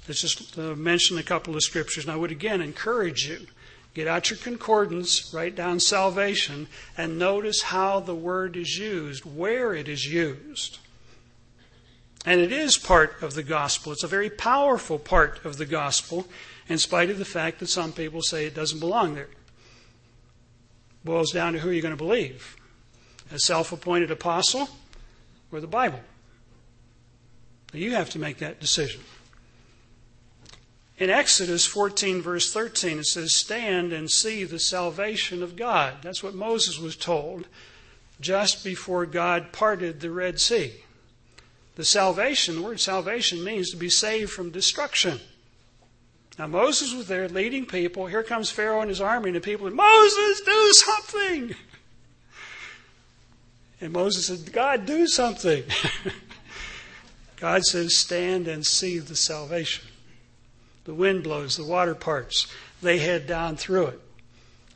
Let's 0.07 0.22
just 0.22 0.57
uh, 0.57 0.76
mention 0.76 1.17
a 1.17 1.24
couple 1.24 1.53
of 1.55 1.61
scriptures. 1.61 2.05
And 2.05 2.13
I 2.13 2.15
would 2.15 2.32
again 2.32 2.61
encourage 2.61 3.28
you 3.28 3.45
get 3.93 4.07
out 4.07 4.30
your 4.30 4.39
concordance, 4.39 5.34
write 5.34 5.55
down 5.55 5.82
salvation, 5.82 6.67
and 6.97 7.20
notice 7.20 7.63
how 7.63 7.99
the 7.99 8.15
word 8.15 8.55
is 8.55 8.78
used, 8.78 9.26
where 9.26 9.74
it 9.74 9.89
is 9.89 10.05
used. 10.05 10.78
And 12.26 12.39
it 12.39 12.53
is 12.53 12.78
part 12.78 13.22
of 13.22 13.34
the 13.34 13.43
gospel. 13.43 13.91
It's 13.91 14.03
a 14.03 14.07
very 14.07 14.30
powerful 14.30 14.97
part 14.97 15.43
of 15.43 15.57
the 15.57 15.65
gospel, 15.65 16.28
in 16.70 16.78
spite 16.78 17.09
of 17.09 17.17
the 17.17 17.26
fact 17.26 17.59
that 17.59 17.67
some 17.67 17.91
people 17.91 18.22
say 18.22 18.45
it 18.45 18.55
doesn't 18.55 18.80
belong 18.80 19.15
there. 19.15 19.30
Boils 21.03 21.32
down 21.32 21.53
to 21.53 21.59
who 21.59 21.72
you're 21.72 21.82
going 21.82 21.91
to 21.91 21.97
believe 21.97 22.55
a 23.32 23.40
self 23.40 23.72
appointed 23.72 24.12
apostle 24.12 24.70
or 25.52 25.60
the 25.60 25.68
Bible. 25.68 26.00
You 27.74 27.92
have 27.92 28.10
to 28.12 28.20
make 28.20 28.38
that 28.38 28.60
decision. 28.60 29.02
In 30.98 31.10
Exodus 31.10 31.66
14, 31.66 32.22
verse 32.22 32.52
13, 32.52 33.00
it 33.00 33.06
says, 33.06 33.34
Stand 33.34 33.94
and 33.94 34.12
see 34.12 34.44
the 34.44 34.60
salvation 34.60 35.42
of 35.42 35.56
God. 35.56 35.96
That's 36.02 36.22
what 36.22 36.36
Moses 36.36 36.78
was 36.78 36.98
told 36.98 37.48
just 38.20 38.66
before 38.66 39.06
God 39.06 39.54
parted 39.54 40.02
the 40.02 40.12
Red 40.12 40.42
Sea. 40.42 40.74
The 41.76 41.86
salvation, 41.86 42.56
the 42.58 42.62
word 42.62 42.82
salvation 42.82 43.44
means 43.44 43.72
to 43.72 43.78
be 43.78 43.90
saved 43.90 44.32
from 44.32 44.50
destruction. 44.50 45.22
Now 46.38 46.48
Moses 46.48 46.94
was 46.94 47.08
there 47.08 47.30
leading 47.30 47.66
people. 47.66 48.08
Here 48.08 48.24
comes 48.24 48.50
Pharaoh 48.50 48.82
and 48.82 48.90
his 48.90 49.00
army, 49.00 49.30
and 49.30 49.38
the 49.38 49.42
people 49.42 49.70
Moses, 49.72 50.42
do 50.42 50.74
something. 50.74 51.56
And 53.82 53.94
Moses 53.94 54.28
said, 54.28 54.52
God, 54.52 54.86
do 54.86 55.08
something. 55.08 55.64
God 57.38 57.64
says, 57.64 57.98
Stand 57.98 58.48
and 58.48 58.66
see 58.66 59.00
the 59.00 59.16
salvation. 59.16 59.86
The 60.84 60.94
wind 60.94 61.24
blows, 61.24 61.56
the 61.56 61.64
water 61.64 61.96
parts. 61.96 62.48
They 62.82 63.00
head 63.00 63.28
down 63.28 63.56
through 63.56 63.88
it. 63.88 64.02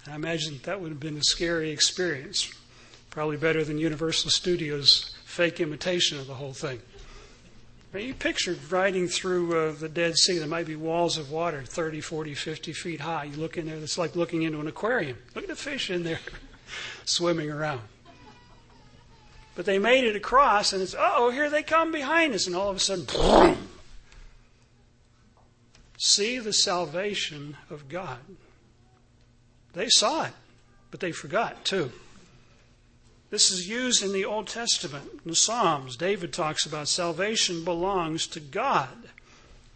I 0.10 0.16
imagine 0.16 0.60
that 0.64 0.80
would 0.80 0.90
have 0.90 1.00
been 1.00 1.18
a 1.18 1.24
scary 1.24 1.72
experience. 1.72 2.54
Probably 3.10 3.38
better 3.38 3.64
than 3.64 3.78
Universal 3.78 4.32
Studios' 4.32 5.16
fake 5.26 5.60
imitation 5.60 6.20
of 6.20 6.28
the 6.28 6.36
whole 6.36 6.54
thing. 6.54 6.82
You 7.94 8.16
picture 8.16 8.58
riding 8.72 9.08
through 9.08 9.56
uh, 9.56 9.72
the 9.74 9.88
Dead 9.88 10.18
Sea. 10.18 10.40
There 10.40 10.48
might 10.48 10.66
be 10.66 10.76
walls 10.76 11.20
of 11.20 11.30
water 11.30 11.62
30, 11.64 12.02
40, 12.02 12.34
50 12.34 12.74
feet 12.74 13.02
high. 13.02 13.26
You 13.26 13.38
look 13.38 13.56
in 13.56 13.68
there, 13.68 13.76
it's 13.76 14.00
like 14.00 14.16
looking 14.16 14.42
into 14.42 14.60
an 14.60 14.68
aquarium. 14.68 15.18
Look 15.36 15.44
at 15.44 15.50
the 15.50 15.56
fish 15.56 15.92
in 15.92 16.04
there 16.04 16.20
swimming 17.06 17.52
around. 17.52 17.82
But 19.56 19.66
they 19.66 19.78
made 19.78 20.04
it 20.04 20.16
across, 20.16 20.74
and 20.74 20.82
it's, 20.82 20.96
oh, 20.98 21.30
here 21.30 21.50
they 21.50 21.64
come 21.64 21.92
behind 21.92 22.34
us. 22.34 22.48
And 22.48 22.56
all 22.56 22.70
of 22.70 22.78
a 22.78 22.80
sudden, 22.80 23.06
boom, 23.06 23.70
see 25.98 26.40
the 26.40 26.54
salvation 26.54 27.58
of 27.70 27.88
God. 27.88 28.20
They 29.74 29.90
saw 29.90 30.26
it, 30.26 30.34
but 30.92 31.00
they 31.00 31.12
forgot 31.12 31.66
too. 31.66 31.92
This 33.30 33.50
is 33.50 33.68
used 33.68 34.04
in 34.04 34.14
the 34.14 34.26
Old 34.26 34.48
Testament, 34.48 35.10
in 35.24 35.32
the 35.32 35.36
Psalms. 35.36 35.96
David 35.96 36.34
talks 36.34 36.68
about 36.68 36.88
salvation 36.88 37.64
belongs 37.64 38.28
to 38.28 38.40
God. 38.40 39.10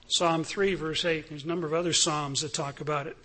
Psalm 0.08 0.44
3, 0.44 0.76
verse 0.76 1.04
8. 1.04 1.30
There's 1.30 1.44
a 1.44 1.48
number 1.48 1.66
of 1.66 1.74
other 1.74 1.94
Psalms 1.94 2.42
that 2.42 2.54
talk 2.54 2.82
about 2.82 3.08
it. 3.08 3.18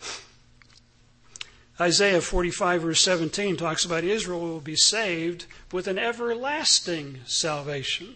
Isaiah 1.82 2.20
45, 2.20 2.82
verse 2.82 3.00
17 3.00 3.56
talks 3.56 3.84
about 3.84 4.04
Israel 4.04 4.38
will 4.38 4.60
be 4.60 4.76
saved 4.76 5.46
with 5.72 5.88
an 5.88 5.98
everlasting 5.98 7.18
salvation. 7.26 8.14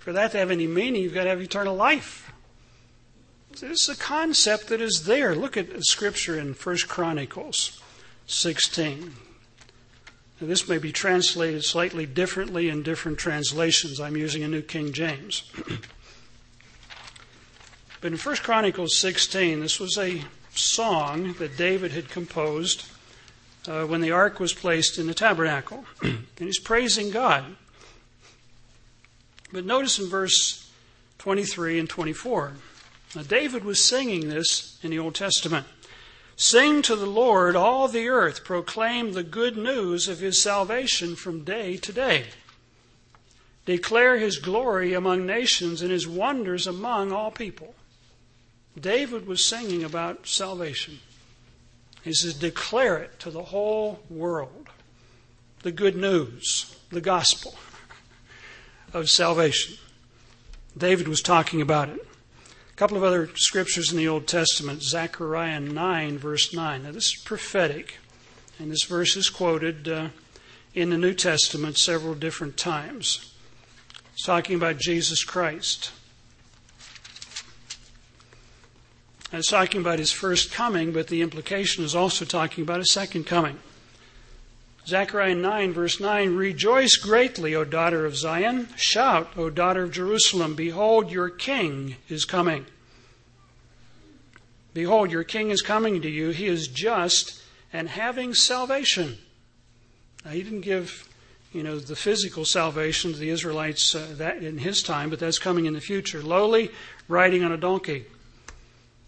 For 0.00 0.12
that 0.12 0.32
to 0.32 0.38
have 0.38 0.50
any 0.50 0.66
meaning, 0.66 1.02
you've 1.02 1.14
got 1.14 1.24
to 1.24 1.30
have 1.30 1.40
eternal 1.40 1.76
life. 1.76 2.32
This 3.60 3.82
is 3.82 3.88
a 3.88 3.96
concept 3.96 4.66
that 4.66 4.80
is 4.80 5.04
there. 5.04 5.36
Look 5.36 5.56
at 5.56 5.84
Scripture 5.84 6.36
in 6.36 6.54
1 6.54 6.76
Chronicles 6.88 7.80
16. 8.26 9.14
Now, 10.40 10.46
this 10.48 10.68
may 10.68 10.78
be 10.78 10.90
translated 10.90 11.62
slightly 11.62 12.04
differently 12.04 12.68
in 12.68 12.82
different 12.82 13.18
translations. 13.18 14.00
I'm 14.00 14.16
using 14.16 14.42
a 14.42 14.48
New 14.48 14.62
King 14.62 14.92
James. 14.92 15.48
but 18.00 18.10
in 18.12 18.18
1 18.18 18.36
Chronicles 18.38 18.98
16, 18.98 19.60
this 19.60 19.78
was 19.78 19.96
a 19.96 20.24
song 20.58 21.34
that 21.38 21.56
David 21.56 21.92
had 21.92 22.08
composed 22.08 22.84
uh, 23.66 23.84
when 23.84 24.00
the 24.00 24.10
ark 24.10 24.40
was 24.40 24.52
placed 24.52 24.98
in 24.98 25.06
the 25.06 25.14
tabernacle. 25.14 25.84
and 26.02 26.26
he's 26.36 26.58
praising 26.58 27.10
God. 27.10 27.44
But 29.52 29.64
notice 29.64 29.98
in 29.98 30.08
verse 30.08 30.70
23 31.18 31.78
and 31.78 31.88
24. 31.88 32.52
Now, 33.16 33.22
David 33.22 33.64
was 33.64 33.84
singing 33.84 34.28
this 34.28 34.78
in 34.82 34.90
the 34.90 34.98
Old 34.98 35.14
Testament. 35.14 35.66
Sing 36.36 36.82
to 36.82 36.94
the 36.94 37.06
Lord, 37.06 37.56
all 37.56 37.88
the 37.88 38.08
earth. 38.08 38.44
Proclaim 38.44 39.12
the 39.12 39.24
good 39.24 39.56
news 39.56 40.06
of 40.06 40.20
his 40.20 40.40
salvation 40.40 41.16
from 41.16 41.42
day 41.42 41.76
to 41.78 41.92
day. 41.92 42.26
Declare 43.64 44.18
his 44.18 44.38
glory 44.38 44.94
among 44.94 45.26
nations 45.26 45.82
and 45.82 45.90
his 45.90 46.06
wonders 46.06 46.66
among 46.66 47.12
all 47.12 47.30
people. 47.30 47.74
David 48.78 49.26
was 49.26 49.44
singing 49.44 49.84
about 49.84 50.26
salvation. 50.26 50.98
He 52.02 52.12
says, 52.12 52.34
Declare 52.34 52.98
it 52.98 53.18
to 53.20 53.30
the 53.30 53.44
whole 53.44 54.00
world. 54.08 54.68
The 55.62 55.72
good 55.72 55.96
news, 55.96 56.76
the 56.90 57.00
gospel 57.00 57.54
of 58.92 59.10
salvation. 59.10 59.76
David 60.76 61.08
was 61.08 61.20
talking 61.20 61.60
about 61.60 61.88
it. 61.88 62.06
A 62.70 62.74
couple 62.76 62.96
of 62.96 63.02
other 63.02 63.28
scriptures 63.34 63.90
in 63.90 63.98
the 63.98 64.06
Old 64.06 64.28
Testament, 64.28 64.82
Zechariah 64.82 65.60
9, 65.60 66.18
verse 66.18 66.54
9. 66.54 66.84
Now, 66.84 66.92
this 66.92 67.06
is 67.06 67.22
prophetic, 67.24 67.96
and 68.58 68.70
this 68.70 68.84
verse 68.84 69.16
is 69.16 69.28
quoted 69.28 69.88
uh, 69.88 70.08
in 70.74 70.90
the 70.90 70.98
New 70.98 71.14
Testament 71.14 71.76
several 71.76 72.14
different 72.14 72.56
times. 72.56 73.34
It's 74.12 74.24
talking 74.24 74.54
about 74.54 74.78
Jesus 74.78 75.24
Christ. 75.24 75.90
And 79.17 79.17
it's 79.32 79.50
talking 79.50 79.80
about 79.80 79.98
his 79.98 80.12
first 80.12 80.52
coming, 80.52 80.92
but 80.92 81.08
the 81.08 81.20
implication 81.20 81.84
is 81.84 81.94
also 81.94 82.24
talking 82.24 82.62
about 82.62 82.80
a 82.80 82.86
second 82.86 83.24
coming. 83.24 83.58
Zechariah 84.86 85.34
9, 85.34 85.74
verse 85.74 86.00
9 86.00 86.34
Rejoice 86.34 86.96
greatly, 86.96 87.54
O 87.54 87.64
daughter 87.64 88.06
of 88.06 88.16
Zion. 88.16 88.68
Shout, 88.76 89.28
O 89.36 89.50
daughter 89.50 89.82
of 89.82 89.92
Jerusalem. 89.92 90.54
Behold, 90.54 91.10
your 91.10 91.28
king 91.28 91.96
is 92.08 92.24
coming. 92.24 92.64
Behold, 94.72 95.10
your 95.10 95.24
king 95.24 95.50
is 95.50 95.60
coming 95.60 96.00
to 96.00 96.08
you. 96.08 96.30
He 96.30 96.46
is 96.46 96.68
just 96.68 97.42
and 97.70 97.88
having 97.88 98.32
salvation. 98.32 99.18
Now, 100.24 100.30
he 100.30 100.42
didn't 100.42 100.62
give, 100.62 101.06
you 101.52 101.62
know, 101.62 101.78
the 101.78 101.96
physical 101.96 102.46
salvation 102.46 103.12
to 103.12 103.18
the 103.18 103.28
Israelites 103.28 103.94
uh, 103.94 104.06
that 104.12 104.42
in 104.42 104.56
his 104.56 104.82
time, 104.82 105.10
but 105.10 105.18
that's 105.18 105.38
coming 105.38 105.66
in 105.66 105.74
the 105.74 105.80
future. 105.80 106.22
Lowly, 106.22 106.70
riding 107.08 107.44
on 107.44 107.52
a 107.52 107.58
donkey. 107.58 108.06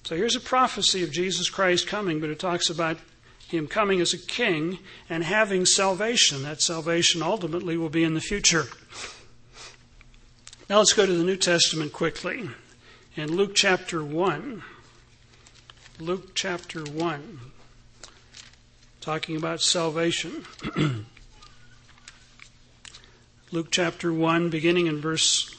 So 0.04 0.16
here's 0.16 0.36
a 0.36 0.40
prophecy 0.40 1.02
of 1.02 1.12
Jesus 1.12 1.50
Christ 1.50 1.86
coming, 1.86 2.20
but 2.20 2.30
it 2.30 2.38
talks 2.38 2.70
about 2.70 2.98
him 3.48 3.66
coming 3.66 4.00
as 4.00 4.12
a 4.12 4.18
king 4.18 4.78
and 5.08 5.24
having 5.24 5.66
salvation. 5.66 6.42
That 6.42 6.62
salvation 6.62 7.22
ultimately 7.22 7.76
will 7.76 7.90
be 7.90 8.04
in 8.04 8.14
the 8.14 8.20
future. 8.20 8.66
Now 10.68 10.78
let's 10.78 10.92
go 10.92 11.04
to 11.04 11.12
the 11.12 11.24
New 11.24 11.36
Testament 11.36 11.92
quickly. 11.92 12.48
In 13.16 13.36
Luke 13.36 13.54
chapter 13.54 14.04
1. 14.04 14.62
Luke 15.98 16.34
chapter 16.34 16.84
1. 16.84 17.40
Talking 19.00 19.36
about 19.36 19.60
salvation. 19.60 20.44
Luke 23.50 23.68
chapter 23.72 24.12
1, 24.12 24.48
beginning 24.48 24.86
in 24.86 25.00
verse 25.00 25.52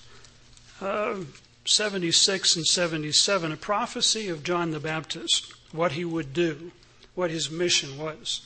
uh, 0.80 1.18
76 1.66 2.56
and 2.56 2.66
77, 2.66 3.52
a 3.52 3.58
prophecy 3.58 4.28
of 4.30 4.44
John 4.44 4.72
the 4.72 4.80
Baptist, 4.80 5.54
what 5.72 5.94
he 5.94 6.04
would 6.04 6.34
do 6.34 6.72
what 7.16 7.32
his 7.32 7.52
mission 7.52 7.98
was. 7.98 8.42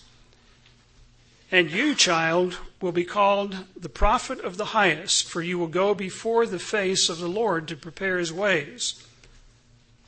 And 1.52 1.72
you, 1.72 1.94
child, 1.96 2.58
will 2.82 2.92
be 2.92 3.06
called 3.06 3.66
the 3.78 3.90
prophet 3.90 4.40
of 4.42 4.58
the 4.58 4.66
highest, 4.66 5.28
for 5.28 5.42
you 5.42 5.60
will 5.60 5.68
go 5.68 5.94
before 5.94 6.46
the 6.46 6.60
face 6.60 7.08
of 7.08 7.20
the 7.20 7.30
Lord 7.30 7.68
to 7.68 7.76
prepare 7.76 8.18
his 8.18 8.34
ways. 8.34 9.02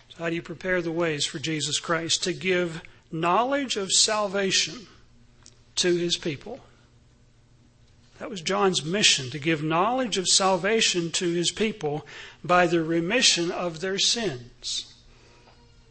So 0.09 0.23
how 0.23 0.29
do 0.29 0.35
you 0.35 0.41
prepare 0.41 0.81
the 0.81 0.91
ways 0.91 1.25
for 1.25 1.39
Jesus 1.39 1.79
Christ? 1.79 2.23
To 2.23 2.33
give 2.33 2.81
knowledge 3.11 3.77
of 3.77 3.91
salvation 3.91 4.87
to 5.75 5.95
his 5.95 6.17
people. 6.17 6.59
That 8.19 8.29
was 8.29 8.41
John's 8.41 8.83
mission, 8.83 9.29
to 9.29 9.39
give 9.39 9.61
knowledge 9.61 10.17
of 10.17 10.27
salvation 10.27 11.11
to 11.11 11.31
his 11.31 11.51
people 11.51 12.05
by 12.43 12.65
the 12.65 12.83
remission 12.83 13.51
of 13.51 13.79
their 13.79 13.99
sins. 13.99 14.93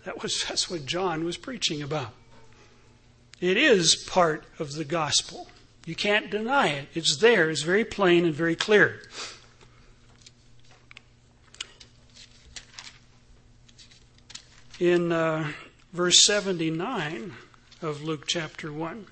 That 0.05 0.23
was, 0.23 0.45
that's 0.49 0.69
what 0.71 0.87
John 0.87 1.25
was 1.25 1.37
preaching 1.37 1.83
about. 1.83 2.13
It 3.41 3.57
is 3.57 3.95
part 3.95 4.45
of 4.59 4.73
the 4.73 4.85
gospel. 4.85 5.49
You 5.85 5.95
can't 5.95 6.31
deny 6.31 6.69
it. 6.69 6.89
It's 6.95 7.17
there. 7.19 7.49
It's 7.51 7.63
very 7.63 7.85
plain 7.85 8.25
and 8.25 8.35
very 8.35 8.57
clear. 8.57 9.03
In 14.81 15.13
uh, 15.13 15.53
verse 15.93 16.27
79 16.27 17.35
of 17.83 18.03
Luke 18.03 18.27
chapter 18.27 18.73
1, 18.73 19.07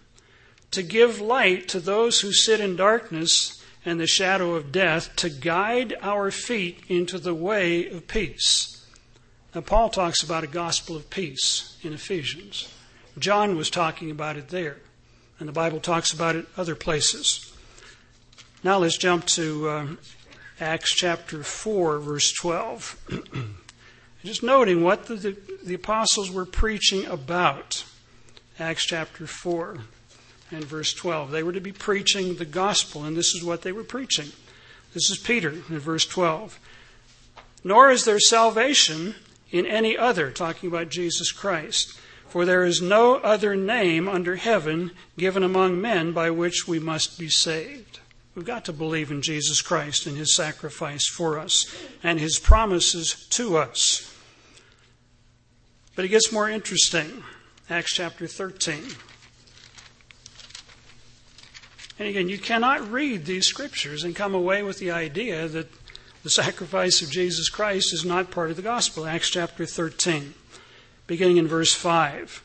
to 0.75 0.83
give 0.83 1.21
light 1.21 1.69
to 1.69 1.81
those 1.81 2.21
who 2.21 2.33
sit 2.33 2.61
in 2.61 2.77
darkness 2.77 3.63
and 3.85 4.01
the 4.01 4.07
shadow 4.07 4.55
of 4.55 4.73
death, 4.73 5.15
to 5.17 5.29
guide 5.29 5.95
our 6.01 6.31
feet 6.31 6.81
into 6.89 7.19
the 7.19 7.35
way 7.35 7.87
of 7.89 8.09
peace. 8.09 8.85
Now, 9.55 9.61
Paul 9.61 9.91
talks 9.91 10.23
about 10.23 10.43
a 10.43 10.49
gospel 10.49 10.97
of 10.97 11.11
peace 11.11 11.77
in 11.83 11.93
Ephesians. 11.93 12.73
John 13.19 13.57
was 13.57 13.71
talking 13.71 14.11
about 14.11 14.37
it 14.37 14.49
there, 14.49 14.79
and 15.39 15.49
the 15.49 15.53
Bible 15.53 15.81
talks 15.81 16.13
about 16.13 16.35
it 16.35 16.47
other 16.57 16.75
places. 16.75 17.53
Now 18.65 18.79
let's 18.79 18.97
jump 18.97 19.27
to 19.27 19.69
uh, 19.69 19.87
Acts 20.59 20.95
chapter 20.95 21.43
4, 21.43 21.99
verse 21.99 22.33
12. 22.33 23.55
Just 24.25 24.43
noting 24.43 24.83
what 24.83 25.07
the, 25.07 25.17
the, 25.17 25.37
the 25.63 25.75
apostles 25.75 26.31
were 26.31 26.47
preaching 26.47 27.05
about. 27.05 27.85
Acts 28.59 28.87
chapter 28.87 29.27
4 29.27 29.81
and 30.51 30.65
verse 30.65 30.93
12. 30.93 31.31
They 31.31 31.43
were 31.43 31.53
to 31.53 31.61
be 31.61 31.73
preaching 31.73 32.37
the 32.37 32.45
gospel, 32.45 33.05
and 33.05 33.17
this 33.17 33.35
is 33.35 33.45
what 33.45 33.63
they 33.63 33.73
were 33.73 33.85
preaching. 33.85 34.33
This 34.93 35.11
is 35.11 35.19
Peter 35.19 35.51
in 35.51 35.79
verse 35.79 36.07
12. 36.07 36.59
Nor 37.65 37.91
is 37.91 38.05
there 38.05 38.21
salvation 38.21 39.15
in 39.51 39.67
any 39.67 39.97
other, 39.97 40.31
talking 40.31 40.69
about 40.69 40.89
Jesus 40.89 41.33
Christ. 41.33 41.99
For 42.29 42.45
there 42.45 42.65
is 42.65 42.83
no 42.83 43.17
other 43.17 43.55
name 43.55 44.09
under 44.09 44.37
heaven 44.37 44.91
given 45.17 45.43
among 45.43 45.81
men 45.81 46.13
by 46.13 46.31
which 46.31 46.67
we 46.67 46.79
must 46.79 47.19
be 47.19 47.29
saved. 47.29 48.01
We've 48.35 48.45
got 48.45 48.65
to 48.65 48.73
believe 48.73 49.13
in 49.13 49.23
Jesus 49.23 49.63
Christ 49.63 50.07
and 50.07 50.17
his 50.17 50.35
sacrifice 50.35 51.07
for 51.07 51.39
us 51.39 51.73
and 52.03 52.19
his 52.19 52.41
promises 52.41 53.27
to 53.31 53.57
us. 53.57 54.13
But 55.95 56.05
it 56.05 56.09
gets 56.09 56.33
more 56.33 56.51
interesting. 56.51 57.23
Acts 57.71 57.95
chapter 57.95 58.27
13. 58.27 58.83
And 61.99 62.09
again, 62.09 62.29
you 62.29 62.39
cannot 62.39 62.91
read 62.91 63.25
these 63.25 63.47
scriptures 63.47 64.05
and 64.05 64.17
come 64.17 64.35
away 64.35 64.63
with 64.63 64.79
the 64.79 64.91
idea 64.91 65.47
that 65.49 65.71
the 66.23 66.31
sacrifice 66.31 67.03
of 67.03 67.11
Jesus 67.11 67.49
Christ 67.49 67.93
is 67.93 68.05
not 68.05 68.31
part 68.31 68.51
of 68.51 68.57
the 68.57 68.63
gospel. 68.63 69.07
Acts 69.07 69.31
chapter 69.31 69.67
13 69.67 70.35
beginning 71.07 71.37
in 71.37 71.47
verse 71.47 71.75
5. 71.75 72.43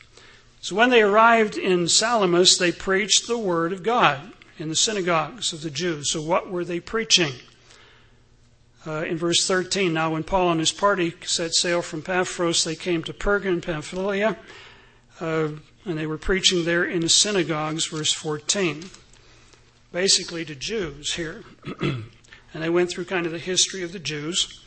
So 0.60 0.76
when 0.76 0.90
they 0.90 1.02
arrived 1.02 1.56
in 1.56 1.88
Salamis, 1.88 2.58
they 2.58 2.72
preached 2.72 3.26
the 3.26 3.38
word 3.38 3.72
of 3.72 3.82
God 3.82 4.32
in 4.58 4.68
the 4.68 4.76
synagogues 4.76 5.52
of 5.52 5.62
the 5.62 5.70
Jews. 5.70 6.12
So 6.12 6.20
what 6.20 6.50
were 6.50 6.64
they 6.64 6.80
preaching? 6.80 7.32
Uh, 8.86 9.04
in 9.04 9.16
verse 9.16 9.46
13, 9.46 9.92
now 9.92 10.12
when 10.12 10.22
Paul 10.22 10.50
and 10.50 10.60
his 10.60 10.72
party 10.72 11.14
set 11.24 11.54
sail 11.54 11.82
from 11.82 12.02
Paphos, 12.02 12.64
they 12.64 12.76
came 12.76 13.02
to 13.04 13.12
Perga 13.12 13.48
and 13.48 13.62
Pamphylia, 13.62 14.36
uh, 15.20 15.48
and 15.84 15.98
they 15.98 16.06
were 16.06 16.18
preaching 16.18 16.64
there 16.64 16.84
in 16.84 17.00
the 17.00 17.08
synagogues, 17.08 17.86
verse 17.86 18.12
14. 18.12 18.84
Basically 19.92 20.44
to 20.44 20.54
Jews 20.54 21.14
here. 21.14 21.42
and 21.80 22.04
they 22.54 22.70
went 22.70 22.90
through 22.90 23.06
kind 23.06 23.26
of 23.26 23.32
the 23.32 23.38
history 23.38 23.82
of 23.82 23.92
the 23.92 23.98
Jews. 23.98 24.60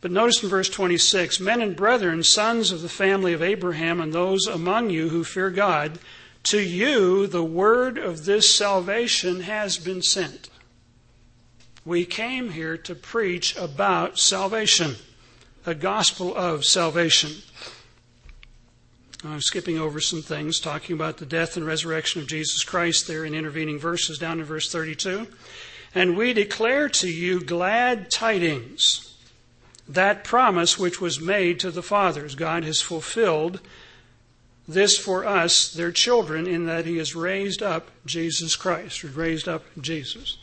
But 0.00 0.12
notice 0.12 0.42
in 0.42 0.48
verse 0.48 0.68
26 0.68 1.40
Men 1.40 1.60
and 1.60 1.76
brethren, 1.76 2.22
sons 2.22 2.70
of 2.70 2.82
the 2.82 2.88
family 2.88 3.32
of 3.32 3.42
Abraham, 3.42 4.00
and 4.00 4.12
those 4.12 4.46
among 4.46 4.90
you 4.90 5.08
who 5.08 5.24
fear 5.24 5.50
God, 5.50 5.98
to 6.44 6.60
you 6.60 7.26
the 7.26 7.44
word 7.44 7.98
of 7.98 8.24
this 8.24 8.56
salvation 8.56 9.40
has 9.40 9.76
been 9.76 10.02
sent. 10.02 10.48
We 11.84 12.04
came 12.04 12.50
here 12.50 12.76
to 12.76 12.94
preach 12.94 13.56
about 13.56 14.18
salvation, 14.18 14.96
a 15.66 15.74
gospel 15.74 16.36
of 16.36 16.64
salvation. 16.64 17.42
I'm 19.24 19.40
skipping 19.40 19.78
over 19.78 20.00
some 20.00 20.22
things, 20.22 20.60
talking 20.60 20.94
about 20.94 21.16
the 21.16 21.26
death 21.26 21.56
and 21.56 21.66
resurrection 21.66 22.22
of 22.22 22.28
Jesus 22.28 22.62
Christ 22.62 23.08
there 23.08 23.24
in 23.24 23.34
intervening 23.34 23.78
verses 23.78 24.16
down 24.18 24.38
to 24.38 24.44
verse 24.44 24.70
32. 24.70 25.26
And 25.92 26.16
we 26.16 26.32
declare 26.32 26.88
to 26.90 27.08
you 27.08 27.40
glad 27.40 28.10
tidings 28.10 29.16
that 29.88 30.22
promise 30.22 30.78
which 30.78 31.00
was 31.00 31.20
made 31.20 31.58
to 31.60 31.70
the 31.70 31.82
fathers. 31.82 32.36
God 32.36 32.62
has 32.62 32.80
fulfilled 32.80 33.60
this 34.68 34.98
for 34.98 35.24
us, 35.24 35.72
their 35.72 35.90
children, 35.90 36.46
in 36.46 36.66
that 36.66 36.84
He 36.84 36.98
has 36.98 37.16
raised 37.16 37.62
up 37.62 37.90
Jesus 38.04 38.54
Christ, 38.54 39.02
or 39.02 39.08
raised 39.08 39.48
up 39.48 39.64
Jesus. 39.80 40.36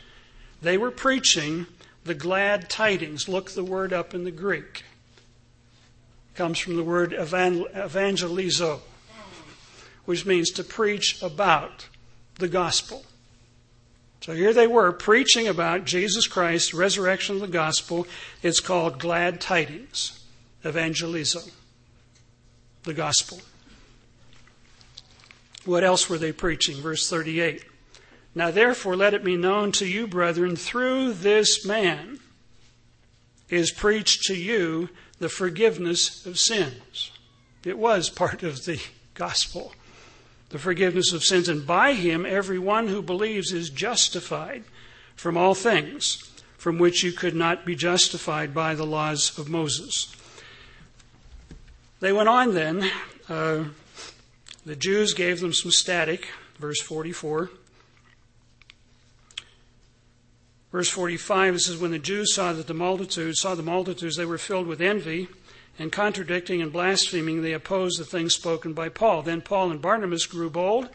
They 0.62 0.78
were 0.78 0.92
preaching 0.92 1.68
the 2.04 2.16
glad 2.16 2.70
tidings. 2.70 3.30
Look 3.30 3.52
the 3.52 3.64
word 3.64 3.94
up 3.94 4.14
in 4.14 4.24
the 4.24 4.32
Greek. 4.32 4.84
Comes 6.36 6.60
from 6.60 6.76
the 6.76 6.84
word 6.84 7.12
evangelizo, 7.12 8.82
which 10.04 10.26
means 10.26 10.52
to 10.52 10.64
preach 10.64 11.22
about 11.22 11.88
the 12.36 12.50
gospel. 12.50 13.06
So 14.22 14.34
here 14.34 14.54
they 14.54 14.68
were 14.68 14.92
preaching 14.92 15.48
about 15.48 15.86
Jesus 15.86 16.28
Christ, 16.28 16.74
resurrection 16.74 17.36
of 17.36 17.42
the 17.42 17.48
gospel. 17.48 18.06
It's 18.44 18.60
called 18.60 19.00
glad 19.00 19.40
tidings, 19.40 20.24
evangelizo. 20.64 21.52
the 22.84 22.94
gospel. 22.94 23.40
What 25.64 25.84
else 25.84 26.10
were 26.10 26.18
they 26.18 26.32
preaching? 26.32 26.78
Verse 26.78 27.10
38. 27.10 27.64
Now 28.36 28.52
therefore 28.52 28.96
let 28.96 29.14
it 29.14 29.24
be 29.24 29.38
known 29.38 29.72
to 29.74 29.88
you, 29.88 30.06
brethren, 30.06 30.56
through 30.56 31.14
this 31.14 31.66
man 31.66 32.20
is 33.50 33.72
preached 33.72 34.24
to 34.24 34.36
you 34.36 34.90
the 35.20 35.30
forgiveness 35.30 36.26
of 36.26 36.38
sins. 36.38 37.12
It 37.64 37.78
was 37.78 38.10
part 38.10 38.44
of 38.44 38.66
the 38.66 38.82
gospel, 39.14 39.74
the 40.50 40.60
forgiveness 40.60 41.14
of 41.14 41.24
sins. 41.24 41.50
And 41.50 41.66
by 41.66 41.94
him, 41.94 42.26
everyone 42.26 42.88
who 42.88 43.02
believes 43.02 43.52
is 43.52 43.70
justified 43.70 44.64
from 45.16 45.38
all 45.38 45.56
things 45.56 46.32
from 46.58 46.78
which 46.80 47.04
you 47.04 47.12
could 47.12 47.36
not 47.36 47.66
be 47.66 47.76
justified 47.76 48.54
by 48.54 48.74
the 48.74 48.86
laws 48.86 49.38
of 49.38 49.48
Moses. 49.48 50.16
They 52.00 52.12
went 52.12 52.28
on 52.28 52.56
then. 52.56 52.90
Uh, 53.30 53.66
the 54.66 54.76
Jews 54.76 55.14
gave 55.14 55.42
them 55.42 55.54
some 55.54 55.72
static, 55.72 56.28
verse 56.58 56.82
44. 56.82 57.52
Verse 60.76 60.90
45 60.90 61.56
it 61.56 61.60
says, 61.60 61.78
When 61.78 61.92
the 61.92 62.00
Jews 62.00 62.34
saw 62.34 62.52
that 62.52 62.68
the 62.68 62.74
multitudes, 62.74 63.40
saw 63.40 63.56
the 63.56 63.64
multitudes, 63.64 64.18
they 64.18 64.26
were 64.26 64.38
filled 64.38 64.68
with 64.68 64.82
envy, 64.82 65.30
and 65.80 65.90
contradicting 65.90 66.62
and 66.62 66.70
blaspheming, 66.70 67.42
they 67.42 67.54
opposed 67.54 67.98
the 67.98 68.04
things 68.04 68.36
spoken 68.36 68.74
by 68.74 68.90
Paul. 68.90 69.22
Then 69.22 69.40
Paul 69.40 69.72
and 69.72 69.82
Barnabas 69.82 70.26
grew 70.26 70.50
bold, 70.50 70.90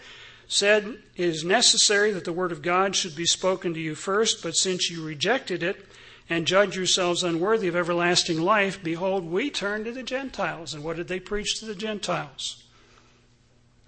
said, 0.46 0.98
It 1.16 1.24
is 1.24 1.46
necessary 1.46 2.10
that 2.10 2.26
the 2.26 2.32
word 2.34 2.52
of 2.52 2.60
God 2.60 2.94
should 2.94 3.16
be 3.16 3.24
spoken 3.24 3.72
to 3.72 3.80
you 3.80 3.94
first, 3.94 4.42
but 4.42 4.54
since 4.54 4.90
you 4.90 5.02
rejected 5.02 5.62
it, 5.62 5.86
and 6.28 6.46
judge 6.46 6.76
yourselves 6.76 7.24
unworthy 7.24 7.66
of 7.66 7.74
everlasting 7.74 8.42
life, 8.42 8.84
behold, 8.84 9.24
we 9.24 9.48
turn 9.48 9.84
to 9.84 9.92
the 9.92 10.02
Gentiles. 10.02 10.74
And 10.74 10.84
what 10.84 10.96
did 10.96 11.08
they 11.08 11.20
preach 11.20 11.58
to 11.58 11.64
the 11.64 11.74
Gentiles? 11.74 12.64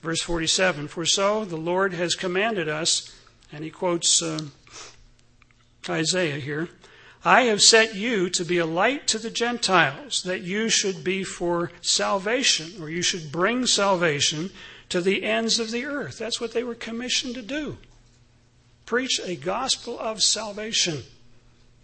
Verse 0.01 0.23
47 0.23 0.89
For 0.89 1.05
so 1.05 1.45
the 1.45 1.57
Lord 1.59 1.93
has 1.93 2.15
commanded 2.15 2.67
us, 2.67 3.15
and 3.53 3.63
he 3.63 3.69
quotes 3.69 4.23
uh, 4.23 4.41
Isaiah 5.89 6.39
here 6.39 6.69
I 7.25 7.43
have 7.43 7.63
set 7.63 7.95
you 7.95 8.29
to 8.31 8.45
be 8.45 8.59
a 8.59 8.67
light 8.67 9.07
to 9.09 9.19
the 9.19 9.31
Gentiles, 9.31 10.23
that 10.25 10.43
you 10.43 10.69
should 10.69 11.05
be 11.05 11.23
for 11.23 11.71
salvation, 11.81 12.83
or 12.83 12.91
you 12.91 13.03
should 13.03 13.31
bring 13.31 13.67
salvation 13.67 14.51
to 14.89 15.01
the 15.01 15.23
ends 15.23 15.61
of 15.61 15.71
the 15.71 15.85
earth. 15.85 16.19
That's 16.19 16.41
what 16.41 16.53
they 16.53 16.65
were 16.65 16.75
commissioned 16.75 17.37
to 17.37 17.43
do. 17.43 17.79
Preach 18.87 19.21
a 19.25 19.37
gospel 19.37 19.99
of 20.01 20.21
salvation 20.21 21.05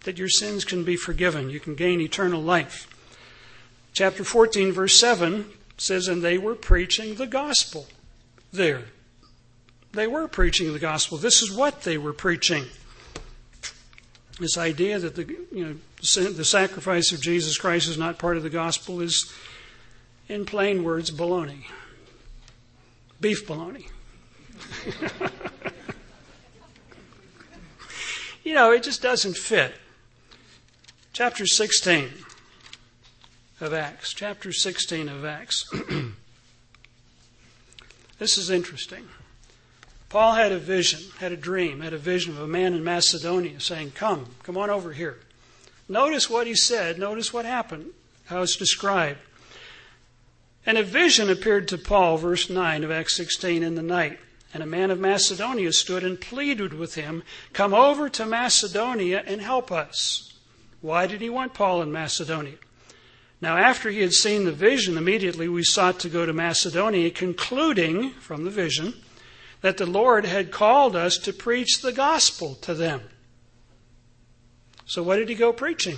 that 0.03 0.17
your 0.17 0.27
sins 0.27 0.65
can 0.65 0.83
be 0.83 0.97
forgiven. 0.97 1.49
You 1.49 1.61
can 1.61 1.75
gain 1.75 2.01
eternal 2.01 2.41
life. 2.41 2.87
Chapter 3.93 4.25
14, 4.25 4.73
verse 4.73 4.99
7 4.99 5.45
says, 5.77 6.09
And 6.09 6.21
they 6.21 6.37
were 6.37 6.55
preaching 6.55 7.15
the 7.15 7.27
gospel 7.27 7.87
there. 8.51 8.83
They 9.93 10.05
were 10.05 10.27
preaching 10.27 10.73
the 10.73 10.79
gospel. 10.79 11.17
This 11.17 11.41
is 11.41 11.55
what 11.55 11.83
they 11.83 11.97
were 11.97 12.13
preaching. 12.13 12.65
This 14.39 14.57
idea 14.57 14.99
that 14.99 15.15
the, 15.15 15.25
you 15.51 15.65
know, 15.65 15.75
the 15.99 16.45
sacrifice 16.45 17.11
of 17.11 17.21
Jesus 17.21 17.57
Christ 17.57 17.89
is 17.89 17.97
not 17.97 18.17
part 18.17 18.37
of 18.37 18.43
the 18.43 18.49
gospel 18.49 19.01
is, 19.01 19.31
in 20.29 20.45
plain 20.45 20.83
words, 20.83 21.11
baloney. 21.11 21.65
Beef 23.19 23.45
baloney. 23.45 23.87
you 28.43 28.53
know, 28.53 28.71
it 28.71 28.83
just 28.83 29.01
doesn't 29.01 29.35
fit. 29.35 29.75
Chapter 31.11 31.45
16 31.45 32.09
of 33.59 33.73
Acts. 33.73 34.13
Chapter 34.13 34.53
16 34.53 35.09
of 35.09 35.25
Acts. 35.25 35.69
this 38.19 38.37
is 38.37 38.49
interesting. 38.49 39.09
Paul 40.09 40.33
had 40.33 40.51
a 40.51 40.57
vision, 40.57 41.01
had 41.19 41.31
a 41.31 41.37
dream, 41.37 41.81
had 41.81 41.93
a 41.93 41.97
vision 41.97 42.35
of 42.35 42.41
a 42.41 42.47
man 42.47 42.73
in 42.73 42.83
Macedonia 42.83 43.59
saying, 43.59 43.91
Come, 43.91 44.25
come 44.41 44.57
on 44.57 44.71
over 44.71 44.91
here. 44.91 45.19
Notice 45.87 46.29
what 46.29 46.47
he 46.47 46.55
said. 46.55 46.97
Notice 46.97 47.31
what 47.31 47.45
happened, 47.45 47.91
how 48.25 48.41
it's 48.41 48.55
described. 48.55 49.19
And 50.65 50.77
a 50.77 50.83
vision 50.83 51.29
appeared 51.29 51.67
to 51.69 51.77
Paul, 51.77 52.17
verse 52.17 52.49
9 52.49 52.83
of 52.83 52.91
Acts 52.91 53.15
16, 53.17 53.61
in 53.61 53.75
the 53.75 53.83
night. 53.83 54.19
And 54.51 54.63
a 54.63 54.67
man 54.67 54.89
of 54.89 54.99
Macedonia 54.99 55.71
stood 55.73 56.03
and 56.03 56.19
pleaded 56.19 56.73
with 56.73 56.95
him, 56.95 57.21
Come 57.53 57.75
over 57.75 58.09
to 58.09 58.25
Macedonia 58.25 59.23
and 59.27 59.41
help 59.41 59.71
us. 59.71 60.33
Why 60.81 61.05
did 61.05 61.21
he 61.21 61.29
want 61.29 61.53
Paul 61.53 61.83
in 61.83 61.91
Macedonia? 61.91 62.55
Now, 63.41 63.57
after 63.57 63.91
he 63.91 64.01
had 64.01 64.13
seen 64.13 64.45
the 64.45 64.51
vision, 64.51 64.97
immediately 64.97 65.47
we 65.47 65.63
sought 65.63 65.99
to 65.99 66.09
go 66.09 66.25
to 66.25 66.33
Macedonia, 66.33 67.11
concluding 67.11 68.09
from 68.11 68.43
the 68.43 68.49
vision 68.49 68.95
that 69.61 69.77
the 69.77 69.85
Lord 69.85 70.25
had 70.25 70.51
called 70.51 70.95
us 70.95 71.17
to 71.19 71.33
preach 71.33 71.81
the 71.81 71.91
gospel 71.91 72.55
to 72.55 72.73
them. 72.73 73.01
So, 74.85 75.03
what 75.03 75.17
did 75.17 75.29
he 75.29 75.35
go 75.35 75.53
preaching? 75.53 75.97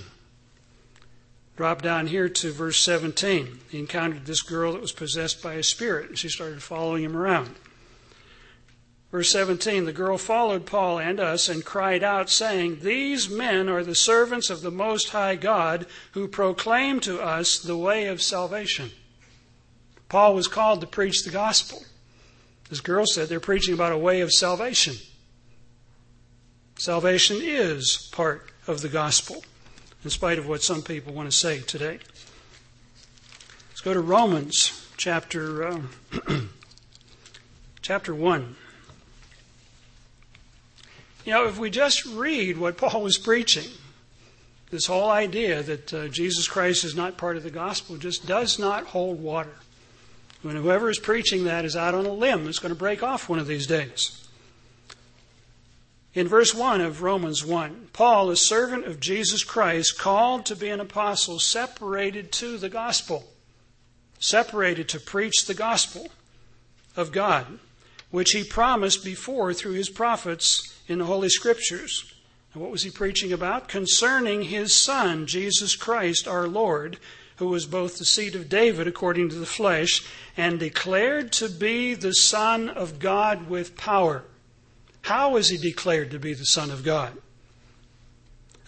Drop 1.55 1.81
down 1.81 2.07
here 2.07 2.27
to 2.27 2.51
verse 2.51 2.77
17. 2.79 3.59
He 3.69 3.79
encountered 3.79 4.25
this 4.25 4.41
girl 4.41 4.73
that 4.73 4.81
was 4.81 4.91
possessed 4.91 5.43
by 5.43 5.53
a 5.55 5.63
spirit, 5.63 6.09
and 6.09 6.17
she 6.17 6.29
started 6.29 6.63
following 6.63 7.03
him 7.03 7.15
around. 7.15 7.55
Verse 9.11 9.29
17 9.29 9.85
The 9.85 9.93
girl 9.93 10.17
followed 10.17 10.65
Paul 10.65 10.99
and 10.99 11.19
us 11.19 11.49
and 11.49 11.63
cried 11.63 12.03
out, 12.03 12.29
saying, 12.29 12.79
These 12.81 13.29
men 13.29 13.69
are 13.69 13.83
the 13.83 13.95
servants 13.95 14.49
of 14.49 14.61
the 14.61 14.71
Most 14.71 15.09
High 15.09 15.35
God 15.35 15.85
who 16.13 16.27
proclaim 16.27 16.99
to 17.01 17.21
us 17.21 17.59
the 17.59 17.77
way 17.77 18.07
of 18.07 18.21
salvation. 18.21 18.91
Paul 20.09 20.33
was 20.33 20.47
called 20.47 20.81
to 20.81 20.87
preach 20.87 21.23
the 21.23 21.31
gospel. 21.31 21.83
This 22.71 22.79
girl 22.79 23.05
said 23.05 23.27
they're 23.27 23.41
preaching 23.41 23.73
about 23.73 23.91
a 23.91 23.97
way 23.97 24.21
of 24.21 24.31
salvation. 24.31 24.95
Salvation 26.77 27.39
is 27.41 28.09
part 28.13 28.49
of 28.65 28.79
the 28.79 28.87
gospel, 28.87 29.43
in 30.05 30.09
spite 30.09 30.39
of 30.39 30.47
what 30.47 30.63
some 30.63 30.81
people 30.81 31.11
want 31.11 31.29
to 31.29 31.37
say 31.37 31.59
today. 31.59 31.99
Let's 33.69 33.81
go 33.81 33.93
to 33.93 33.99
Romans 33.99 34.87
chapter, 34.95 35.67
uh, 35.67 35.81
chapter 37.81 38.15
1. 38.15 38.55
You 41.25 41.33
know, 41.33 41.47
if 41.49 41.59
we 41.59 41.69
just 41.69 42.05
read 42.05 42.57
what 42.57 42.77
Paul 42.77 43.01
was 43.01 43.17
preaching, 43.17 43.69
this 44.69 44.85
whole 44.85 45.09
idea 45.09 45.61
that 45.61 45.93
uh, 45.93 46.07
Jesus 46.07 46.47
Christ 46.47 46.85
is 46.85 46.95
not 46.95 47.17
part 47.17 47.35
of 47.35 47.43
the 47.43 47.51
gospel 47.51 47.97
just 47.97 48.25
does 48.25 48.57
not 48.57 48.85
hold 48.85 49.21
water. 49.21 49.57
When 50.41 50.55
whoever 50.55 50.89
is 50.89 50.99
preaching 50.99 51.43
that 51.43 51.65
is 51.65 51.75
out 51.75 51.93
on 51.93 52.05
a 52.05 52.13
limb, 52.13 52.47
it's 52.47 52.59
going 52.59 52.73
to 52.73 52.79
break 52.79 53.03
off 53.03 53.29
one 53.29 53.39
of 53.39 53.47
these 53.47 53.67
days. 53.67 54.17
In 56.13 56.27
verse 56.27 56.53
1 56.53 56.81
of 56.81 57.03
Romans 57.03 57.45
1, 57.45 57.89
Paul, 57.93 58.31
a 58.31 58.35
servant 58.35 58.85
of 58.85 58.99
Jesus 58.99 59.43
Christ, 59.43 59.97
called 59.97 60.45
to 60.47 60.55
be 60.55 60.69
an 60.69 60.81
apostle, 60.81 61.39
separated 61.39 62.31
to 62.33 62.57
the 62.57 62.69
gospel, 62.69 63.29
separated 64.19 64.89
to 64.89 64.99
preach 64.99 65.45
the 65.45 65.53
gospel 65.53 66.09
of 66.97 67.11
God, 67.11 67.59
which 68.09 68.31
he 68.31 68.43
promised 68.43 69.05
before 69.05 69.53
through 69.53 69.73
his 69.73 69.89
prophets 69.89 70.77
in 70.87 70.99
the 70.99 71.05
Holy 71.05 71.29
Scriptures. 71.29 72.13
And 72.53 72.61
what 72.61 72.71
was 72.71 72.83
he 72.83 72.89
preaching 72.89 73.31
about? 73.31 73.69
Concerning 73.69 74.43
his 74.43 74.75
Son, 74.75 75.27
Jesus 75.27 75.77
Christ, 75.77 76.27
our 76.27 76.47
Lord, 76.47 76.97
who 77.41 77.47
was 77.47 77.65
both 77.65 77.97
the 77.97 78.05
seed 78.05 78.35
of 78.35 78.49
David 78.49 78.87
according 78.87 79.27
to 79.27 79.35
the 79.35 79.47
flesh, 79.47 80.05
and 80.37 80.59
declared 80.59 81.31
to 81.31 81.49
be 81.49 81.95
the 81.95 82.13
Son 82.13 82.69
of 82.69 82.99
God 82.99 83.49
with 83.49 83.75
power. 83.75 84.23
How 85.01 85.31
was 85.31 85.49
he 85.49 85.57
declared 85.57 86.11
to 86.11 86.19
be 86.19 86.35
the 86.35 86.45
Son 86.45 86.69
of 86.69 86.83
God? 86.83 87.17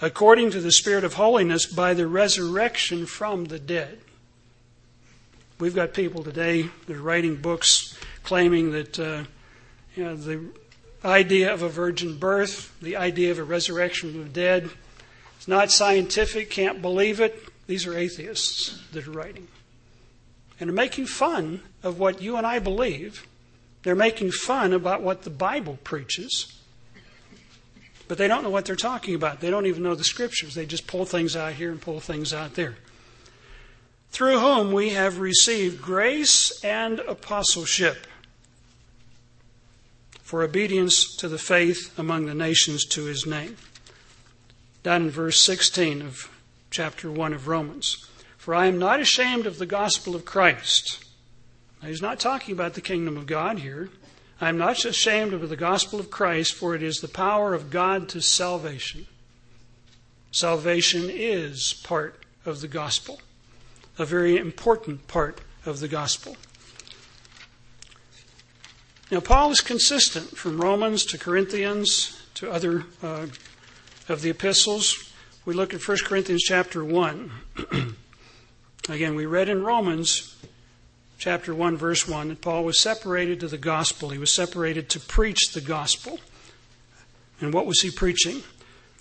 According 0.01 0.49
to 0.51 0.59
the 0.59 0.71
Spirit 0.71 1.03
of 1.03 1.13
holiness 1.13 1.67
by 1.67 1.93
the 1.93 2.07
resurrection 2.07 3.05
from 3.05 3.45
the 3.45 3.59
dead. 3.59 3.99
We've 5.59 5.75
got 5.75 5.93
people 5.93 6.23
today 6.23 6.71
that 6.87 6.97
are 6.97 6.99
writing 6.99 7.35
books 7.35 7.95
claiming 8.23 8.71
that 8.71 8.99
uh, 8.99 9.25
you 9.95 10.03
know, 10.03 10.15
the 10.15 10.45
idea 11.05 11.53
of 11.53 11.61
a 11.61 11.69
virgin 11.69 12.17
birth, 12.17 12.75
the 12.81 12.95
idea 12.95 13.29
of 13.29 13.37
a 13.37 13.43
resurrection 13.43 14.13
from 14.13 14.23
the 14.23 14.29
dead. 14.29 14.71
It's 15.37 15.47
not 15.47 15.69
scientific, 15.69 16.49
can't 16.49 16.81
believe 16.81 17.19
it. 17.19 17.52
These 17.67 17.85
are 17.87 17.97
atheists 17.97 18.81
that 18.91 19.07
are 19.07 19.11
writing. 19.11 19.47
And 20.59 20.69
are 20.69 20.73
making 20.73 21.07
fun 21.07 21.61
of 21.81 21.99
what 21.99 22.21
you 22.21 22.37
and 22.37 22.45
I 22.45 22.59
believe. 22.59 23.25
They're 23.83 23.95
making 23.95 24.31
fun 24.31 24.73
about 24.73 25.01
what 25.01 25.23
the 25.23 25.29
Bible 25.29 25.77
preaches. 25.83 26.53
But 28.07 28.17
they 28.17 28.27
don't 28.27 28.43
know 28.43 28.49
what 28.49 28.65
they're 28.65 28.75
talking 28.75 29.15
about. 29.15 29.39
They 29.39 29.49
don't 29.49 29.65
even 29.65 29.83
know 29.83 29.95
the 29.95 30.03
scriptures. 30.03 30.55
They 30.55 30.65
just 30.65 30.87
pull 30.87 31.05
things 31.05 31.35
out 31.35 31.53
here 31.53 31.71
and 31.71 31.81
pull 31.81 31.99
things 31.99 32.33
out 32.33 32.55
there. 32.55 32.75
Through 34.11 34.39
whom 34.39 34.71
we 34.71 34.89
have 34.89 35.19
received 35.19 35.81
grace 35.81 36.63
and 36.63 36.99
apostleship 36.99 38.05
for 40.21 40.43
obedience 40.43 41.15
to 41.17 41.27
the 41.27 41.37
faith 41.37 41.97
among 41.97 42.25
the 42.25 42.35
nations 42.35 42.85
to 42.85 43.05
his 43.05 43.25
name. 43.25 43.57
Down 44.83 45.03
in 45.03 45.09
verse 45.09 45.39
16 45.39 46.01
of 46.01 46.29
chapter 46.73 47.11
1 47.11 47.33
of 47.33 47.47
Romans. 47.47 48.07
For 48.35 48.55
I 48.55 48.65
am 48.65 48.79
not 48.79 48.99
ashamed 48.99 49.45
of 49.45 49.59
the 49.59 49.67
gospel 49.67 50.15
of 50.15 50.25
Christ, 50.25 51.05
Now, 51.81 51.87
he's 51.89 52.01
not 52.01 52.19
talking 52.19 52.51
about 52.51 52.73
the 52.73 52.81
kingdom 52.81 53.15
of 53.15 53.27
God 53.27 53.59
here. 53.59 53.89
I 54.41 54.49
am 54.49 54.57
not 54.57 54.83
ashamed 54.83 55.33
of 55.33 55.47
the 55.47 55.55
gospel 55.55 55.99
of 55.99 56.09
Christ, 56.09 56.55
for 56.55 56.73
it 56.73 56.81
is 56.81 56.99
the 56.99 57.07
power 57.07 57.53
of 57.53 57.69
God 57.69 58.09
to 58.09 58.21
salvation. 58.21 59.05
Salvation 60.31 61.11
is 61.11 61.73
part 61.83 62.25
of 62.43 62.61
the 62.61 62.67
gospel, 62.67 63.21
a 63.99 64.05
very 64.05 64.35
important 64.35 65.07
part 65.07 65.41
of 65.67 65.79
the 65.79 65.87
gospel. 65.87 66.35
Now, 69.11 69.19
Paul 69.19 69.51
is 69.51 69.61
consistent 69.61 70.35
from 70.35 70.59
Romans 70.59 71.05
to 71.05 71.19
Corinthians 71.19 72.19
to 72.33 72.49
other 72.49 72.85
uh, 73.03 73.27
of 74.09 74.23
the 74.23 74.31
epistles. 74.31 75.12
We 75.45 75.53
look 75.53 75.73
at 75.73 75.85
1 75.85 75.97
Corinthians 76.05 76.43
chapter 76.43 76.85
1. 76.85 77.31
Again, 78.89 79.15
we 79.15 79.25
read 79.25 79.49
in 79.49 79.63
Romans 79.63 80.37
chapter 81.17 81.53
1, 81.53 81.75
verse 81.75 82.07
1, 82.07 82.29
that 82.29 82.41
Paul 82.41 82.63
was 82.63 82.79
separated 82.79 83.41
to 83.41 83.49
the 83.49 83.57
gospel. 83.57 84.09
He 84.09 84.17
was 84.17 84.31
separated 84.31 84.89
to 84.89 85.01
preach 85.01 85.51
the 85.51 85.59
gospel. 85.59 86.21
And 87.41 87.53
what 87.53 87.65
was 87.65 87.81
he 87.81 87.91
preaching? 87.91 88.43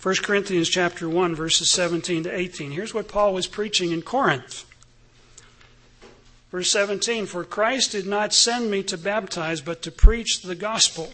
1 0.01 0.15
Corinthians 0.21 0.67
chapter 0.67 1.07
1, 1.07 1.33
verses 1.33 1.71
17 1.71 2.23
to 2.23 2.37
18. 2.37 2.71
Here's 2.71 2.93
what 2.93 3.07
Paul 3.07 3.33
was 3.33 3.47
preaching 3.47 3.91
in 3.91 4.01
Corinth. 4.01 4.65
Verse 6.51 6.69
17 6.71 7.25
For 7.25 7.45
Christ 7.45 7.93
did 7.93 8.05
not 8.05 8.33
send 8.33 8.69
me 8.69 8.83
to 8.83 8.97
baptize, 8.97 9.61
but 9.61 9.81
to 9.83 9.91
preach 9.91 10.41
the 10.41 10.55
gospel, 10.55 11.13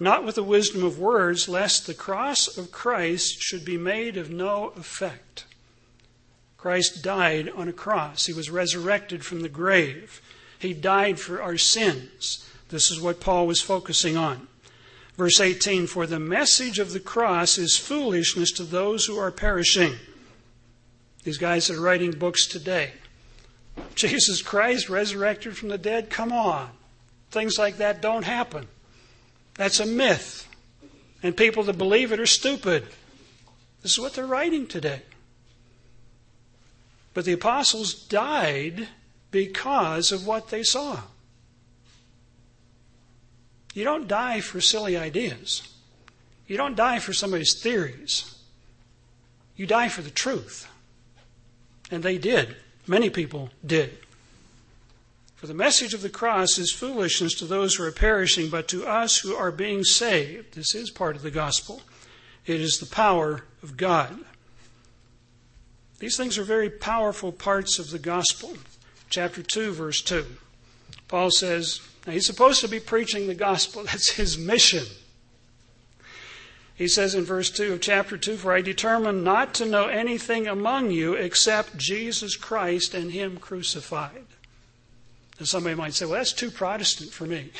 not 0.00 0.24
with 0.24 0.36
the 0.36 0.42
wisdom 0.42 0.82
of 0.82 0.98
words, 0.98 1.48
lest 1.48 1.86
the 1.86 1.94
cross 1.94 2.56
of 2.56 2.72
Christ 2.72 3.40
should 3.40 3.64
be 3.64 3.76
made 3.76 4.16
of 4.16 4.30
no 4.30 4.72
effect. 4.76 5.44
Christ 6.56 7.02
died 7.02 7.50
on 7.54 7.68
a 7.68 7.72
cross. 7.72 8.26
He 8.26 8.32
was 8.32 8.50
resurrected 8.50 9.24
from 9.24 9.40
the 9.40 9.48
grave. 9.48 10.22
He 10.58 10.72
died 10.72 11.18
for 11.18 11.42
our 11.42 11.58
sins. 11.58 12.48
This 12.68 12.90
is 12.90 13.00
what 13.00 13.20
Paul 13.20 13.46
was 13.46 13.60
focusing 13.60 14.16
on. 14.16 14.46
Verse 15.16 15.40
18 15.40 15.86
For 15.86 16.06
the 16.06 16.20
message 16.20 16.78
of 16.78 16.92
the 16.92 17.00
cross 17.00 17.58
is 17.58 17.76
foolishness 17.76 18.52
to 18.52 18.64
those 18.64 19.06
who 19.06 19.18
are 19.18 19.30
perishing. 19.30 19.94
These 21.24 21.38
guys 21.38 21.66
that 21.66 21.76
are 21.76 21.80
writing 21.80 22.12
books 22.12 22.46
today. 22.46 22.92
Jesus 23.94 24.42
Christ 24.42 24.88
resurrected 24.88 25.56
from 25.56 25.68
the 25.68 25.78
dead? 25.78 26.10
Come 26.10 26.32
on. 26.32 26.70
Things 27.30 27.58
like 27.58 27.78
that 27.78 28.02
don't 28.02 28.24
happen. 28.24 28.68
That's 29.54 29.80
a 29.80 29.86
myth. 29.86 30.48
And 31.22 31.36
people 31.36 31.62
that 31.64 31.78
believe 31.78 32.12
it 32.12 32.20
are 32.20 32.26
stupid. 32.26 32.84
This 33.82 33.92
is 33.92 33.98
what 34.00 34.14
they're 34.14 34.26
writing 34.26 34.66
today. 34.66 35.02
But 37.14 37.24
the 37.24 37.32
apostles 37.32 37.94
died 37.94 38.88
because 39.30 40.12
of 40.12 40.26
what 40.26 40.48
they 40.48 40.62
saw. 40.62 41.00
You 43.74 43.84
don't 43.84 44.08
die 44.08 44.40
for 44.40 44.60
silly 44.60 44.96
ideas. 44.96 45.68
You 46.46 46.56
don't 46.56 46.76
die 46.76 46.98
for 46.98 47.12
somebody's 47.12 47.60
theories. 47.60 48.34
You 49.56 49.66
die 49.66 49.88
for 49.88 50.02
the 50.02 50.10
truth. 50.10 50.68
And 51.90 52.02
they 52.02 52.18
did. 52.18 52.56
Many 52.86 53.10
people 53.10 53.50
did. 53.64 53.98
For 55.42 55.48
the 55.48 55.54
message 55.54 55.92
of 55.92 56.02
the 56.02 56.08
cross 56.08 56.56
is 56.56 56.70
foolishness 56.70 57.34
to 57.34 57.46
those 57.46 57.74
who 57.74 57.82
are 57.82 57.90
perishing, 57.90 58.48
but 58.48 58.68
to 58.68 58.86
us 58.86 59.18
who 59.18 59.34
are 59.34 59.50
being 59.50 59.82
saved, 59.82 60.54
this 60.54 60.72
is 60.72 60.88
part 60.88 61.16
of 61.16 61.22
the 61.22 61.32
gospel, 61.32 61.82
it 62.46 62.60
is 62.60 62.78
the 62.78 62.86
power 62.86 63.42
of 63.60 63.76
God. 63.76 64.20
These 65.98 66.16
things 66.16 66.38
are 66.38 66.44
very 66.44 66.70
powerful 66.70 67.32
parts 67.32 67.80
of 67.80 67.90
the 67.90 67.98
gospel. 67.98 68.56
Chapter 69.10 69.42
2, 69.42 69.72
verse 69.72 70.00
2. 70.00 70.24
Paul 71.08 71.32
says, 71.32 71.80
now 72.06 72.12
he's 72.12 72.24
supposed 72.24 72.60
to 72.60 72.68
be 72.68 72.78
preaching 72.78 73.26
the 73.26 73.34
gospel. 73.34 73.82
That's 73.86 74.12
his 74.12 74.38
mission. 74.38 74.84
He 76.76 76.86
says 76.86 77.16
in 77.16 77.24
verse 77.24 77.50
2 77.50 77.72
of 77.72 77.80
chapter 77.80 78.16
2 78.16 78.36
For 78.36 78.52
I 78.52 78.60
determined 78.60 79.24
not 79.24 79.54
to 79.54 79.66
know 79.66 79.88
anything 79.88 80.46
among 80.46 80.92
you 80.92 81.14
except 81.14 81.78
Jesus 81.78 82.36
Christ 82.36 82.94
and 82.94 83.10
Him 83.10 83.38
crucified. 83.38 84.26
And 85.42 85.48
somebody 85.48 85.74
might 85.74 85.92
say, 85.92 86.04
Well, 86.04 86.14
that's 86.14 86.32
too 86.32 86.52
Protestant 86.52 87.10
for 87.10 87.26
me. 87.26 87.50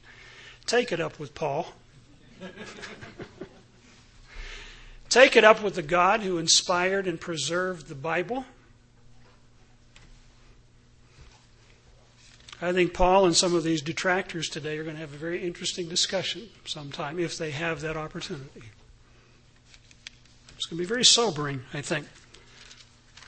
Take 0.66 0.92
it 0.92 0.98
up 0.98 1.18
with 1.18 1.34
Paul. 1.34 1.74
Take 5.10 5.36
it 5.36 5.44
up 5.44 5.62
with 5.62 5.74
the 5.74 5.82
God 5.82 6.20
who 6.20 6.38
inspired 6.38 7.06
and 7.06 7.20
preserved 7.20 7.88
the 7.88 7.94
Bible. 7.94 8.46
I 12.62 12.72
think 12.72 12.94
Paul 12.94 13.26
and 13.26 13.36
some 13.36 13.54
of 13.54 13.62
these 13.62 13.82
detractors 13.82 14.48
today 14.48 14.78
are 14.78 14.82
going 14.84 14.96
to 14.96 15.00
have 15.02 15.12
a 15.12 15.18
very 15.18 15.46
interesting 15.46 15.86
discussion 15.86 16.48
sometime 16.64 17.18
if 17.18 17.36
they 17.36 17.50
have 17.50 17.82
that 17.82 17.98
opportunity. 17.98 18.62
It's 20.56 20.64
going 20.64 20.78
to 20.78 20.82
be 20.82 20.88
very 20.88 21.04
sobering, 21.04 21.60
I 21.74 21.82
think. 21.82 22.06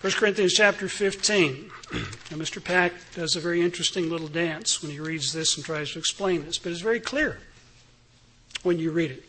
1 0.01 0.13
Corinthians 0.15 0.55
chapter 0.55 0.89
15. 0.89 1.71
And 1.93 2.41
Mr. 2.41 2.63
Pack 2.63 2.93
does 3.15 3.37
a 3.37 3.41
very 3.41 3.61
interesting 3.61 4.09
little 4.09 4.29
dance 4.29 4.83
when 4.83 4.91
he 4.91 4.99
reads 4.99 5.35
this 5.35 5.57
and 5.57 5.65
tries 5.65 5.93
to 5.93 5.99
explain 5.99 6.47
this, 6.47 6.59
but 6.59 6.73
it's 6.73 6.81
very 6.81 7.01
clear 7.01 7.39
when 8.63 8.79
you 8.79 8.93
read 8.93 9.11
it. 9.11 9.25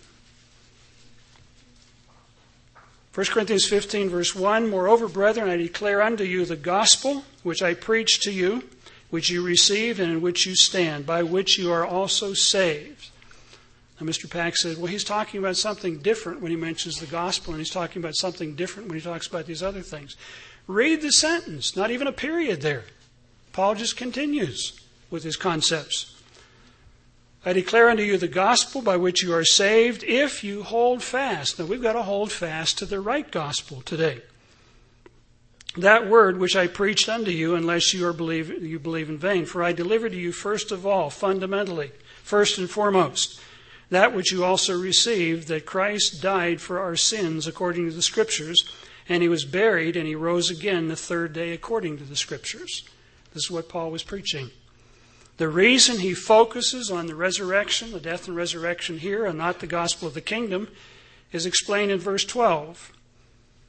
1 3.13 3.25
Corinthians 3.25 3.67
15, 3.67 4.09
verse 4.09 4.33
1 4.33 4.69
Moreover, 4.69 5.09
brethren, 5.09 5.49
I 5.49 5.57
declare 5.57 6.01
unto 6.01 6.23
you 6.23 6.45
the 6.45 6.55
gospel 6.55 7.25
which 7.43 7.61
I 7.61 7.73
preached 7.73 8.21
to 8.21 8.31
you, 8.31 8.63
which 9.09 9.29
you 9.29 9.43
received 9.43 9.99
and 9.99 10.09
in 10.09 10.21
which 10.21 10.45
you 10.45 10.55
stand, 10.55 11.05
by 11.05 11.21
which 11.21 11.57
you 11.57 11.69
are 11.73 11.85
also 11.85 12.33
saved. 12.33 13.09
Now, 13.99 14.07
Mr. 14.07 14.29
Pack 14.29 14.55
said, 14.55 14.77
well, 14.77 14.85
he's 14.85 15.03
talking 15.03 15.39
about 15.39 15.57
something 15.57 15.97
different 15.97 16.39
when 16.39 16.49
he 16.49 16.57
mentions 16.57 16.95
the 16.95 17.07
gospel, 17.07 17.53
and 17.53 17.59
he's 17.59 17.69
talking 17.69 18.01
about 18.01 18.15
something 18.15 18.55
different 18.55 18.87
when 18.87 18.97
he 18.97 19.03
talks 19.03 19.27
about 19.27 19.45
these 19.45 19.61
other 19.61 19.81
things. 19.81 20.15
Read 20.71 21.01
the 21.01 21.11
sentence, 21.11 21.75
not 21.75 21.91
even 21.91 22.07
a 22.07 22.13
period 22.13 22.61
there. 22.61 22.85
Paul 23.51 23.75
just 23.75 23.97
continues 23.97 24.79
with 25.09 25.23
his 25.23 25.35
concepts. 25.35 26.15
I 27.45 27.51
declare 27.51 27.89
unto 27.89 28.03
you 28.03 28.17
the 28.17 28.29
gospel 28.29 28.81
by 28.81 28.95
which 28.95 29.21
you 29.21 29.33
are 29.33 29.43
saved 29.43 30.03
if 30.03 30.45
you 30.45 30.63
hold 30.63 31.03
fast. 31.03 31.59
Now 31.59 31.65
we've 31.65 31.81
got 31.81 31.93
to 31.93 32.03
hold 32.03 32.31
fast 32.31 32.77
to 32.77 32.85
the 32.85 33.01
right 33.01 33.29
gospel 33.29 33.81
today. 33.81 34.21
That 35.75 36.07
word 36.07 36.37
which 36.37 36.55
I 36.55 36.67
preached 36.67 37.09
unto 37.09 37.31
you, 37.31 37.55
unless 37.55 37.93
you 37.93 38.07
are 38.07 38.13
believe 38.13 38.63
you 38.63 38.79
believe 38.79 39.09
in 39.09 39.17
vain. 39.17 39.45
For 39.45 39.63
I 39.63 39.73
delivered 39.73 40.13
to 40.13 40.17
you 40.17 40.31
first 40.31 40.71
of 40.71 40.85
all, 40.85 41.09
fundamentally, 41.09 41.91
first 42.23 42.57
and 42.57 42.69
foremost, 42.69 43.41
that 43.89 44.15
which 44.15 44.31
you 44.31 44.45
also 44.45 44.79
received, 44.79 45.49
that 45.49 45.65
Christ 45.65 46.21
died 46.21 46.61
for 46.61 46.79
our 46.79 46.95
sins 46.95 47.45
according 47.45 47.89
to 47.89 47.95
the 47.95 48.01
Scriptures, 48.01 48.63
and 49.09 49.21
he 49.23 49.29
was 49.29 49.45
buried, 49.45 49.95
and 49.95 50.07
he 50.07 50.15
rose 50.15 50.49
again 50.49 50.87
the 50.87 50.95
third 50.95 51.33
day 51.33 51.53
according 51.53 51.97
to 51.97 52.03
the 52.03 52.15
Scriptures. 52.15 52.83
This 53.33 53.45
is 53.45 53.51
what 53.51 53.69
Paul 53.69 53.91
was 53.91 54.03
preaching. 54.03 54.51
The 55.37 55.49
reason 55.49 55.99
he 55.99 56.13
focuses 56.13 56.91
on 56.91 57.07
the 57.07 57.15
resurrection, 57.15 57.91
the 57.91 57.99
death 57.99 58.27
and 58.27 58.35
resurrection 58.35 58.99
here, 58.99 59.25
and 59.25 59.37
not 59.37 59.59
the 59.59 59.67
gospel 59.67 60.07
of 60.07 60.13
the 60.13 60.21
kingdom, 60.21 60.67
is 61.31 61.45
explained 61.45 61.91
in 61.91 61.99
verse 61.99 62.25
12. 62.25 62.91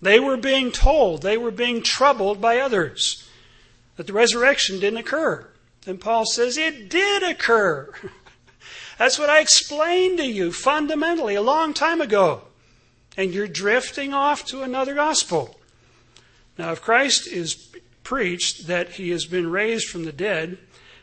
They 0.03 0.19
were 0.19 0.37
being 0.37 0.73
told, 0.73 1.23
they 1.23 1.39
were 1.39 1.53
being 1.53 1.83
troubled 1.83 2.41
by 2.41 2.59
others 2.59 3.29
that 3.97 4.07
the 4.07 4.13
resurrection 4.13 4.81
didn't 4.81 4.99
occur. 4.99 5.47
And 5.87 6.01
Paul 6.01 6.27
says, 6.27 6.57
It 6.57 6.89
did 6.89 7.23
occur. 7.23 7.93
That's 8.99 9.19
what 9.19 9.31
I 9.31 9.41
explained 9.41 10.19
to 10.19 10.27
you 10.27 10.53
fundamentally 10.53 11.35
a 11.35 11.43
long 11.43 11.73
time 11.73 12.01
ago. 12.01 12.43
And 13.17 13.35
you're 13.35 13.49
drifting 13.49 14.15
off 14.15 14.47
to 14.47 14.63
another 14.63 14.95
gospel. 14.95 15.59
Now, 16.59 16.73
if 16.73 16.81
Christ 16.81 17.27
is 17.27 17.71
preached 18.03 18.67
that 18.67 18.91
he 18.91 19.11
has 19.11 19.27
been 19.27 19.51
raised 19.51 19.89
from 19.89 20.05
the 20.05 20.13
dead, 20.13 20.59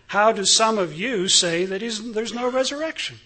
how 0.08 0.32
do 0.32 0.44
some 0.44 0.78
of 0.78 0.94
you 0.94 1.28
say 1.28 1.66
that 1.66 1.82
there's 1.82 2.34
no 2.34 2.50
resurrection? 2.50 3.20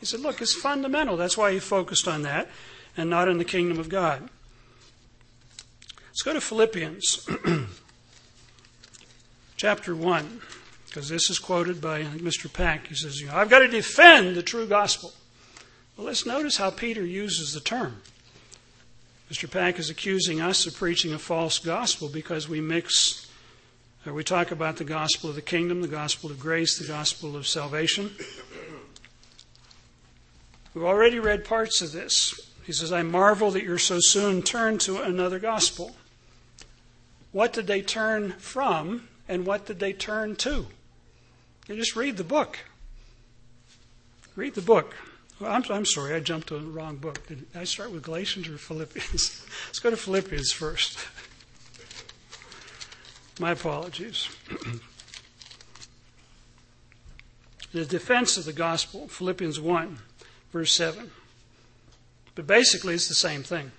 He 0.00 0.06
said, 0.06 0.20
Look, 0.20 0.40
it's 0.40 0.54
fundamental. 0.54 1.16
That's 1.16 1.36
why 1.36 1.52
he 1.52 1.58
focused 1.58 2.06
on 2.06 2.22
that 2.22 2.48
and 2.96 3.10
not 3.10 3.28
on 3.28 3.38
the 3.38 3.44
kingdom 3.44 3.78
of 3.78 3.88
God. 3.88 4.28
Let's 6.08 6.22
go 6.22 6.32
to 6.32 6.40
Philippians 6.40 7.28
chapter 9.56 9.94
1, 9.94 10.40
because 10.86 11.08
this 11.08 11.30
is 11.30 11.38
quoted 11.38 11.80
by 11.80 12.02
uh, 12.02 12.10
Mr. 12.14 12.52
Pack. 12.52 12.88
He 12.88 12.94
says, 12.94 13.20
you 13.20 13.28
know, 13.28 13.36
I've 13.36 13.50
got 13.50 13.60
to 13.60 13.68
defend 13.68 14.34
the 14.34 14.42
true 14.42 14.66
gospel. 14.66 15.12
Well, 15.96 16.06
let's 16.06 16.26
notice 16.26 16.56
how 16.56 16.70
Peter 16.70 17.04
uses 17.04 17.52
the 17.52 17.60
term. 17.60 18.02
Mr. 19.30 19.50
Pack 19.50 19.78
is 19.78 19.90
accusing 19.90 20.40
us 20.40 20.66
of 20.66 20.74
preaching 20.74 21.12
a 21.12 21.18
false 21.18 21.58
gospel 21.58 22.08
because 22.08 22.48
we 22.48 22.60
mix 22.60 23.28
uh, 24.06 24.12
we 24.12 24.24
talk 24.24 24.52
about 24.52 24.76
the 24.76 24.84
gospel 24.84 25.28
of 25.28 25.36
the 25.36 25.42
kingdom, 25.42 25.82
the 25.82 25.88
gospel 25.88 26.30
of 26.30 26.38
grace, 26.38 26.78
the 26.78 26.86
gospel 26.86 27.36
of 27.36 27.46
salvation. 27.46 28.10
We've 30.72 30.84
already 30.84 31.18
read 31.18 31.44
parts 31.44 31.82
of 31.82 31.92
this. 31.92 32.48
He 32.64 32.72
says, 32.72 32.92
I 32.92 33.02
marvel 33.02 33.50
that 33.50 33.64
you're 33.64 33.78
so 33.78 33.98
soon 34.00 34.42
turned 34.42 34.80
to 34.82 35.02
another 35.02 35.38
gospel. 35.38 35.96
What 37.32 37.52
did 37.52 37.66
they 37.66 37.82
turn 37.82 38.32
from 38.32 39.08
and 39.28 39.44
what 39.44 39.66
did 39.66 39.80
they 39.80 39.92
turn 39.92 40.36
to? 40.36 40.66
You 41.66 41.76
just 41.76 41.96
read 41.96 42.16
the 42.16 42.24
book. 42.24 42.58
Read 44.36 44.54
the 44.54 44.62
book. 44.62 44.94
Well, 45.40 45.52
I'm, 45.52 45.62
I'm 45.70 45.84
sorry, 45.84 46.14
I 46.14 46.20
jumped 46.20 46.48
to 46.48 46.58
the 46.58 46.66
wrong 46.66 46.96
book. 46.96 47.24
Did 47.28 47.46
I 47.54 47.62
start 47.64 47.92
with 47.92 48.02
Galatians 48.02 48.48
or 48.48 48.58
Philippians? 48.58 49.46
Let's 49.66 49.78
go 49.78 49.90
to 49.90 49.96
Philippians 49.96 50.50
first. 50.50 50.98
My 53.38 53.52
apologies. 53.52 54.28
the 57.72 57.84
defense 57.84 58.36
of 58.36 58.46
the 58.46 58.52
gospel, 58.52 59.06
Philippians 59.06 59.60
1, 59.60 59.98
verse 60.52 60.72
7. 60.72 61.08
But 62.34 62.48
basically, 62.48 62.94
it's 62.94 63.06
the 63.06 63.14
same 63.14 63.44
thing. 63.44 63.70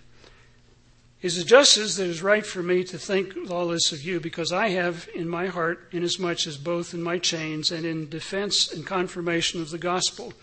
Is 1.22 1.38
it 1.38 1.48
just 1.48 1.78
as 1.78 2.00
it 2.00 2.08
is 2.08 2.24
right 2.24 2.46
for 2.46 2.64
me 2.64 2.86
to 2.86 2.98
think 2.98 3.36
all 3.52 3.68
this 3.68 3.92
of 3.92 4.02
you, 4.02 4.22
because 4.22 4.54
I 4.54 4.70
have 4.70 5.10
in 5.14 5.28
my 5.28 5.48
heart, 5.48 5.90
inasmuch 5.92 6.48
as 6.48 6.56
both 6.56 6.94
in 6.94 7.04
my 7.04 7.18
chains 7.18 7.70
and 7.70 7.86
in 7.86 8.08
defense 8.08 8.72
and 8.72 8.86
confirmation 8.86 9.62
of 9.62 9.72
the 9.72 9.78
gospel, 9.78 10.34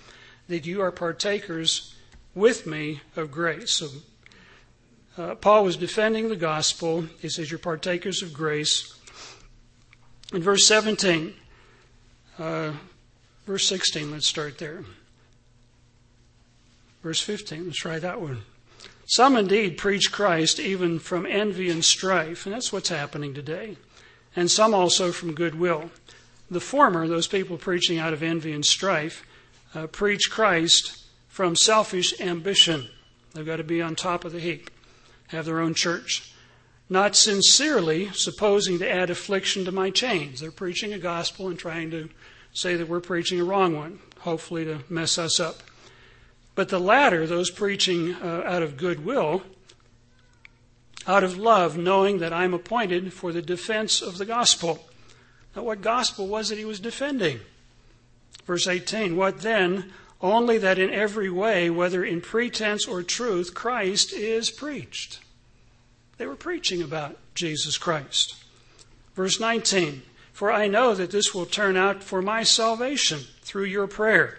that 0.48 0.66
you 0.66 0.80
are 0.80 0.92
partakers 0.92 1.94
with 2.34 2.66
me 2.66 3.00
of 3.16 3.30
grace. 3.30 3.72
So 3.72 3.88
uh, 5.18 5.34
Paul 5.34 5.64
was 5.64 5.76
defending 5.76 6.28
the 6.28 6.36
gospel. 6.36 7.06
He 7.20 7.28
says, 7.28 7.50
You're 7.50 7.58
partakers 7.58 8.22
of 8.22 8.32
grace. 8.32 8.94
In 10.32 10.42
verse 10.42 10.66
17, 10.66 11.34
uh, 12.38 12.72
verse 13.46 13.66
16, 13.66 14.10
let's 14.10 14.26
start 14.26 14.58
there. 14.58 14.84
Verse 17.02 17.20
15, 17.20 17.66
let's 17.66 17.78
try 17.78 17.98
that 17.98 18.20
one. 18.20 18.42
Some 19.06 19.36
indeed 19.36 19.78
preach 19.78 20.10
Christ 20.10 20.58
even 20.58 20.98
from 20.98 21.26
envy 21.26 21.70
and 21.70 21.84
strife, 21.84 22.44
and 22.44 22.54
that's 22.54 22.72
what's 22.72 22.88
happening 22.88 23.32
today. 23.32 23.76
And 24.34 24.50
some 24.50 24.74
also 24.74 25.12
from 25.12 25.34
goodwill. 25.34 25.90
The 26.50 26.60
former, 26.60 27.06
those 27.06 27.28
people 27.28 27.56
preaching 27.56 27.98
out 27.98 28.12
of 28.12 28.22
envy 28.22 28.52
and 28.52 28.64
strife, 28.64 29.24
uh, 29.76 29.86
preach 29.86 30.30
Christ 30.30 31.04
from 31.28 31.54
selfish 31.54 32.18
ambition. 32.20 32.88
They've 33.34 33.44
got 33.44 33.56
to 33.56 33.64
be 33.64 33.82
on 33.82 33.94
top 33.94 34.24
of 34.24 34.32
the 34.32 34.40
heap, 34.40 34.70
have 35.28 35.44
their 35.44 35.60
own 35.60 35.74
church. 35.74 36.32
Not 36.88 37.14
sincerely 37.14 38.10
supposing 38.12 38.78
to 38.78 38.90
add 38.90 39.10
affliction 39.10 39.64
to 39.66 39.72
my 39.72 39.90
chains. 39.90 40.40
They're 40.40 40.50
preaching 40.50 40.94
a 40.94 40.98
gospel 40.98 41.48
and 41.48 41.58
trying 41.58 41.90
to 41.90 42.08
say 42.54 42.76
that 42.76 42.88
we're 42.88 43.00
preaching 43.00 43.38
a 43.38 43.44
wrong 43.44 43.76
one, 43.76 43.98
hopefully 44.20 44.64
to 44.64 44.78
mess 44.88 45.18
us 45.18 45.38
up. 45.38 45.62
But 46.54 46.70
the 46.70 46.80
latter, 46.80 47.26
those 47.26 47.50
preaching 47.50 48.14
uh, 48.14 48.44
out 48.46 48.62
of 48.62 48.78
goodwill, 48.78 49.42
out 51.06 51.22
of 51.22 51.36
love, 51.36 51.76
knowing 51.76 52.18
that 52.20 52.32
I'm 52.32 52.54
appointed 52.54 53.12
for 53.12 53.30
the 53.30 53.42
defense 53.42 54.00
of 54.00 54.16
the 54.16 54.24
gospel. 54.24 54.88
Now, 55.54 55.64
what 55.64 55.82
gospel 55.82 56.28
was 56.28 56.50
it 56.50 56.56
he 56.56 56.64
was 56.64 56.80
defending? 56.80 57.40
Verse 58.46 58.66
18 58.66 59.16
What 59.16 59.40
then? 59.40 59.92
Only 60.22 60.56
that 60.58 60.78
in 60.78 60.90
every 60.90 61.28
way, 61.28 61.68
whether 61.68 62.02
in 62.02 62.22
pretense 62.22 62.86
or 62.86 63.02
truth, 63.02 63.52
Christ 63.54 64.14
is 64.14 64.50
preached. 64.50 65.20
They 66.16 66.26
were 66.26 66.36
preaching 66.36 66.80
about 66.80 67.18
Jesus 67.34 67.76
Christ. 67.76 68.34
Verse 69.14 69.38
19 69.38 70.02
For 70.32 70.50
I 70.50 70.68
know 70.68 70.94
that 70.94 71.10
this 71.10 71.34
will 71.34 71.44
turn 71.44 71.76
out 71.76 72.02
for 72.02 72.22
my 72.22 72.44
salvation 72.44 73.20
through 73.42 73.64
your 73.64 73.86
prayer 73.86 74.38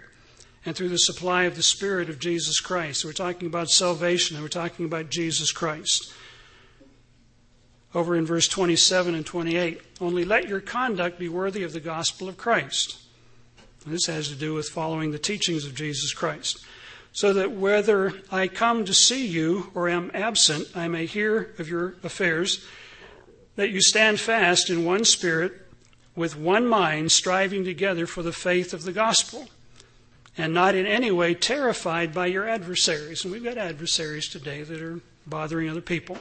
and 0.65 0.75
through 0.75 0.89
the 0.89 0.97
supply 0.97 1.43
of 1.43 1.55
the 1.55 1.63
Spirit 1.63 2.09
of 2.09 2.19
Jesus 2.19 2.59
Christ. 2.59 3.05
We're 3.05 3.13
talking 3.13 3.47
about 3.47 3.69
salvation 3.69 4.35
and 4.35 4.43
we're 4.43 4.49
talking 4.49 4.85
about 4.85 5.09
Jesus 5.09 5.51
Christ. 5.51 6.11
Over 7.93 8.15
in 8.15 8.25
verse 8.25 8.47
27 8.47 9.15
and 9.15 9.25
28, 9.25 9.81
only 10.01 10.25
let 10.25 10.49
your 10.49 10.59
conduct 10.59 11.19
be 11.19 11.29
worthy 11.29 11.63
of 11.63 11.73
the 11.73 11.79
gospel 11.79 12.27
of 12.27 12.35
Christ. 12.35 12.97
This 13.87 14.05
has 14.07 14.29
to 14.29 14.35
do 14.35 14.53
with 14.53 14.69
following 14.69 15.11
the 15.11 15.19
teachings 15.19 15.65
of 15.65 15.75
Jesus 15.75 16.13
Christ. 16.13 16.63
So 17.13 17.33
that 17.33 17.51
whether 17.51 18.13
I 18.31 18.47
come 18.47 18.85
to 18.85 18.93
see 18.93 19.25
you 19.25 19.71
or 19.73 19.89
am 19.89 20.11
absent, 20.13 20.67
I 20.75 20.87
may 20.87 21.05
hear 21.05 21.53
of 21.57 21.67
your 21.69 21.95
affairs, 22.03 22.65
that 23.55 23.71
you 23.71 23.81
stand 23.81 24.19
fast 24.19 24.69
in 24.69 24.85
one 24.85 25.03
spirit, 25.03 25.53
with 26.15 26.37
one 26.37 26.67
mind, 26.67 27.11
striving 27.11 27.63
together 27.63 28.05
for 28.05 28.23
the 28.23 28.31
faith 28.31 28.73
of 28.73 28.83
the 28.83 28.91
gospel 28.91 29.47
and 30.37 30.53
not 30.53 30.75
in 30.75 30.85
any 30.85 31.09
way 31.09 31.33
terrified 31.33 32.13
by 32.13 32.27
your 32.27 32.47
adversaries. 32.47 33.23
And 33.23 33.33
we've 33.33 33.43
got 33.43 33.57
adversaries 33.57 34.29
today 34.29 34.63
that 34.63 34.81
are 34.81 34.99
bothering 35.25 35.69
other 35.69 35.81
people, 35.81 36.17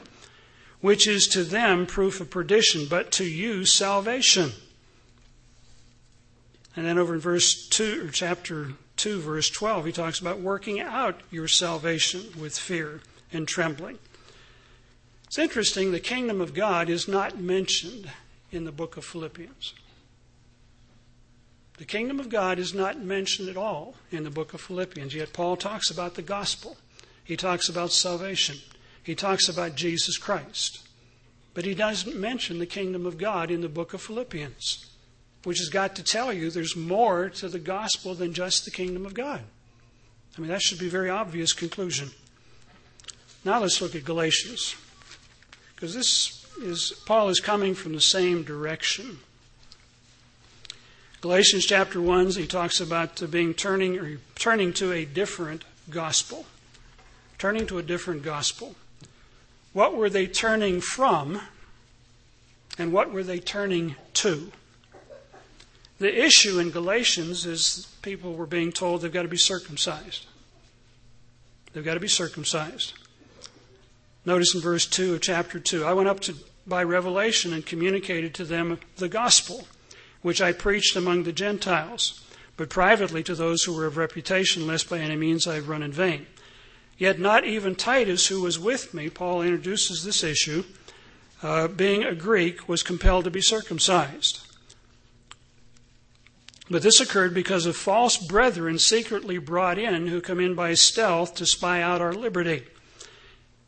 which 0.81 1.07
is 1.07 1.27
to 1.29 1.45
them 1.45 1.87
proof 1.87 2.21
of 2.21 2.31
perdition, 2.31 2.87
but 2.89 3.13
to 3.13 3.25
you 3.25 3.67
salvation. 3.67 4.53
And 6.77 6.85
then 6.85 6.99
over 6.99 7.15
in 7.15 7.21
verse 7.21 7.67
2, 7.69 8.07
or 8.07 8.11
chapter 8.11 8.73
2, 8.97 9.21
verse 9.21 9.49
12, 9.49 9.87
he 9.87 9.93
talks 9.93 10.21
about 10.21 10.41
working 10.41 10.79
out 10.79 11.21
your 11.31 11.49
salvation 11.49 12.27
with 12.39 12.57
fear 12.57 13.01
and 13.33 13.49
trembling. 13.49 13.99
It's 15.27 15.39
interesting, 15.39 15.91
the 15.91 16.01
kingdom 16.01 16.41
of 16.41 16.55
God 16.55 16.89
is 16.89 17.09
not 17.09 17.41
mentioned 17.41 18.11
in 18.53 18.65
the 18.65 18.73
book 18.73 18.97
of 18.97 19.05
Philippians. 19.05 19.75
The 21.79 21.85
kingdom 21.85 22.21
of 22.21 22.29
God 22.29 22.59
is 22.59 22.73
not 22.73 23.01
mentioned 23.01 23.49
at 23.49 23.57
all 23.57 23.97
in 24.11 24.25
the 24.25 24.31
book 24.31 24.55
of 24.55 24.61
Philippians, 24.61 25.15
yet 25.15 25.33
Paul 25.33 25.57
talks 25.57 25.91
about 25.91 26.15
the 26.15 26.23
gospel. 26.23 26.77
He 27.23 27.37
talks 27.37 27.69
about 27.69 27.91
salvation. 27.91 28.57
He 29.03 29.15
talks 29.15 29.49
about 29.49 29.75
Jesus 29.75 30.17
Christ. 30.17 30.87
But 31.55 31.65
he 31.65 31.75
doesn't 31.75 32.17
mention 32.17 32.59
the 32.59 32.67
kingdom 32.67 33.05
of 33.05 33.19
God 33.19 33.51
in 33.51 33.61
the 33.61 33.69
book 33.69 33.93
of 33.93 34.01
Philippians, 34.01 34.87
which 35.47 35.59
has 35.61 35.69
got 35.69 35.95
to 35.95 36.03
tell 36.03 36.33
you 36.33 36.51
there's 36.51 36.75
more 36.75 37.29
to 37.29 37.49
the 37.49 37.61
gospel 37.61 38.17
than 38.17 38.35
just 38.35 38.65
the 38.65 38.71
kingdom 38.73 39.07
of 39.07 39.15
God. 39.15 39.41
I 40.37 40.41
mean, 40.41 40.51
that 40.51 40.61
should 40.61 40.81
be 40.81 40.89
a 40.89 40.91
very 40.91 41.09
obvious 41.09 41.53
conclusion. 41.53 42.11
Now 43.45 43.61
let's 43.61 43.81
look 43.81 43.95
at 43.95 44.05
Galatians. 44.05 44.75
Because 45.73 45.95
this 45.95 46.45
is, 46.61 47.01
Paul 47.07 47.29
is 47.29 47.39
coming 47.39 47.77
from 47.77 47.93
the 47.93 48.01
same 48.01 48.43
direction. 48.43 49.21
Galatians 51.21 51.65
chapter 51.65 52.01
1, 52.03 52.31
he 52.31 52.49
talks 52.49 52.81
about 52.81 53.23
uh, 53.23 53.27
being 53.29 53.55
turning 53.55 54.01
or 54.01 54.19
turning 54.35 54.73
to 54.73 54.91
a 54.91 55.05
different 55.05 55.63
gospel. 55.89 56.45
Turning 57.39 57.69
to 57.69 57.79
a 57.79 57.85
different 57.85 58.25
gospel. 58.25 58.75
What 59.73 59.95
were 59.95 60.11
they 60.11 60.27
turning 60.27 60.81
from 60.81 61.41
and 62.77 62.93
what 62.93 63.13
were 63.13 63.23
they 63.23 63.39
turning 63.39 63.95
to? 64.15 64.51
The 65.99 66.25
issue 66.25 66.59
in 66.59 66.71
Galatians 66.71 67.47
is 67.47 67.87
people 68.03 68.35
were 68.35 68.47
being 68.47 68.71
told 68.71 69.01
they've 69.01 69.13
got 69.13 69.23
to 69.23 69.29
be 69.29 69.39
circumcised. 69.39 70.27
They've 71.73 71.85
got 71.85 71.95
to 71.95 72.01
be 72.01 72.09
circumcised. 72.09 72.93
Notice 74.27 74.55
in 74.55 74.61
verse 74.61 74.87
2 74.87 75.15
of 75.15 75.21
chapter 75.23 75.59
2 75.59 75.85
I 75.85 75.93
went 75.93 76.09
up 76.09 76.21
to, 76.21 76.35
by 76.67 76.83
revelation 76.83 77.53
and 77.53 77.65
communicated 77.65 78.35
to 78.35 78.45
them 78.45 78.79
the 78.97 79.09
gospel 79.09 79.67
which 80.23 80.41
I 80.41 80.53
preached 80.53 80.97
among 80.97 81.23
the 81.23 81.33
Gentiles, 81.33 82.21
but 82.57 82.69
privately 82.69 83.23
to 83.23 83.35
those 83.35 83.63
who 83.63 83.73
were 83.73 83.87
of 83.87 83.97
reputation, 83.97 84.67
lest 84.67 84.91
by 84.91 84.99
any 84.99 85.15
means 85.15 85.47
I 85.47 85.55
have 85.55 85.69
run 85.69 85.83
in 85.83 85.93
vain. 85.93 86.27
Yet 86.99 87.21
not 87.21 87.45
even 87.45 87.77
Titus, 87.77 88.27
who 88.27 88.41
was 88.41 88.59
with 88.59 88.93
me, 88.93 89.09
Paul 89.09 89.43
introduces 89.43 90.03
this 90.03 90.25
issue, 90.25 90.65
uh, 91.43 91.69
being 91.69 92.03
a 92.03 92.15
Greek, 92.15 92.69
was 92.69 92.83
compelled 92.83 93.25
to 93.25 93.31
be 93.31 93.43
circumcised. 93.43 94.46
But 96.69 96.83
this 96.83 97.01
occurred 97.01 97.33
because 97.33 97.67
of 97.67 97.77
false 97.77 98.17
brethren 98.17 98.79
secretly 98.79 99.39
brought 99.39 99.79
in 99.79 100.09
who 100.09 100.21
come 100.21 100.41
in 100.41 100.55
by 100.55 100.75
stealth 100.75 101.37
to 101.37 101.47
spy 101.47 101.81
out 101.81 102.01
our 102.01 102.13
liberty, 102.13 102.65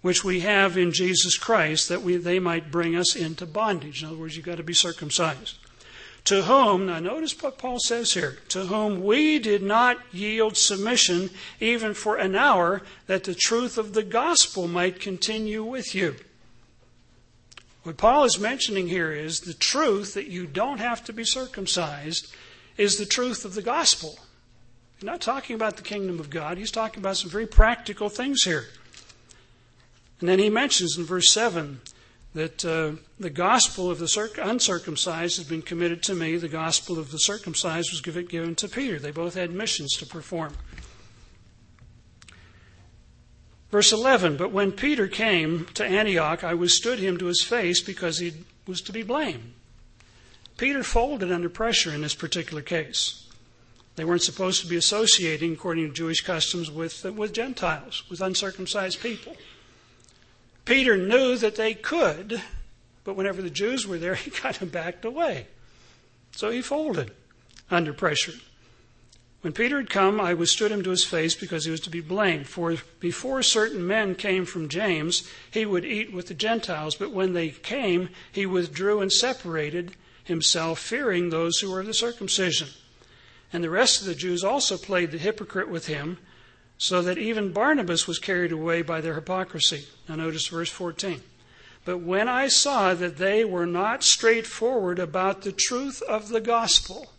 which 0.03 0.24
we 0.24 0.40
have 0.40 0.76
in 0.76 0.92
Jesus 0.92 1.38
Christ, 1.38 1.88
that 1.88 2.03
we, 2.03 2.16
they 2.16 2.40
might 2.40 2.72
bring 2.72 2.96
us 2.96 3.14
into 3.14 3.46
bondage. 3.46 4.03
In 4.03 4.09
other 4.09 4.18
words, 4.18 4.36
you've 4.36 4.46
got 4.46 4.57
to 4.57 4.64
be 4.64 4.74
circumcised. 4.74 5.59
To 6.24 6.42
whom, 6.42 6.86
now 6.86 6.99
notice 6.99 7.40
what 7.40 7.57
Paul 7.57 7.78
says 7.78 8.12
here, 8.14 8.38
to 8.49 8.66
whom 8.66 9.03
we 9.05 9.38
did 9.38 9.62
not 9.62 9.99
yield 10.12 10.57
submission 10.57 11.30
even 11.61 11.94
for 11.94 12.16
an 12.16 12.34
hour, 12.34 12.82
that 13.07 13.24
the 13.24 13.34
truth 13.34 13.78
of 13.78 13.94
the 13.94 14.03
gospel 14.03 14.66
might 14.66 15.01
continue 15.01 15.62
with 15.62 15.94
you. 15.94 16.16
What 17.84 17.96
Paul 17.96 18.24
is 18.24 18.38
mentioning 18.38 18.88
here 18.88 19.12
is 19.12 19.40
the 19.40 19.55
truth 19.55 20.14
that 20.14 20.26
you 20.26 20.46
don't 20.46 20.80
have 20.80 21.03
to 21.05 21.12
be 21.12 21.24
circumcised 21.24 22.34
is 22.79 22.97
the 22.97 23.05
truth 23.05 23.45
of 23.45 23.55
the 23.55 23.62
gospel. 23.62 24.18
He's 24.97 25.05
not 25.05 25.20
talking 25.20 25.55
about 25.55 25.76
the 25.76 25.83
kingdom 25.83 26.18
of 26.18 26.31
God, 26.31 26.57
he's 26.57 26.70
talking 26.70 27.01
about 27.01 27.18
some 27.18 27.31
very 27.31 27.47
practical 27.47 28.09
things 28.09 28.45
here. 28.45 28.64
And 30.20 30.29
then 30.29 30.39
he 30.39 30.49
mentions 30.49 30.97
in 30.97 31.05
verse 31.05 31.31
7 31.31 31.81
that 32.35 32.64
uh, 32.64 32.93
the 33.18 33.31
gospel 33.31 33.91
of 33.91 33.99
the 33.99 34.33
uncircumcised 34.43 35.37
has 35.37 35.47
been 35.47 35.62
committed 35.62 36.03
to 36.05 36.14
me. 36.14 36.37
The 36.37 36.49
gospel 36.49 36.99
of 36.99 37.11
the 37.11 37.18
circumcised 37.18 37.91
was 37.91 38.01
given, 38.01 38.26
given 38.26 38.55
to 38.57 38.68
Peter. 38.68 38.99
They 38.99 39.11
both 39.11 39.35
had 39.35 39.51
missions 39.51 39.95
to 39.95 40.07
perform. 40.07 40.55
Verse 43.70 43.93
11 43.93 44.37
But 44.37 44.51
when 44.51 44.72
Peter 44.72 45.09
came 45.09 45.66
to 45.74 45.85
Antioch, 45.85 46.43
I 46.45 46.55
withstood 46.55 46.99
him 46.99 47.18
to 47.18 47.26
his 47.26 47.43
face 47.43 47.81
because 47.81 48.18
he 48.18 48.33
was 48.66 48.81
to 48.83 48.93
be 48.93 49.03
blamed. 49.03 49.55
Peter 50.59 50.82
folded 50.82 51.30
under 51.30 51.48
pressure 51.48 51.94
in 51.94 52.02
this 52.02 52.14
particular 52.14 52.61
case. 52.61 53.24
They 53.94 54.04
weren't 54.04 54.22
supposed 54.22 54.61
to 54.61 54.66
be 54.66 54.76
associating, 54.76 55.52
according 55.52 55.86
to 55.86 55.94
Jewish 55.94 56.20
customs, 56.20 56.70
with, 56.70 57.04
with 57.04 57.32
Gentiles, 57.32 58.02
with 58.11 58.20
uncircumcised 58.20 59.00
people. 59.00 59.36
Peter 60.64 60.96
knew 60.96 61.36
that 61.36 61.56
they 61.56 61.74
could, 61.74 62.42
but 63.04 63.14
whenever 63.14 63.40
the 63.40 63.50
Jews 63.50 63.86
were 63.86 63.98
there, 63.98 64.14
he 64.16 64.30
kind 64.30 64.61
of 64.61 64.70
backed 64.70 65.04
away. 65.04 65.46
So 66.32 66.50
he 66.50 66.61
folded 66.61 67.12
under 67.70 67.92
pressure. 67.92 68.34
When 69.40 69.52
Peter 69.52 69.76
had 69.76 69.90
come, 69.90 70.20
I 70.20 70.34
withstood 70.34 70.72
him 70.72 70.82
to 70.82 70.90
his 70.90 71.04
face 71.04 71.36
because 71.36 71.64
he 71.64 71.70
was 71.70 71.80
to 71.82 71.90
be 71.90 72.00
blamed. 72.00 72.48
For 72.48 72.76
before 72.98 73.42
certain 73.44 73.86
men 73.86 74.16
came 74.16 74.44
from 74.44 74.68
James, 74.68 75.28
he 75.52 75.64
would 75.64 75.84
eat 75.84 76.12
with 76.12 76.26
the 76.26 76.34
Gentiles, 76.34 76.96
but 76.96 77.12
when 77.12 77.32
they 77.32 77.50
came, 77.50 78.09
he 78.32 78.46
withdrew 78.46 79.00
and 79.00 79.12
separated 79.12 79.92
himself, 80.29 80.79
fearing 80.79 81.31
those 81.31 81.59
who 81.59 81.70
were 81.70 81.81
of 81.81 81.87
the 81.87 81.95
circumcision. 81.95 82.68
And 83.53 83.64
the 83.64 83.70
rest 83.70 84.01
of 84.01 84.07
the 84.07 84.14
Jews 84.14 84.45
also 84.45 84.76
played 84.76 85.11
the 85.11 85.18
hypocrite 85.18 85.68
with 85.68 85.87
him, 85.87 86.18
so 86.76 87.03
that 87.03 87.18
even 87.18 87.53
Barnabas 87.53 88.07
was 88.07 88.20
carried 88.20 88.53
away 88.53 88.83
by 88.83 89.01
their 89.01 89.14
hypocrisy. 89.14 89.87
Now 90.09 90.14
notice 90.14 90.47
verse 90.47 90.70
14. 90.70 91.20
But 91.85 91.99
when 91.99 92.29
I 92.29 92.49
saw 92.49 92.95
that 92.95 93.16
they 93.16 93.45
were 93.45 93.66
not 93.66 94.05
straightforward 94.05 94.99
about 94.99 95.43
the 95.43 95.53
truth 95.53 96.03
of 96.03 96.29
the 96.29 96.41
gospel, 96.41 97.11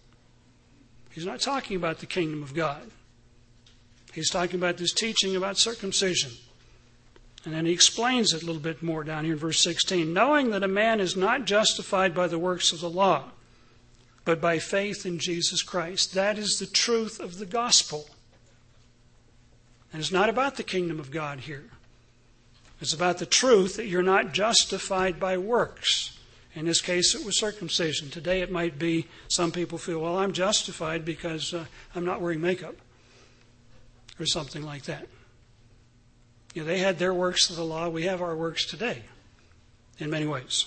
he's 1.11 1.25
not 1.25 1.41
talking 1.41 1.75
about 1.75 1.99
the 1.99 2.05
kingdom 2.05 2.43
of 2.43 2.53
God. 2.53 2.91
He's 4.13 4.29
talking 4.29 4.59
about 4.59 4.77
this 4.77 4.93
teaching 4.93 5.35
about 5.35 5.57
circumcision. 5.57 6.31
And 7.45 7.53
then 7.53 7.65
he 7.65 7.71
explains 7.71 8.33
it 8.33 8.43
a 8.43 8.45
little 8.45 8.61
bit 8.61 8.83
more 8.83 9.03
down 9.03 9.23
here 9.23 9.33
in 9.33 9.39
verse 9.39 9.63
16. 9.63 10.11
Knowing 10.13 10.51
that 10.51 10.63
a 10.63 10.67
man 10.67 10.99
is 10.99 11.15
not 11.15 11.45
justified 11.45 12.13
by 12.13 12.27
the 12.27 12.39
works 12.39 12.71
of 12.71 12.81
the 12.81 12.89
law, 12.89 13.31
but 14.25 14.41
by 14.41 14.59
faith 14.59 15.05
in 15.05 15.19
Jesus 15.19 15.63
Christ. 15.63 16.13
That 16.13 16.37
is 16.37 16.59
the 16.59 16.67
truth 16.67 17.19
of 17.19 17.39
the 17.39 17.45
gospel. 17.45 18.09
And 19.91 20.01
it's 20.01 20.11
not 20.11 20.29
about 20.29 20.57
the 20.57 20.63
kingdom 20.63 20.99
of 20.99 21.11
God 21.11 21.41
here. 21.41 21.65
It's 22.81 22.93
about 22.93 23.17
the 23.17 23.25
truth 23.25 23.75
that 23.77 23.87
you're 23.87 24.03
not 24.03 24.33
justified 24.33 25.19
by 25.19 25.37
works. 25.37 26.17
In 26.55 26.65
this 26.65 26.81
case, 26.81 27.15
it 27.15 27.25
was 27.25 27.39
circumcision. 27.39 28.09
Today, 28.09 28.41
it 28.41 28.51
might 28.51 28.79
be 28.79 29.07
some 29.27 29.51
people 29.51 29.77
feel, 29.77 29.99
well, 29.99 30.17
I'm 30.17 30.33
justified 30.33 31.05
because 31.05 31.53
uh, 31.53 31.65
I'm 31.95 32.05
not 32.05 32.21
wearing 32.21 32.41
makeup, 32.41 32.75
or 34.19 34.25
something 34.25 34.63
like 34.63 34.83
that. 34.83 35.07
You 36.53 36.63
know, 36.63 36.67
they 36.67 36.79
had 36.79 36.99
their 36.99 37.13
works 37.13 37.49
of 37.49 37.55
the 37.55 37.63
law. 37.63 37.89
We 37.89 38.03
have 38.03 38.21
our 38.21 38.35
works 38.35 38.65
today, 38.65 39.03
in 39.99 40.09
many 40.09 40.25
ways. 40.25 40.65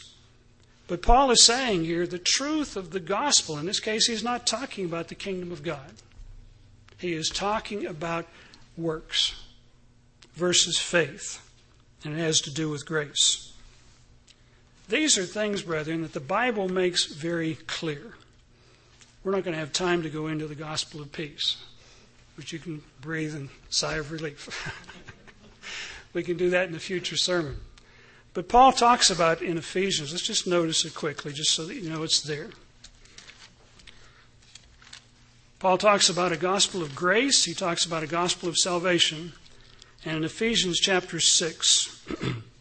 But 0.86 1.02
Paul 1.02 1.30
is 1.30 1.42
saying 1.42 1.84
here 1.84 2.06
the 2.06 2.18
truth 2.18 2.76
of 2.76 2.90
the 2.90 3.00
gospel. 3.00 3.58
In 3.58 3.66
this 3.66 3.80
case, 3.80 4.06
he's 4.06 4.24
not 4.24 4.46
talking 4.46 4.84
about 4.84 5.08
the 5.08 5.14
kingdom 5.14 5.52
of 5.52 5.62
God, 5.62 5.92
he 6.98 7.14
is 7.14 7.28
talking 7.28 7.86
about 7.86 8.26
works 8.76 9.34
versus 10.34 10.78
faith 10.78 11.42
and 12.04 12.18
it 12.18 12.22
has 12.22 12.40
to 12.42 12.50
do 12.52 12.68
with 12.68 12.86
grace. 12.86 13.52
These 14.88 15.16
are 15.18 15.24
things, 15.24 15.62
brethren, 15.62 16.02
that 16.02 16.12
the 16.12 16.20
Bible 16.20 16.68
makes 16.68 17.06
very 17.06 17.54
clear. 17.66 18.14
We're 19.22 19.32
not 19.32 19.44
going 19.44 19.54
to 19.54 19.60
have 19.60 19.72
time 19.72 20.02
to 20.02 20.10
go 20.10 20.26
into 20.26 20.46
the 20.46 20.54
gospel 20.54 21.00
of 21.00 21.12
peace, 21.12 21.56
but 22.36 22.52
you 22.52 22.58
can 22.58 22.82
breathe 23.00 23.34
and 23.34 23.48
sigh 23.70 23.96
of 23.96 24.10
relief. 24.10 24.72
we 26.12 26.22
can 26.22 26.36
do 26.36 26.50
that 26.50 26.68
in 26.68 26.74
a 26.74 26.80
future 26.80 27.16
sermon. 27.16 27.56
But 28.34 28.48
Paul 28.48 28.72
talks 28.72 29.10
about 29.10 29.42
in 29.42 29.58
Ephesians, 29.58 30.12
let's 30.12 30.26
just 30.26 30.46
notice 30.46 30.84
it 30.84 30.94
quickly, 30.94 31.32
just 31.32 31.50
so 31.50 31.66
that 31.66 31.74
you 31.74 31.90
know 31.90 32.02
it's 32.02 32.20
there. 32.20 32.50
Paul 35.58 35.78
talks 35.78 36.08
about 36.08 36.32
a 36.32 36.36
gospel 36.36 36.82
of 36.82 36.94
grace, 36.94 37.44
he 37.44 37.54
talks 37.54 37.84
about 37.84 38.02
a 38.02 38.06
gospel 38.06 38.48
of 38.48 38.56
salvation, 38.56 39.32
and 40.04 40.16
in 40.16 40.24
Ephesians 40.24 40.80
chapter 40.80 41.20
6, 41.20 42.04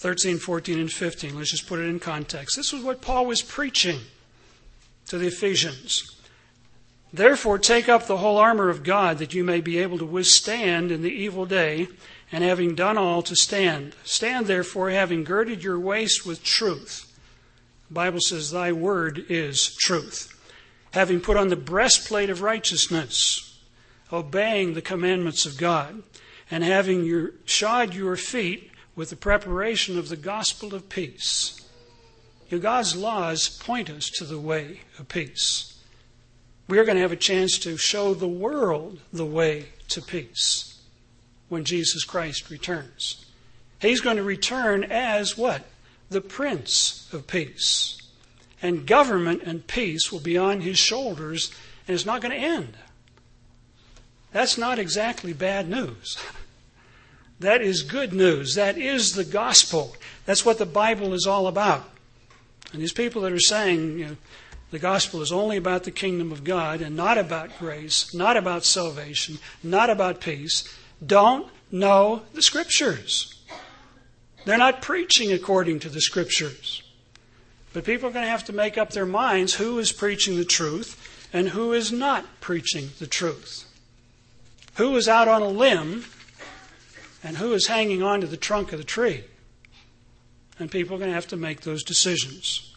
Thirteen, 0.00 0.38
fourteen, 0.38 0.78
and 0.78 0.90
15. 0.90 1.36
Let's 1.36 1.50
just 1.50 1.66
put 1.66 1.78
it 1.78 1.82
in 1.82 2.00
context. 2.00 2.56
This 2.56 2.72
was 2.72 2.82
what 2.82 3.02
Paul 3.02 3.26
was 3.26 3.42
preaching 3.42 3.98
to 5.08 5.18
the 5.18 5.26
Ephesians. 5.26 6.16
Therefore, 7.12 7.58
take 7.58 7.88
up 7.88 8.06
the 8.06 8.18
whole 8.18 8.38
armor 8.38 8.68
of 8.68 8.84
God 8.84 9.18
that 9.18 9.34
you 9.34 9.42
may 9.42 9.60
be 9.60 9.78
able 9.78 9.98
to 9.98 10.04
withstand 10.04 10.92
in 10.92 11.02
the 11.02 11.12
evil 11.12 11.46
day, 11.46 11.88
and 12.32 12.44
having 12.44 12.76
done 12.76 12.96
all, 12.96 13.22
to 13.22 13.34
stand. 13.34 13.96
Stand 14.04 14.46
therefore, 14.46 14.90
having 14.90 15.24
girded 15.24 15.64
your 15.64 15.80
waist 15.80 16.24
with 16.24 16.44
truth. 16.44 17.12
The 17.88 17.94
Bible 17.94 18.20
says, 18.20 18.52
Thy 18.52 18.70
word 18.70 19.24
is 19.28 19.74
truth 19.76 20.36
having 20.92 21.20
put 21.20 21.36
on 21.36 21.48
the 21.48 21.56
breastplate 21.56 22.30
of 22.30 22.42
righteousness, 22.42 23.58
obeying 24.12 24.74
the 24.74 24.82
commandments 24.82 25.46
of 25.46 25.56
God, 25.56 26.02
and 26.50 26.64
having 26.64 27.04
your, 27.04 27.32
shod 27.44 27.94
your 27.94 28.16
feet 28.16 28.70
with 28.96 29.10
the 29.10 29.16
preparation 29.16 29.98
of 29.98 30.08
the 30.08 30.16
gospel 30.16 30.74
of 30.74 30.88
peace. 30.88 31.64
You 32.48 32.58
know, 32.58 32.62
God's 32.62 32.96
laws 32.96 33.48
point 33.48 33.88
us 33.88 34.10
to 34.16 34.24
the 34.24 34.40
way 34.40 34.80
of 34.98 35.08
peace. 35.08 35.79
We're 36.70 36.84
going 36.84 36.94
to 36.94 37.02
have 37.02 37.10
a 37.10 37.16
chance 37.16 37.58
to 37.58 37.76
show 37.76 38.14
the 38.14 38.28
world 38.28 39.00
the 39.12 39.26
way 39.26 39.70
to 39.88 40.00
peace 40.00 40.78
when 41.48 41.64
Jesus 41.64 42.04
Christ 42.04 42.48
returns. 42.48 43.24
He's 43.80 44.00
going 44.00 44.18
to 44.18 44.22
return 44.22 44.84
as 44.84 45.36
what? 45.36 45.64
The 46.10 46.20
Prince 46.20 47.12
of 47.12 47.26
Peace 47.26 48.00
and 48.62 48.86
government 48.86 49.42
and 49.42 49.66
peace 49.66 50.12
will 50.12 50.20
be 50.20 50.38
on 50.38 50.60
his 50.60 50.78
shoulders 50.78 51.52
and 51.88 51.94
it's 51.96 52.06
not 52.06 52.20
going 52.22 52.38
to 52.38 52.46
end. 52.46 52.76
That's 54.30 54.56
not 54.56 54.78
exactly 54.78 55.32
bad 55.32 55.68
news. 55.68 56.16
That 57.40 57.62
is 57.62 57.82
good 57.84 58.12
news. 58.12 58.56
That 58.56 58.76
is 58.76 59.12
the 59.12 59.24
gospel. 59.24 59.96
That's 60.26 60.44
what 60.44 60.58
the 60.58 60.66
Bible 60.66 61.14
is 61.14 61.26
all 61.26 61.46
about. 61.46 61.88
And 62.74 62.82
these 62.82 62.92
people 62.92 63.22
that 63.22 63.32
are 63.32 63.40
saying 63.40 63.98
you 63.98 64.06
know, 64.08 64.16
the 64.70 64.78
gospel 64.78 65.20
is 65.20 65.32
only 65.32 65.56
about 65.56 65.84
the 65.84 65.90
kingdom 65.90 66.30
of 66.30 66.44
God 66.44 66.80
and 66.80 66.94
not 66.94 67.18
about 67.18 67.58
grace, 67.58 68.14
not 68.14 68.36
about 68.36 68.64
salvation, 68.64 69.38
not 69.62 69.90
about 69.90 70.20
peace, 70.20 70.64
don't 71.04 71.48
know 71.72 72.22
the 72.34 72.42
scriptures. 72.42 73.34
They're 74.44 74.58
not 74.58 74.82
preaching 74.82 75.32
according 75.32 75.80
to 75.80 75.88
the 75.88 76.00
scriptures. 76.00 76.82
But 77.72 77.84
people 77.84 78.08
are 78.08 78.12
going 78.12 78.24
to 78.24 78.30
have 78.30 78.44
to 78.44 78.52
make 78.52 78.78
up 78.78 78.90
their 78.90 79.06
minds 79.06 79.54
who 79.54 79.78
is 79.78 79.92
preaching 79.92 80.36
the 80.36 80.44
truth 80.44 81.28
and 81.32 81.50
who 81.50 81.72
is 81.72 81.92
not 81.92 82.40
preaching 82.40 82.90
the 82.98 83.06
truth. 83.06 83.64
Who 84.76 84.96
is 84.96 85.08
out 85.08 85.28
on 85.28 85.42
a 85.42 85.48
limb 85.48 86.04
and 87.22 87.36
who 87.36 87.52
is 87.52 87.66
hanging 87.66 88.02
on 88.02 88.20
to 88.20 88.26
the 88.26 88.36
trunk 88.36 88.72
of 88.72 88.78
the 88.78 88.84
tree. 88.84 89.24
And 90.58 90.70
people 90.70 90.96
are 90.96 90.98
going 90.98 91.10
to 91.10 91.14
have 91.14 91.28
to 91.28 91.36
make 91.36 91.60
those 91.60 91.84
decisions. 91.84 92.69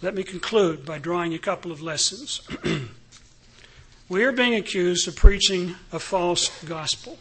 Let 0.00 0.14
me 0.14 0.22
conclude 0.22 0.84
by 0.84 0.98
drawing 0.98 1.34
a 1.34 1.38
couple 1.38 1.72
of 1.72 1.82
lessons. 1.82 2.40
we 4.08 4.24
are 4.24 4.32
being 4.32 4.54
accused 4.54 5.08
of 5.08 5.16
preaching 5.16 5.74
a 5.92 5.98
false 5.98 6.50
gospel, 6.64 7.18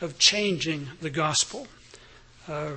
of 0.00 0.18
changing 0.18 0.88
the 1.00 1.10
gospel. 1.10 1.68
Uh, 2.48 2.72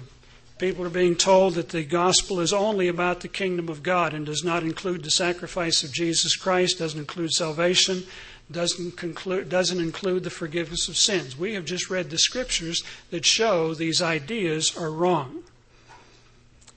People 0.62 0.86
are 0.86 0.92
being 0.92 1.16
told 1.16 1.56
that 1.56 1.70
the 1.70 1.84
gospel 1.84 2.40
is 2.40 2.54
only 2.54 2.88
about 2.88 3.22
the 3.22 3.28
kingdom 3.28 3.68
of 3.68 3.82
God 3.82 4.14
and 4.14 4.28
does 4.28 4.44
not 4.44 4.62
include 4.62 5.04
the 5.04 5.10
sacrifice 5.10 5.82
of 5.82 5.92
Jesus 5.92 6.36
Christ, 6.36 6.78
doesn't 6.78 7.00
include 7.00 7.32
salvation, 7.32 8.04
doesn't, 8.52 8.96
conclude, 8.96 9.50
doesn't 9.50 9.80
include 9.80 10.24
the 10.24 10.30
forgiveness 10.30 10.88
of 10.88 10.98
sins. 10.98 11.36
We 11.36 11.56
have 11.56 11.66
just 11.66 11.90
read 11.90 12.12
the 12.12 12.20
scriptures 12.20 12.84
that 13.10 13.26
show 13.26 13.74
these 13.74 14.04
ideas 14.04 14.78
are 14.78 14.92
wrong. 14.92 15.42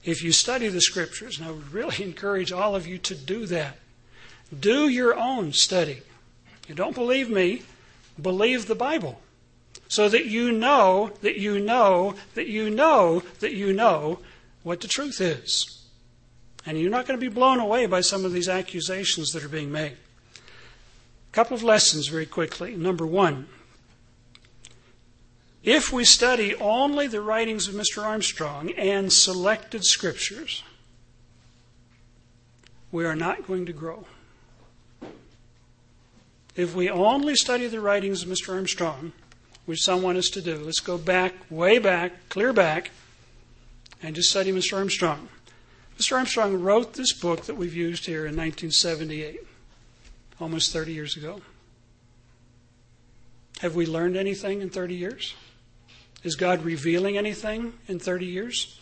If 0.05 0.23
you 0.23 0.31
study 0.31 0.69
the 0.69 0.81
scriptures, 0.81 1.37
and 1.37 1.47
I 1.47 1.51
would 1.51 1.73
really 1.73 2.01
encourage 2.03 2.51
all 2.51 2.75
of 2.75 2.87
you 2.87 2.97
to 2.99 3.15
do 3.15 3.45
that, 3.47 3.77
do 4.57 4.87
your 4.87 5.17
own 5.17 5.51
study. 5.51 6.01
You 6.67 6.75
don't 6.75 6.95
believe 6.95 7.29
me, 7.29 7.63
believe 8.21 8.67
the 8.67 8.75
Bible 8.75 9.21
so 9.87 10.09
that 10.09 10.25
you 10.25 10.51
know 10.51 11.11
that 11.21 11.37
you 11.37 11.59
know 11.59 12.15
that 12.33 12.47
you 12.47 12.69
know 12.69 13.23
that 13.39 13.53
you 13.53 13.73
know 13.73 14.19
what 14.63 14.81
the 14.81 14.87
truth 14.87 15.21
is. 15.21 15.83
And 16.65 16.79
you're 16.79 16.89
not 16.89 17.05
going 17.05 17.19
to 17.19 17.29
be 17.29 17.33
blown 17.33 17.59
away 17.59 17.85
by 17.85 18.01
some 18.01 18.25
of 18.25 18.33
these 18.33 18.49
accusations 18.49 19.31
that 19.31 19.43
are 19.43 19.49
being 19.49 19.71
made. 19.71 19.93
A 20.35 21.31
couple 21.31 21.55
of 21.55 21.61
lessons 21.61 22.07
very 22.07 22.25
quickly. 22.25 22.75
Number 22.75 23.05
one, 23.05 23.47
if 25.65 25.91
we 25.91 26.05
study 26.05 26.55
only 26.55 27.07
the 27.07 27.21
writings 27.21 27.67
of 27.67 27.75
Mr. 27.75 28.03
Armstrong 28.03 28.71
and 28.71 29.11
selected 29.11 29.83
scriptures, 29.83 30.63
we 32.91 33.03
are 33.05 33.15
not 33.15 33.45
going 33.45 33.65
to 33.65 33.73
grow. 33.73 34.05
If 36.55 36.73
we 36.73 36.89
only 36.89 37.35
study 37.35 37.67
the 37.67 37.81
writings 37.81 38.23
of 38.23 38.29
Mr. 38.29 38.53
Armstrong 38.53 39.11
which 39.65 39.81
some 39.81 40.01
want 40.01 40.17
us 40.17 40.29
to 40.29 40.41
do. 40.41 40.57
Let's 40.57 40.79
go 40.79 40.97
back, 40.97 41.33
way 41.49 41.79
back, 41.79 42.29
clear 42.29 42.53
back, 42.53 42.91
and 44.01 44.15
just 44.15 44.29
study 44.29 44.51
Mr. 44.51 44.77
Armstrong. 44.77 45.27
Mr. 45.97 46.17
Armstrong 46.17 46.61
wrote 46.61 46.93
this 46.93 47.13
book 47.13 47.45
that 47.45 47.55
we've 47.55 47.75
used 47.75 48.05
here 48.05 48.25
in 48.25 48.35
1978, 48.35 49.39
almost 50.39 50.71
30 50.71 50.93
years 50.93 51.17
ago. 51.17 51.41
Have 53.59 53.75
we 53.75 53.85
learned 53.85 54.17
anything 54.17 54.61
in 54.61 54.69
30 54.69 54.95
years? 54.95 55.33
Is 56.25 56.35
God 56.35 56.65
revealing 56.65 57.19
anything 57.19 57.73
in 57.87 57.99
30 57.99 58.25
years? 58.25 58.79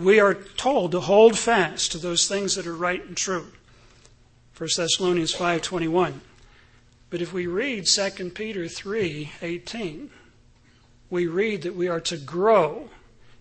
We 0.00 0.18
are 0.18 0.34
told 0.34 0.90
to 0.90 1.00
hold 1.00 1.38
fast 1.38 1.92
to 1.92 1.98
those 1.98 2.26
things 2.26 2.56
that 2.56 2.66
are 2.66 2.74
right 2.74 3.06
and 3.06 3.16
true. 3.16 3.52
1 4.58 4.68
Thessalonians 4.76 5.32
5:21. 5.32 6.22
But 7.08 7.22
if 7.22 7.32
we 7.32 7.46
read 7.46 7.86
2 7.86 8.34
Peter 8.34 8.66
3:18, 8.66 10.10
we 11.08 11.28
read 11.28 11.62
that 11.62 11.76
we 11.76 11.86
are 11.86 12.00
to 12.00 12.16
grow 12.16 12.90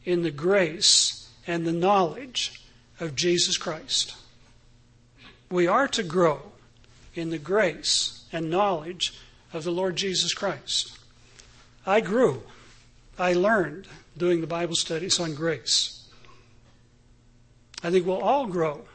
in 0.04 0.22
the 0.22 0.30
grace 0.30 1.30
and 1.48 1.66
the 1.66 1.74
knowledge 1.74 2.62
of 3.00 3.16
Jesus 3.16 3.58
Christ. 3.58 4.14
We 5.50 5.66
are 5.66 5.88
to 5.88 6.04
grow 6.04 6.52
in 7.16 7.32
the 7.32 7.40
grace 7.40 8.22
and 8.32 8.52
knowledge 8.52 9.16
of 9.52 9.64
the 9.64 9.72
Lord 9.72 9.96
Jesus 9.96 10.32
Christ. 10.32 10.92
I 11.86 12.02
grew. 12.02 12.44
I 13.18 13.34
learned 13.34 13.88
doing 14.18 14.42
the 14.42 14.48
Bible 14.48 14.76
studies 14.76 15.20
on 15.20 15.36
grace. 15.36 16.08
I 17.84 17.92
think 17.92 18.06
we'll 18.06 18.22
all 18.22 18.48
grow 18.48 18.86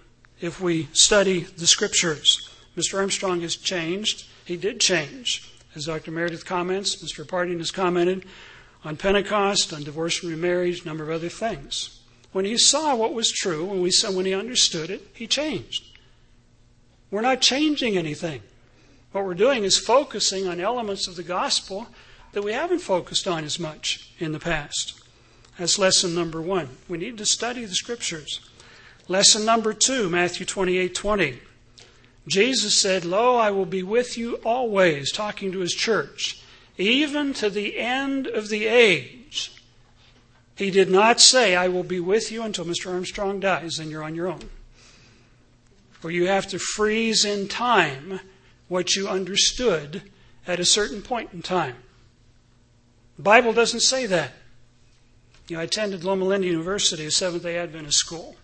if 0.40 0.60
we 0.60 0.88
study 0.92 1.40
the 1.40 1.66
scriptures. 1.66 2.50
Mr. 2.76 2.98
Armstrong 2.98 3.40
has 3.42 3.56
changed. 3.56 4.24
He 4.44 4.56
did 4.56 4.80
change. 4.80 5.52
As 5.74 5.86
Dr. 5.86 6.10
Meredith 6.10 6.44
comments, 6.44 6.96
Mr. 6.96 7.26
Parting 7.26 7.58
has 7.58 7.70
commented 7.70 8.24
on 8.84 8.96
Pentecost, 8.96 9.72
on 9.72 9.84
divorce 9.84 10.22
and 10.22 10.32
remarriage, 10.32 10.82
a 10.82 10.88
number 10.88 11.04
of 11.04 11.10
other 11.10 11.28
things. 11.28 12.00
When 12.32 12.44
he 12.44 12.56
saw 12.56 12.96
what 12.96 13.14
was 13.14 13.30
true, 13.30 13.64
when, 13.64 13.80
we 13.80 13.92
when 14.12 14.26
he 14.26 14.34
understood 14.34 14.90
it, 14.90 15.08
he 15.14 15.26
changed. 15.26 15.84
We're 17.10 17.20
not 17.20 17.40
changing 17.40 17.96
anything. 17.96 18.42
What 19.12 19.24
we're 19.24 19.34
doing 19.34 19.64
is 19.64 19.78
focusing 19.78 20.46
on 20.46 20.60
elements 20.60 21.08
of 21.08 21.16
the 21.16 21.22
gospel 21.22 21.88
that 22.32 22.44
we 22.44 22.52
haven't 22.52 22.80
focused 22.80 23.26
on 23.26 23.44
as 23.44 23.58
much 23.58 24.12
in 24.18 24.32
the 24.32 24.38
past. 24.38 25.00
That's 25.58 25.78
lesson 25.78 26.14
number 26.14 26.40
one. 26.40 26.68
We 26.88 26.98
need 26.98 27.18
to 27.18 27.26
study 27.26 27.64
the 27.64 27.74
scriptures. 27.74 28.40
Lesson 29.08 29.44
number 29.44 29.72
two, 29.72 30.08
Matthew 30.08 30.46
28 30.46 30.94
20. 30.94 31.40
Jesus 32.26 32.80
said, 32.80 33.04
Lo, 33.04 33.36
I 33.36 33.50
will 33.50 33.66
be 33.66 33.82
with 33.82 34.16
you 34.16 34.36
always, 34.44 35.10
talking 35.10 35.50
to 35.52 35.60
his 35.60 35.74
church, 35.74 36.40
even 36.78 37.34
to 37.34 37.50
the 37.50 37.78
end 37.78 38.26
of 38.26 38.48
the 38.48 38.66
age. 38.66 39.52
He 40.54 40.70
did 40.70 40.90
not 40.90 41.20
say, 41.20 41.56
I 41.56 41.68
will 41.68 41.82
be 41.82 42.00
with 42.00 42.30
you 42.30 42.42
until 42.42 42.66
Mr. 42.66 42.92
Armstrong 42.92 43.40
dies 43.40 43.78
and 43.78 43.90
you're 43.90 44.04
on 44.04 44.14
your 44.14 44.28
own. 44.28 44.50
Or 46.04 46.10
you 46.10 46.26
have 46.26 46.46
to 46.48 46.58
freeze 46.58 47.24
in 47.24 47.48
time 47.48 48.20
what 48.68 48.94
you 48.94 49.08
understood 49.08 50.02
at 50.46 50.60
a 50.60 50.64
certain 50.64 51.02
point 51.02 51.30
in 51.32 51.42
time. 51.42 51.76
The 53.20 53.24
Bible 53.24 53.52
doesn't 53.52 53.80
say 53.80 54.06
that. 54.06 54.32
You 55.46 55.56
know, 55.56 55.60
I 55.60 55.64
attended 55.64 56.04
Loma 56.04 56.24
Linda 56.24 56.46
University, 56.46 57.04
a 57.04 57.10
Seventh 57.10 57.42
day 57.42 57.58
Adventist 57.58 57.98
school. 57.98 58.36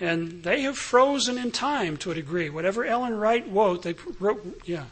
And 0.00 0.44
they 0.44 0.60
have 0.60 0.78
frozen 0.78 1.38
in 1.38 1.50
time 1.50 1.96
to 1.96 2.12
a 2.12 2.14
degree. 2.14 2.48
Whatever 2.50 2.84
Ellen 2.84 3.18
White 3.18 3.50
wrote, 3.50 3.82
they 3.82 3.96
wrote, 4.20 4.62
yeah, 4.64 4.84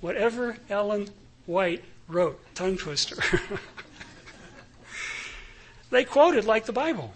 whatever 0.00 0.56
Ellen 0.68 1.10
White 1.46 1.84
wrote, 2.08 2.40
tongue 2.56 2.76
twister. 2.76 3.14
they 5.92 6.02
quoted 6.02 6.44
like 6.44 6.66
the 6.66 6.72
Bible. 6.72 7.14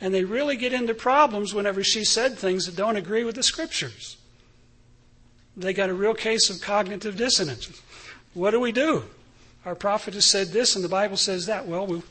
And 0.00 0.14
they 0.14 0.24
really 0.24 0.56
get 0.56 0.72
into 0.72 0.94
problems 0.94 1.52
whenever 1.52 1.84
she 1.84 2.02
said 2.02 2.38
things 2.38 2.64
that 2.64 2.76
don't 2.76 2.96
agree 2.96 3.24
with 3.24 3.34
the 3.34 3.42
scriptures. 3.42 4.16
They 5.54 5.74
got 5.74 5.90
a 5.90 5.94
real 5.94 6.14
case 6.14 6.48
of 6.48 6.62
cognitive 6.62 7.18
dissonance. 7.18 7.70
What 8.32 8.52
do 8.52 8.60
we 8.60 8.72
do? 8.72 9.04
Our 9.64 9.74
prophet 9.74 10.14
has 10.14 10.24
said 10.24 10.48
this 10.48 10.74
and 10.74 10.84
the 10.84 10.88
Bible 10.88 11.16
says 11.16 11.46
that. 11.46 11.66
Well, 11.66 11.86
we 11.86 12.02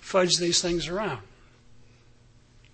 fudge 0.00 0.36
these 0.38 0.60
things 0.60 0.88
around. 0.88 1.20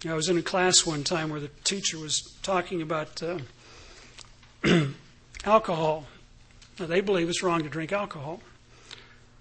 I 0.06 0.14
was 0.14 0.28
in 0.28 0.36
a 0.36 0.42
class 0.42 0.84
one 0.84 1.02
time 1.02 1.30
where 1.30 1.40
the 1.40 1.50
teacher 1.64 1.98
was 1.98 2.20
talking 2.42 2.82
about 2.82 3.22
uh, 3.22 3.38
alcohol. 5.44 6.04
Now, 6.78 6.86
they 6.86 7.00
believe 7.00 7.28
it's 7.28 7.42
wrong 7.42 7.62
to 7.62 7.70
drink 7.70 7.92
alcohol. 7.92 8.40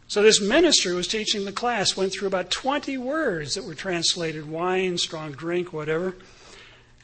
So 0.08 0.22
this 0.22 0.40
minister 0.40 0.94
was 0.94 1.08
teaching 1.08 1.44
the 1.44 1.52
class, 1.52 1.98
went 1.98 2.14
through 2.14 2.28
about 2.28 2.52
20 2.52 2.98
words 2.98 3.56
that 3.56 3.66
were 3.66 3.74
translated 3.74 4.50
wine, 4.50 4.98
strong 4.98 5.32
drink, 5.32 5.74
whatever. 5.74 6.16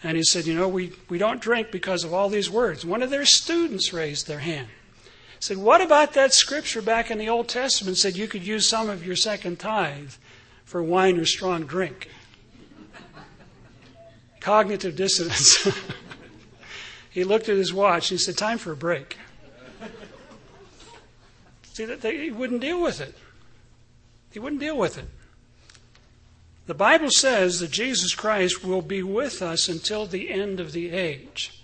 And 0.04 0.16
he 0.16 0.24
said, 0.24 0.46
You 0.46 0.54
know, 0.54 0.68
we, 0.68 0.94
we 1.10 1.18
don't 1.18 1.42
drink 1.42 1.72
because 1.72 2.04
of 2.04 2.14
all 2.14 2.30
these 2.30 2.50
words. 2.50 2.86
One 2.86 3.02
of 3.02 3.10
their 3.10 3.26
students 3.26 3.92
raised 3.92 4.28
their 4.28 4.40
hand. 4.40 4.68
Said, 5.40 5.58
What 5.58 5.82
about 5.82 6.14
that 6.14 6.34
scripture 6.34 6.82
back 6.82 7.10
in 7.10 7.18
the 7.18 7.30
Old 7.30 7.48
Testament 7.48 7.98
said 7.98 8.18
you 8.18 8.28
could 8.28 8.46
use 8.46 8.68
some 8.68 8.90
of 8.90 9.06
your 9.06 9.16
second 9.16 9.60
tithe 9.60 10.14
for 10.66 10.84
wine 10.84 11.18
or 11.18 11.26
strong 11.26 11.66
drink? 11.66 12.10
Cognitive 14.42 14.96
dissonance. 14.96 15.68
he 17.10 17.24
looked 17.24 17.48
at 17.50 17.58
his 17.58 17.74
watch 17.74 18.12
and 18.12 18.20
he 18.20 18.24
said, 18.24 18.38
Time 18.38 18.58
for 18.58 18.74
a 18.74 18.78
break. 18.78 19.18
See, 21.64 21.86
that 21.86 22.04
he 22.04 22.32
wouldn't 22.32 22.60
deal 22.60 22.82
with 22.82 23.00
it. 23.00 23.16
He 24.32 24.40
wouldn't 24.40 24.60
deal 24.60 24.78
with 24.78 24.98
it. 24.98 25.06
The 26.68 26.74
Bible 26.74 27.10
says 27.10 27.60
that 27.62 27.72
Jesus 27.72 28.14
Christ 28.14 28.64
will 28.64 28.82
be 28.82 29.02
with 29.02 29.42
us 29.42 29.70
until 29.70 30.06
the 30.06 30.30
end 30.30 30.60
of 30.60 30.74
the 30.74 30.92
age. 30.92 31.59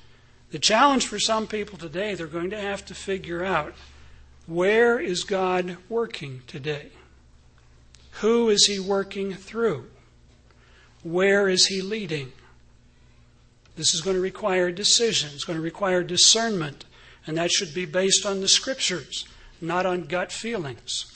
The 0.52 0.60
challenge 0.60 1.08
for 1.08 1.20
some 1.20 1.48
people 1.48 1.78
today, 1.78 2.16
they're 2.16 2.28
going 2.28 2.52
to 2.52 2.60
have 2.60 2.86
to 2.86 2.94
figure 2.94 3.44
out 3.44 3.74
where 4.48 5.00
is 5.00 5.24
God 5.24 5.78
working 5.90 6.44
today? 6.48 6.90
Who 8.22 8.50
is 8.50 8.66
He 8.66 8.80
working 8.80 9.34
through? 9.34 9.88
Where 11.04 11.50
is 11.50 11.68
He 11.68 11.82
leading? 11.82 12.32
This 13.76 13.94
is 13.94 14.02
going 14.02 14.16
to 14.16 14.22
require 14.22 14.72
decision. 14.72 15.32
It's 15.34 15.44
going 15.44 15.58
to 15.58 15.64
require 15.64 16.04
discernment. 16.04 16.86
And 17.28 17.38
that 17.38 17.52
should 17.52 17.74
be 17.74 17.86
based 17.86 18.26
on 18.26 18.42
the 18.42 18.48
scriptures, 18.48 19.28
not 19.60 19.86
on 19.86 20.04
gut 20.04 20.32
feelings. 20.32 21.12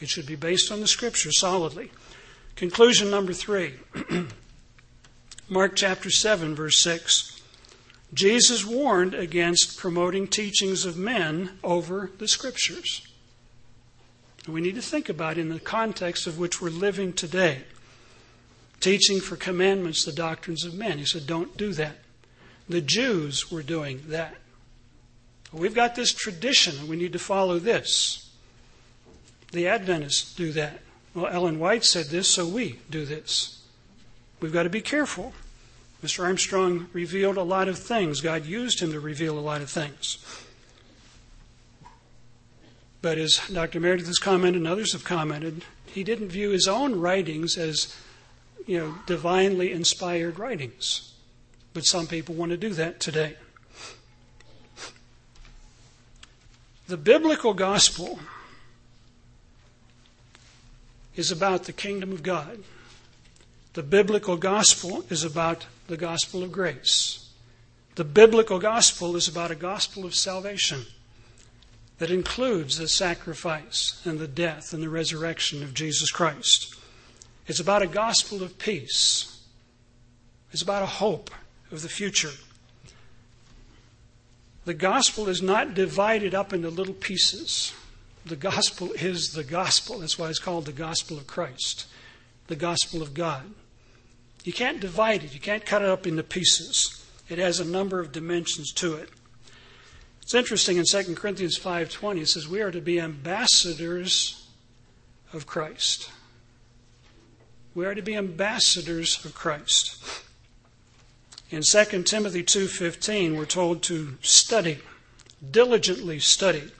It 0.00 0.08
should 0.08 0.26
be 0.26 0.36
based 0.36 0.72
on 0.72 0.80
the 0.80 0.88
scriptures 0.88 1.38
solidly. 1.38 1.92
Conclusion 2.56 3.10
number 3.10 3.32
three 3.32 3.74
Mark 5.52 5.74
chapter 5.74 6.10
7, 6.10 6.54
verse 6.54 6.80
6. 6.84 7.42
Jesus 8.14 8.64
warned 8.64 9.14
against 9.14 9.76
promoting 9.76 10.28
teachings 10.28 10.84
of 10.84 10.96
men 10.96 11.58
over 11.64 12.12
the 12.18 12.28
scriptures. 12.28 13.04
We 14.46 14.60
need 14.60 14.76
to 14.76 14.82
think 14.82 15.08
about 15.08 15.38
in 15.38 15.48
the 15.48 15.58
context 15.58 16.28
of 16.28 16.38
which 16.38 16.62
we're 16.62 16.70
living 16.70 17.12
today 17.12 17.64
teaching 18.78 19.20
for 19.20 19.34
commandments 19.36 20.04
the 20.04 20.12
doctrines 20.12 20.64
of 20.64 20.72
men. 20.72 20.98
He 20.98 21.04
said, 21.04 21.26
don't 21.26 21.56
do 21.56 21.72
that. 21.72 21.96
The 22.68 22.80
Jews 22.80 23.50
were 23.50 23.62
doing 23.62 24.04
that. 24.06 24.36
We've 25.52 25.74
got 25.74 25.96
this 25.96 26.12
tradition, 26.12 26.78
and 26.78 26.88
we 26.88 26.94
need 26.94 27.12
to 27.12 27.18
follow 27.18 27.58
this. 27.58 28.30
The 29.50 29.66
Adventists 29.66 30.32
do 30.34 30.52
that. 30.52 30.78
Well, 31.12 31.26
Ellen 31.26 31.58
White 31.58 31.84
said 31.84 32.06
this, 32.06 32.28
so 32.28 32.46
we 32.46 32.78
do 32.88 33.04
this. 33.04 33.59
We've 34.40 34.52
got 34.52 34.62
to 34.64 34.70
be 34.70 34.80
careful. 34.80 35.32
Mr. 36.02 36.24
Armstrong 36.24 36.88
revealed 36.92 37.36
a 37.36 37.42
lot 37.42 37.68
of 37.68 37.78
things. 37.78 38.20
God 38.20 38.46
used 38.46 38.80
him 38.80 38.92
to 38.92 39.00
reveal 39.00 39.38
a 39.38 39.40
lot 39.40 39.60
of 39.60 39.70
things. 39.70 40.18
But 43.02 43.18
as 43.18 43.40
Dr. 43.52 43.80
Meredith 43.80 44.06
has 44.06 44.18
commented 44.18 44.62
and 44.62 44.68
others 44.68 44.92
have 44.92 45.04
commented, 45.04 45.64
he 45.86 46.04
didn't 46.04 46.28
view 46.28 46.50
his 46.50 46.68
own 46.68 47.00
writings 47.00 47.56
as 47.56 47.94
you 48.66 48.78
know, 48.78 48.94
divinely 49.06 49.72
inspired 49.72 50.38
writings. 50.38 51.12
But 51.72 51.84
some 51.84 52.06
people 52.06 52.34
want 52.34 52.50
to 52.50 52.56
do 52.56 52.70
that 52.70 53.00
today. 53.00 53.36
The 56.88 56.96
biblical 56.96 57.54
gospel 57.54 58.18
is 61.14 61.30
about 61.30 61.64
the 61.64 61.72
kingdom 61.72 62.12
of 62.12 62.22
God. 62.22 62.64
The 63.74 63.82
biblical 63.82 64.36
gospel 64.36 65.04
is 65.10 65.22
about 65.22 65.66
the 65.86 65.96
gospel 65.96 66.42
of 66.42 66.50
grace. 66.50 67.28
The 67.94 68.04
biblical 68.04 68.58
gospel 68.58 69.14
is 69.16 69.28
about 69.28 69.50
a 69.50 69.56
gospel 69.56 70.04
of 70.04 70.14
salvation 70.14 70.86
that 71.98 72.10
includes 72.10 72.78
the 72.78 72.88
sacrifice 72.88 74.00
and 74.04 74.18
the 74.18 74.26
death 74.26 74.72
and 74.72 74.82
the 74.82 74.88
resurrection 74.88 75.62
of 75.62 75.74
Jesus 75.74 76.10
Christ. 76.10 76.74
It's 77.46 77.60
about 77.60 77.82
a 77.82 77.86
gospel 77.86 78.42
of 78.42 78.58
peace. 78.58 79.42
It's 80.52 80.62
about 80.62 80.82
a 80.82 80.86
hope 80.86 81.30
of 81.70 81.82
the 81.82 81.88
future. 81.88 82.32
The 84.64 84.74
gospel 84.74 85.28
is 85.28 85.42
not 85.42 85.74
divided 85.74 86.34
up 86.34 86.52
into 86.52 86.70
little 86.70 86.94
pieces. 86.94 87.72
the 88.24 88.36
gospel 88.36 88.92
is 88.92 89.32
the 89.32 89.44
gospel. 89.44 89.98
That's 89.98 90.18
why 90.18 90.28
it's 90.28 90.38
called 90.38 90.66
the 90.66 90.72
gospel 90.72 91.18
of 91.18 91.26
Christ, 91.26 91.86
the 92.46 92.56
gospel 92.56 93.02
of 93.02 93.14
God. 93.14 93.44
You 94.44 94.52
can't 94.52 94.80
divide 94.80 95.24
it, 95.24 95.34
you 95.34 95.40
can't 95.40 95.66
cut 95.66 95.82
it 95.82 95.88
up 95.88 96.06
into 96.06 96.22
pieces. 96.22 97.04
It 97.28 97.38
has 97.38 97.60
a 97.60 97.64
number 97.64 98.00
of 98.00 98.12
dimensions 98.12 98.72
to 98.74 98.94
it. 98.94 99.10
It's 100.22 100.34
interesting 100.34 100.76
in 100.76 100.84
2 100.84 101.16
Corinthians 101.16 101.58
5:20 101.58 102.22
it 102.22 102.28
says 102.28 102.46
we 102.46 102.62
are 102.62 102.70
to 102.70 102.80
be 102.80 103.00
ambassadors 103.00 104.46
of 105.32 105.46
Christ. 105.46 106.10
We 107.74 107.84
are 107.84 107.94
to 107.94 108.02
be 108.02 108.14
ambassadors 108.14 109.24
of 109.24 109.34
Christ. 109.34 109.96
In 111.50 111.62
2 111.62 112.06
Timothy 112.06 112.44
2:15 112.44 113.36
we're 113.36 113.44
told 113.44 113.82
to 113.84 114.18
study, 114.22 114.78
diligently 115.50 116.20
study 116.20 116.70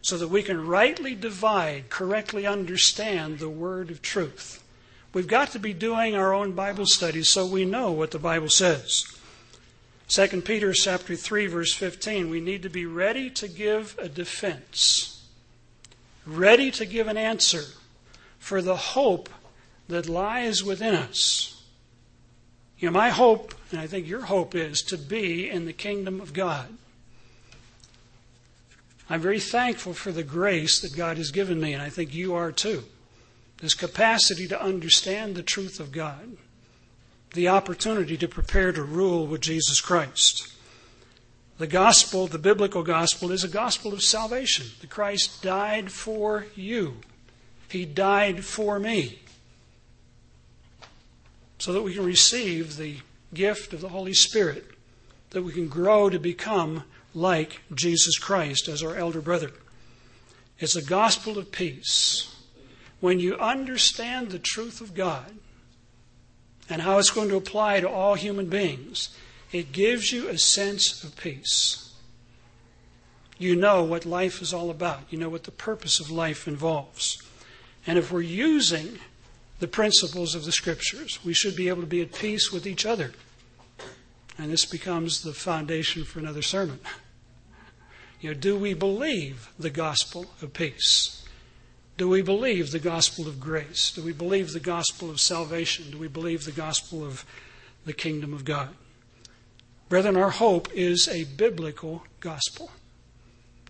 so 0.00 0.16
that 0.16 0.28
we 0.28 0.42
can 0.42 0.66
rightly 0.66 1.14
divide, 1.14 1.88
correctly 1.90 2.46
understand 2.46 3.38
the 3.38 3.48
word 3.48 3.90
of 3.90 4.00
truth. 4.00 4.61
We've 5.12 5.26
got 5.26 5.50
to 5.50 5.58
be 5.58 5.74
doing 5.74 6.14
our 6.14 6.32
own 6.32 6.52
Bible 6.52 6.86
studies 6.86 7.28
so 7.28 7.46
we 7.46 7.64
know 7.64 7.92
what 7.92 8.12
the 8.12 8.18
Bible 8.18 8.48
says. 8.48 9.04
2 10.08 10.42
Peter 10.42 10.72
chapter 10.72 11.16
3 11.16 11.46
verse 11.46 11.74
15 11.74 12.30
we 12.30 12.40
need 12.40 12.62
to 12.62 12.68
be 12.68 12.86
ready 12.86 13.30
to 13.30 13.48
give 13.48 13.96
a 13.98 14.08
defense. 14.08 15.26
Ready 16.26 16.70
to 16.72 16.86
give 16.86 17.08
an 17.08 17.16
answer 17.16 17.64
for 18.38 18.62
the 18.62 18.76
hope 18.76 19.28
that 19.88 20.08
lies 20.08 20.64
within 20.64 20.94
us. 20.94 21.62
You 22.78 22.88
know, 22.88 22.92
my 22.92 23.10
hope, 23.10 23.54
and 23.70 23.80
I 23.80 23.86
think 23.86 24.08
your 24.08 24.22
hope 24.22 24.54
is 24.54 24.82
to 24.82 24.98
be 24.98 25.48
in 25.48 25.66
the 25.66 25.72
kingdom 25.72 26.20
of 26.20 26.32
God. 26.32 26.66
I'm 29.08 29.20
very 29.20 29.40
thankful 29.40 29.94
for 29.94 30.10
the 30.10 30.22
grace 30.22 30.80
that 30.80 30.96
God 30.96 31.16
has 31.18 31.30
given 31.30 31.60
me, 31.60 31.74
and 31.74 31.82
I 31.82 31.90
think 31.90 32.14
you 32.14 32.34
are 32.34 32.50
too. 32.50 32.84
This 33.62 33.74
capacity 33.74 34.48
to 34.48 34.60
understand 34.60 35.36
the 35.36 35.42
truth 35.44 35.78
of 35.78 35.92
God, 35.92 36.36
the 37.34 37.46
opportunity 37.46 38.16
to 38.16 38.26
prepare 38.26 38.72
to 38.72 38.82
rule 38.82 39.24
with 39.28 39.40
Jesus 39.40 39.80
Christ. 39.80 40.52
The 41.58 41.68
gospel, 41.68 42.26
the 42.26 42.40
biblical 42.40 42.82
gospel, 42.82 43.30
is 43.30 43.44
a 43.44 43.48
gospel 43.48 43.92
of 43.92 44.02
salvation. 44.02 44.66
The 44.80 44.88
Christ 44.88 45.44
died 45.44 45.92
for 45.92 46.46
you, 46.56 46.96
He 47.68 47.84
died 47.84 48.44
for 48.44 48.80
me, 48.80 49.20
so 51.58 51.72
that 51.72 51.82
we 51.82 51.94
can 51.94 52.04
receive 52.04 52.76
the 52.76 52.96
gift 53.32 53.72
of 53.72 53.80
the 53.80 53.90
Holy 53.90 54.12
Spirit, 54.12 54.72
that 55.30 55.44
we 55.44 55.52
can 55.52 55.68
grow 55.68 56.10
to 56.10 56.18
become 56.18 56.82
like 57.14 57.60
Jesus 57.72 58.18
Christ 58.18 58.66
as 58.66 58.82
our 58.82 58.96
elder 58.96 59.20
brother. 59.20 59.52
It's 60.58 60.74
a 60.74 60.84
gospel 60.84 61.38
of 61.38 61.52
peace. 61.52 62.31
When 63.02 63.18
you 63.18 63.36
understand 63.36 64.30
the 64.30 64.38
truth 64.38 64.80
of 64.80 64.94
God 64.94 65.34
and 66.70 66.80
how 66.80 66.98
it's 66.98 67.10
going 67.10 67.30
to 67.30 67.36
apply 67.36 67.80
to 67.80 67.88
all 67.88 68.14
human 68.14 68.46
beings, 68.46 69.08
it 69.50 69.72
gives 69.72 70.12
you 70.12 70.28
a 70.28 70.38
sense 70.38 71.02
of 71.02 71.16
peace. 71.16 71.92
You 73.38 73.56
know 73.56 73.82
what 73.82 74.06
life 74.06 74.40
is 74.40 74.54
all 74.54 74.70
about. 74.70 75.00
You 75.10 75.18
know 75.18 75.28
what 75.28 75.42
the 75.42 75.50
purpose 75.50 75.98
of 75.98 76.12
life 76.12 76.46
involves. 76.46 77.20
And 77.88 77.98
if 77.98 78.12
we're 78.12 78.20
using 78.20 79.00
the 79.58 79.66
principles 79.66 80.36
of 80.36 80.44
the 80.44 80.52
Scriptures, 80.52 81.18
we 81.24 81.34
should 81.34 81.56
be 81.56 81.66
able 81.66 81.80
to 81.80 81.88
be 81.88 82.02
at 82.02 82.12
peace 82.12 82.52
with 82.52 82.68
each 82.68 82.86
other. 82.86 83.10
And 84.38 84.52
this 84.52 84.64
becomes 84.64 85.22
the 85.22 85.32
foundation 85.32 86.04
for 86.04 86.20
another 86.20 86.42
sermon. 86.42 86.78
You 88.20 88.28
know, 88.28 88.38
do 88.38 88.56
we 88.56 88.72
believe 88.72 89.48
the 89.58 89.68
gospel 89.68 90.26
of 90.40 90.52
peace? 90.52 91.21
Do 91.96 92.08
we 92.08 92.22
believe 92.22 92.70
the 92.70 92.78
gospel 92.78 93.28
of 93.28 93.38
grace? 93.38 93.90
Do 93.90 94.02
we 94.02 94.12
believe 94.12 94.52
the 94.52 94.60
gospel 94.60 95.10
of 95.10 95.20
salvation? 95.20 95.90
Do 95.90 95.98
we 95.98 96.08
believe 96.08 96.44
the 96.44 96.52
gospel 96.52 97.04
of 97.04 97.24
the 97.84 97.92
kingdom 97.92 98.32
of 98.32 98.44
God? 98.44 98.70
Brethren, 99.88 100.16
our 100.16 100.30
hope 100.30 100.72
is 100.72 101.06
a 101.06 101.24
biblical 101.24 102.04
gospel. 102.20 102.70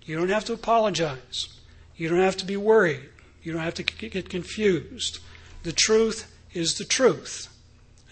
You 0.05 0.17
don't 0.17 0.29
have 0.29 0.45
to 0.47 0.53
apologize. 0.53 1.49
You 1.97 2.09
don't 2.09 2.21
have 2.21 2.37
to 2.39 2.47
be 2.47 2.57
worried. 2.57 3.09
You 3.43 3.53
don't 3.53 3.63
have 3.63 3.75
to 3.75 3.83
get 3.83 4.29
confused. 4.29 5.19
The 5.65 5.73
truth 5.73 6.33
is 6.53 6.75
the 6.75 6.85
truth. 6.85 7.49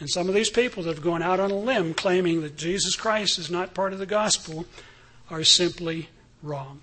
And 0.01 0.11
some 0.11 0.29
of 0.29 0.35
these 0.35 0.51
people 0.51 0.83
that 0.83 0.95
have 0.95 1.05
gone 1.05 1.23
out 1.23 1.41
on 1.41 1.51
a 1.51 1.59
limb 1.59 1.95
claiming 1.95 2.41
that 2.41 2.57
Jesus 2.57 2.97
Christ 2.97 3.39
is 3.39 3.51
not 3.51 3.75
part 3.75 3.93
of 3.93 3.99
the 3.99 4.07
gospel 4.07 4.67
are 5.31 5.45
simply 5.45 6.09
wrong. 6.43 6.81